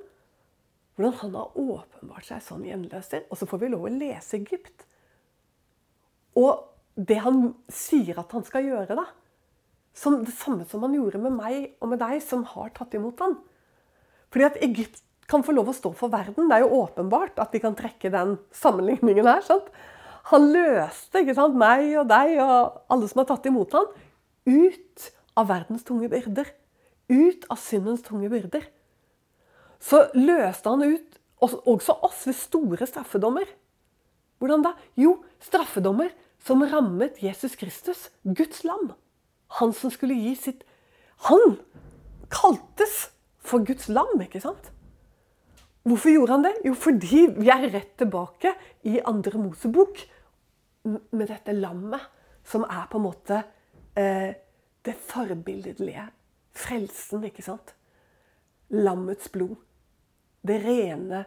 Hvordan 0.94 1.16
han 1.20 1.34
har 1.34 1.56
åpenbart 1.58 2.28
seg 2.28 2.42
som 2.44 2.62
gjenløser. 2.64 3.24
Og 3.30 3.38
så 3.40 3.48
får 3.50 3.64
vi 3.64 3.70
lov 3.72 3.86
å 3.88 3.92
lese 3.92 4.38
Egypt. 4.38 4.84
Og 6.38 6.62
det 6.94 7.18
han 7.24 7.48
sier 7.72 8.20
at 8.22 8.34
han 8.34 8.44
skal 8.46 8.68
gjøre, 8.68 8.98
da. 8.98 9.08
Som 9.94 10.20
det 10.26 10.34
samme 10.34 10.66
som 10.70 10.82
han 10.86 10.94
gjorde 10.94 11.20
med 11.22 11.34
meg 11.34 11.74
og 11.82 11.90
med 11.92 12.02
deg, 12.02 12.20
som 12.22 12.46
har 12.54 12.70
tatt 12.74 12.94
imot 12.98 13.22
han. 13.22 13.36
Fordi 14.34 14.46
at 14.46 14.60
Egypt 14.66 15.02
kan 15.30 15.44
få 15.46 15.54
lov 15.56 15.70
å 15.70 15.76
stå 15.76 15.92
for 15.96 16.12
verden. 16.12 16.48
Det 16.50 16.58
er 16.58 16.64
jo 16.64 16.82
åpenbart 16.82 17.38
at 17.42 17.54
de 17.54 17.62
kan 17.62 17.76
trekke 17.78 18.10
den 18.12 18.36
sammenligningen 18.54 19.26
her. 19.30 19.42
sant? 19.46 19.70
Han 20.30 20.48
løste 20.54 21.20
ikke 21.20 21.36
sant, 21.36 21.56
meg 21.58 21.90
og 22.00 22.08
deg 22.08 22.38
og 22.40 22.84
alle 22.92 23.08
som 23.10 23.20
har 23.20 23.28
tatt 23.28 23.46
imot 23.50 23.74
han, 23.76 23.90
ut 24.48 25.08
av 25.36 25.50
verdens 25.50 25.84
tunge 25.84 26.08
byrder. 26.12 26.48
Ut 27.12 27.44
av 27.52 27.60
syndens 27.60 28.04
tunge 28.04 28.30
byrder. 28.32 28.64
Så 29.84 30.06
løste 30.16 30.70
han 30.72 30.84
ut 30.84 31.18
også 31.44 31.98
oss 32.06 32.24
ved 32.26 32.36
store 32.38 32.88
straffedommer. 32.88 33.48
Hvordan 34.40 34.64
da? 34.64 34.74
Jo, 34.96 35.18
straffedommer 35.42 36.12
som 36.44 36.64
rammet 36.68 37.20
Jesus 37.22 37.56
Kristus, 37.56 38.08
Guds 38.24 38.64
lam. 38.64 38.92
Han 39.60 39.72
som 39.76 39.92
skulle 39.92 40.16
gi 40.16 40.34
sitt 40.36 40.64
Han 41.28 41.58
kaltes 42.32 43.10
for 43.38 43.64
Guds 43.64 43.86
lam, 43.88 44.18
ikke 44.20 44.40
sant? 44.42 44.72
Hvorfor 45.84 46.10
gjorde 46.10 46.32
han 46.32 46.44
det? 46.46 46.54
Jo, 46.64 46.72
fordi 46.74 47.20
vi 47.36 47.50
er 47.52 47.68
rett 47.70 47.92
tilbake 48.00 48.54
i 48.88 48.98
andre 49.04 49.38
Mosebok 49.38 50.00
med 50.84 51.28
dette 51.28 51.54
lammet, 51.56 52.02
som 52.44 52.64
er 52.64 52.88
på 52.90 52.98
en 52.98 53.06
måte 53.06 53.40
eh, 53.96 54.32
det 54.84 54.96
forbilledlige. 55.08 56.08
Frelsen, 56.56 57.24
ikke 57.28 57.44
sant? 57.44 57.74
Lammets 58.72 59.30
blod. 59.32 59.54
Det 60.44 60.58
rene 60.64 61.24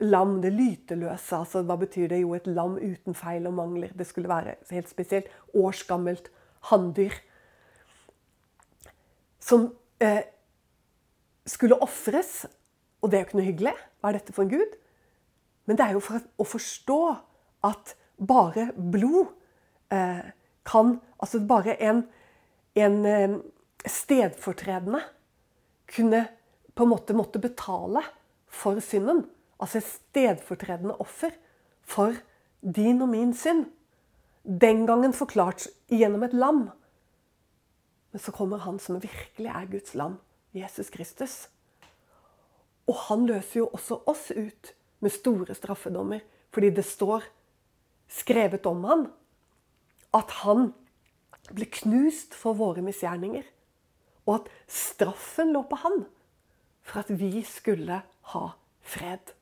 lam, 0.00 0.38
det 0.42 0.52
lyteløse. 0.52 1.36
Altså, 1.36 1.62
hva 1.66 1.76
betyr 1.80 2.08
det? 2.12 2.20
Jo, 2.22 2.34
et 2.36 2.48
lam 2.48 2.76
uten 2.80 3.16
feil 3.16 3.48
og 3.48 3.56
mangler. 3.56 3.92
Det 3.96 4.06
skulle 4.08 4.30
være 4.30 4.56
helt 4.70 4.90
spesielt. 4.90 5.30
Årsgammelt 5.54 6.30
hanndyr. 6.70 7.16
Som 9.40 9.70
eh, 10.00 10.22
skulle 11.48 11.80
ofres. 11.80 12.44
Og 13.00 13.10
det 13.10 13.18
er 13.18 13.24
jo 13.24 13.28
ikke 13.30 13.40
noe 13.40 13.48
hyggelig. 13.48 13.74
Hva 14.00 14.10
er 14.10 14.20
dette 14.20 14.36
for 14.36 14.44
en 14.44 14.52
gud? 14.52 14.78
Men 15.68 15.78
det 15.78 15.86
er 15.86 15.96
jo 15.96 16.04
for 16.04 16.20
å 16.40 16.48
forstå 16.48 17.00
at 17.68 17.94
bare 18.20 18.70
blod 18.76 19.30
eh, 19.92 20.32
kan 20.68 20.98
Altså 21.20 21.36
bare 21.44 21.74
en 21.84 22.04
en 22.74 23.06
eh, 23.06 23.38
stedfortredende 23.86 25.00
kunne 25.90 26.26
på 26.74 26.84
en 26.84 26.92
måte 26.92 27.16
måtte 27.16 27.42
betale 27.42 28.02
for 28.50 28.80
synden. 28.84 29.24
Altså 29.60 29.80
et 29.80 29.88
stedfortredende 29.88 30.96
offer 31.02 31.34
for 31.82 32.16
din 32.60 33.02
og 33.02 33.10
min 33.12 33.34
synd. 33.36 33.66
Den 34.44 34.86
gangen 34.88 35.12
forklart 35.12 35.66
gjennom 35.90 36.24
et 36.24 36.36
lam. 36.36 36.68
Men 38.10 38.22
så 38.22 38.32
kommer 38.34 38.62
han 38.64 38.78
som 38.82 39.00
virkelig 39.02 39.50
er 39.50 39.68
Guds 39.70 39.94
lam, 39.94 40.18
Jesus 40.56 40.90
Kristus. 40.90 41.48
Og 42.88 42.96
han 43.06 43.26
løser 43.28 43.60
jo 43.60 43.68
også 43.70 44.00
oss 44.10 44.30
ut 44.34 44.72
med 45.00 45.14
store 45.14 45.54
straffedommer, 45.54 46.20
fordi 46.50 46.72
det 46.74 46.84
står 46.84 47.24
skrevet 48.10 48.66
om 48.66 48.82
han 48.84 49.06
at 50.16 50.32
han 50.42 50.72
ble 51.54 51.68
knust 51.70 52.34
for 52.34 52.58
våre 52.58 52.82
misgjerninger. 52.82 53.44
Og 54.26 54.40
at 54.40 54.50
straffen 54.70 55.52
lå 55.54 55.62
på 55.70 55.78
han 55.84 56.02
for 56.82 57.02
at 57.02 57.10
vi 57.20 57.42
skulle 57.46 58.00
ha 58.34 58.44
fred. 58.82 59.34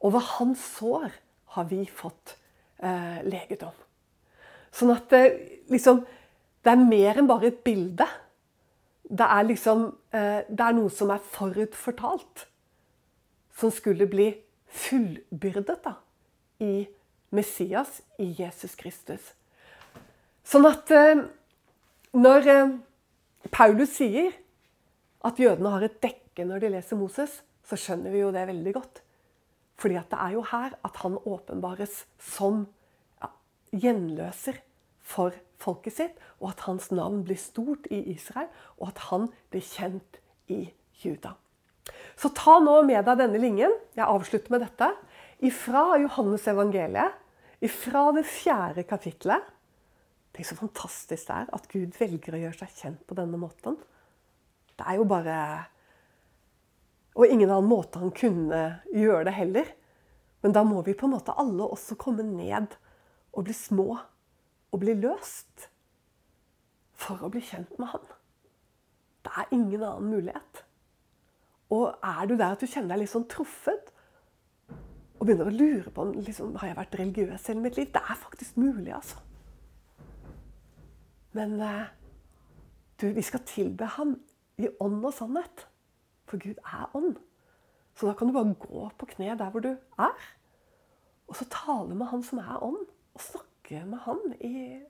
Og 0.00 0.12
ved 0.14 0.28
hans 0.36 0.62
sår 0.76 1.10
har 1.56 1.68
vi 1.70 1.84
fått 1.88 2.36
eh, 2.82 3.22
legedom. 3.26 3.74
Sånn 4.74 4.92
at 4.92 5.08
det, 5.12 5.22
liksom, 5.72 6.02
det 6.64 6.72
er 6.72 6.88
mer 6.88 7.20
enn 7.20 7.30
bare 7.30 7.50
et 7.50 7.62
bilde. 7.64 8.06
Det 9.06 9.26
er 9.26 9.46
liksom 9.46 9.86
eh, 10.10 10.42
Det 10.48 10.62
er 10.62 10.76
noe 10.76 10.92
som 10.92 11.12
er 11.14 11.22
forutfortalt. 11.22 12.46
Som 13.56 13.72
skulle 13.72 14.08
bli 14.10 14.32
fullbyrdet 14.76 15.80
da, 15.86 15.94
i 16.60 16.84
Messias, 17.32 18.02
i 18.20 18.28
Jesus 18.36 18.76
Kristus. 18.76 19.32
Sånn 20.46 20.66
at 20.68 20.90
eh, 20.94 21.24
når 22.16 22.50
eh, 22.52 22.74
Paulus 23.54 23.96
sier 23.96 24.34
at 25.26 25.40
jødene 25.40 25.72
har 25.72 25.86
et 25.86 25.98
dekke 26.36 26.48
når 26.48 26.60
de 26.60 26.72
leser 26.74 26.98
Moses, 27.00 27.40
så 27.64 27.76
skjønner 27.76 28.12
vi 28.12 28.20
jo 28.20 28.32
det 28.32 28.46
veldig 28.48 28.72
godt. 28.76 29.00
Fordi 29.80 29.96
at 29.96 30.10
det 30.12 30.20
er 30.20 30.34
jo 30.36 30.44
her 30.44 30.76
at 30.84 31.00
han 31.02 31.16
åpenbares 31.16 32.04
som 32.20 32.66
ja, 33.20 33.30
gjenløser 33.72 34.60
for 35.00 35.32
folket 35.56 35.96
sitt, 35.96 36.20
og 36.40 36.52
at 36.52 36.64
hans 36.66 36.90
navn 36.92 37.22
blir 37.24 37.38
stort 37.40 37.88
i 37.88 38.02
Israel, 38.12 38.48
og 38.76 38.92
at 38.92 39.02
han 39.08 39.28
blir 39.50 39.64
kjent 39.64 40.20
i 40.52 40.66
Juda. 41.00 41.34
Så 42.16 42.32
ta 42.36 42.58
nå 42.60 42.80
med 42.84 43.04
deg 43.06 43.20
denne 43.20 43.40
linjen. 43.40 43.72
Jeg 43.96 44.08
avslutter 44.08 44.52
med 44.52 44.64
dette. 44.64 44.90
Ifra 45.44 45.96
Johannes 46.00 46.46
evangeliet, 46.48 47.14
ifra 47.64 48.10
det 48.16 48.24
fjerde 48.28 48.84
kapitlet. 48.88 49.44
Det 50.32 50.42
er 50.42 50.48
så 50.50 50.58
fantastisk 50.58 51.28
det 51.30 51.36
er 51.36 51.52
at 51.56 51.68
Gud 51.72 51.96
velger 51.96 52.36
å 52.36 52.40
gjøre 52.42 52.60
seg 52.60 52.80
kjent 52.82 53.04
på 53.08 53.16
denne 53.16 53.40
måten. 53.40 53.78
Det 54.76 54.84
er 54.84 54.98
jo 54.98 55.06
bare 55.08 55.36
Og 57.16 57.26
ingen 57.26 57.48
annen 57.50 57.70
måte 57.70 58.00
han 58.02 58.12
kunne 58.14 58.62
gjøre 58.92 59.24
det 59.28 59.36
heller. 59.36 59.72
Men 60.44 60.52
da 60.52 60.62
må 60.68 60.82
vi 60.84 60.94
på 60.94 61.08
en 61.08 61.16
måte 61.16 61.34
alle 61.40 61.64
også 61.64 61.96
komme 61.98 62.26
ned 62.26 62.76
og 63.32 63.46
bli 63.48 63.56
små 63.56 63.88
og 63.96 64.78
bli 64.82 64.94
løst. 65.00 65.70
For 66.96 67.20
å 67.24 67.32
bli 67.32 67.42
kjent 67.44 67.76
med 67.80 67.92
han. 67.92 68.06
Det 69.24 69.32
er 69.32 69.52
ingen 69.56 69.82
annen 69.82 70.12
mulighet. 70.12 70.62
Og 71.72 71.96
er 72.04 72.28
du 72.28 72.36
der 72.36 72.54
at 72.54 72.62
du 72.62 72.68
kjenner 72.68 72.94
deg 72.94 73.04
litt 73.04 73.12
sånn 73.12 73.26
truffet, 73.30 73.92
og 75.16 75.24
begynner 75.24 75.48
å 75.48 75.54
lure 75.54 75.90
på 75.90 76.04
om 76.04 76.12
liksom, 76.20 76.52
har 76.60 76.70
jeg 76.70 76.76
vært 76.76 76.98
religiøs 77.00 77.46
hele 77.48 77.62
mitt 77.64 77.78
liv 77.78 77.88
Det 77.94 78.02
er 78.04 78.18
faktisk 78.20 78.58
mulig, 78.60 78.92
altså. 78.92 79.22
Men 81.36 81.56
eh, 81.64 81.88
du, 83.00 83.08
vi 83.16 83.24
skal 83.24 83.42
tilbe 83.48 83.88
ham 83.96 84.14
i 84.60 84.68
ånd 84.80 85.00
og 85.04 85.14
sannhet. 85.16 85.66
For 86.26 86.42
Gud 86.42 86.58
er 86.62 86.90
ånd. 86.96 87.16
Så 87.96 88.08
da 88.08 88.12
kan 88.16 88.28
du 88.28 88.34
bare 88.36 88.54
gå 88.60 88.88
på 88.98 89.08
kne 89.14 89.36
der 89.38 89.50
hvor 89.50 89.64
du 89.64 89.72
er. 89.72 90.26
Og 91.26 91.36
så 91.38 91.46
tale 91.50 91.94
med 91.94 92.10
han 92.10 92.22
som 92.22 92.42
er 92.42 92.62
ånd. 92.62 92.86
Og 93.14 93.22
snakke 93.22 93.84
med 93.88 93.98
han. 94.04 94.20
I, 94.40 94.82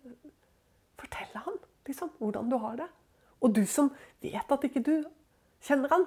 fortelle 0.98 1.42
han 1.44 1.58
liksom, 1.86 2.10
hvordan 2.18 2.50
du 2.50 2.56
har 2.56 2.76
det. 2.76 2.88
Og 3.40 3.54
du 3.56 3.64
som 3.68 3.92
vet 4.22 4.52
at 4.52 4.64
ikke 4.64 4.82
du 4.82 4.94
kjenner 5.62 5.92
han, 5.92 6.06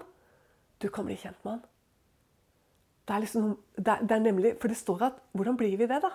du 0.81 0.89
kan 0.89 1.05
bli 1.05 1.17
kjent 1.19 1.43
med 1.45 1.57
han. 1.57 1.65
Det 3.07 3.15
er, 3.15 3.19
liksom, 3.19 3.45
det, 3.77 3.87
er, 3.87 4.01
det 4.05 4.11
er 4.11 4.19
nemlig, 4.21 4.55
For 4.61 4.69
det 4.69 4.77
står 4.77 5.03
at 5.07 5.13
Hvordan 5.31 5.57
blir 5.57 5.77
vi 5.77 5.87
det, 5.89 6.01
da? 6.03 6.11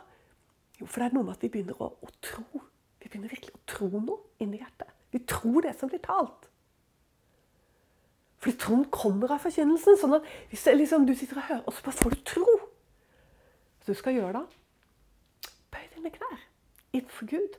Jo, 0.80 0.86
for 0.86 1.00
det 1.00 1.08
er 1.08 1.14
noe 1.16 1.26
med 1.26 1.34
at 1.34 1.42
vi 1.42 1.50
begynner 1.50 1.80
å, 1.82 1.88
å 1.90 2.10
tro. 2.22 2.44
Vi 3.02 3.08
begynner 3.08 3.32
virkelig 3.32 3.54
å 3.54 3.62
tro 3.66 3.88
noe 3.94 4.42
inni 4.42 4.60
hjertet. 4.60 4.92
Vi 5.10 5.20
tror 5.26 5.66
det 5.66 5.74
som 5.78 5.90
blir 5.90 6.02
talt. 6.02 6.48
Fordi 8.44 8.58
troen 8.60 8.84
kommer 8.92 9.32
av 9.32 9.40
forkynnelsen. 9.40 9.96
sånn 9.96 10.18
at 10.18 10.26
hvis 10.50 10.66
liksom, 10.76 11.06
du 11.08 11.14
sitter 11.16 11.38
og 11.40 11.46
hører, 11.48 11.62
og 11.64 11.72
så 11.72 11.84
bare 11.86 11.96
får 11.96 12.12
du 12.12 12.24
tro. 12.28 12.56
Så 13.80 13.94
du 13.94 13.96
skal 13.96 14.18
gjøre 14.18 14.34
da, 14.36 14.42
bøy 15.72 15.86
dine 15.94 16.12
knær 16.12 16.42
innenfor 16.92 17.30
Gud. 17.30 17.56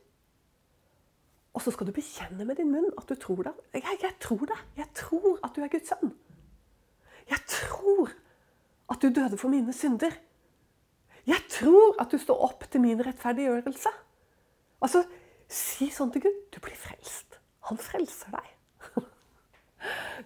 Og 1.57 1.63
så 1.65 1.73
skal 1.73 1.89
du 1.89 1.93
bekjenne 1.95 2.45
med 2.45 2.59
din 2.59 2.69
munn 2.69 2.91
at 2.99 3.09
du 3.09 3.15
tror 3.17 3.41
det. 3.47 3.55
Jeg, 3.73 3.97
jeg 4.03 4.13
tror 4.21 4.45
det. 4.45 4.59
Jeg 4.77 4.91
tror 4.93 5.39
at 5.41 5.57
du 5.57 5.63
er 5.65 5.73
Guds 5.73 5.89
sønn. 5.89 6.13
Jeg 7.33 7.41
tror 7.49 8.13
at 8.93 9.01
du 9.01 9.09
døde 9.09 9.41
for 9.41 9.49
mine 9.49 9.73
synder. 9.73 10.13
Jeg 11.25 11.41
tror 11.49 11.97
at 11.97 12.13
du 12.13 12.21
står 12.21 12.45
opp 12.45 12.67
til 12.69 12.83
min 12.86 13.01
rettferdiggjørelse. 13.01 13.93
Altså, 14.86 15.01
si 15.49 15.89
sånn 15.89 16.13
til 16.13 16.27
Gud. 16.27 16.43
Du 16.53 16.61
blir 16.61 16.77
frelst. 16.77 17.39
Han 17.71 17.81
frelser 17.81 18.38
deg. 18.38 18.55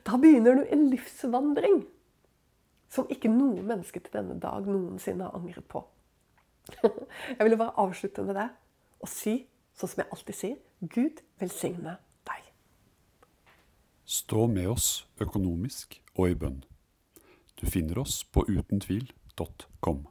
Da 0.05 0.17
begynner 0.17 0.59
du 0.59 0.65
en 0.67 0.89
livsvandring 0.91 1.81
som 2.89 3.09
ikke 3.13 3.29
noe 3.31 3.61
menneske 3.61 4.01
til 4.01 4.13
denne 4.13 4.39
dag 4.41 4.65
noensinne 4.65 5.27
har 5.27 5.37
angret 5.37 5.65
på. 5.69 5.83
Jeg 7.37 7.43
ville 7.43 7.57
bare 7.57 7.77
avslutte 7.81 8.25
med 8.25 8.37
det 8.37 8.49
og 8.99 9.09
si, 9.09 9.35
sånn 9.79 9.91
som 9.93 10.01
jeg 10.01 10.11
alltid 10.11 10.35
sier, 10.35 10.55
Gud 10.91 11.21
velsigne 11.39 11.93
deg. 12.27 12.49
Stå 14.03 14.43
med 14.51 14.67
oss 14.73 14.89
økonomisk 15.23 16.01
og 16.17 16.33
i 16.33 16.35
bønn. 16.35 16.59
Du 17.55 17.63
finner 17.63 18.01
oss 18.03 18.25
på 18.27 18.43
utentvil.com. 18.49 20.03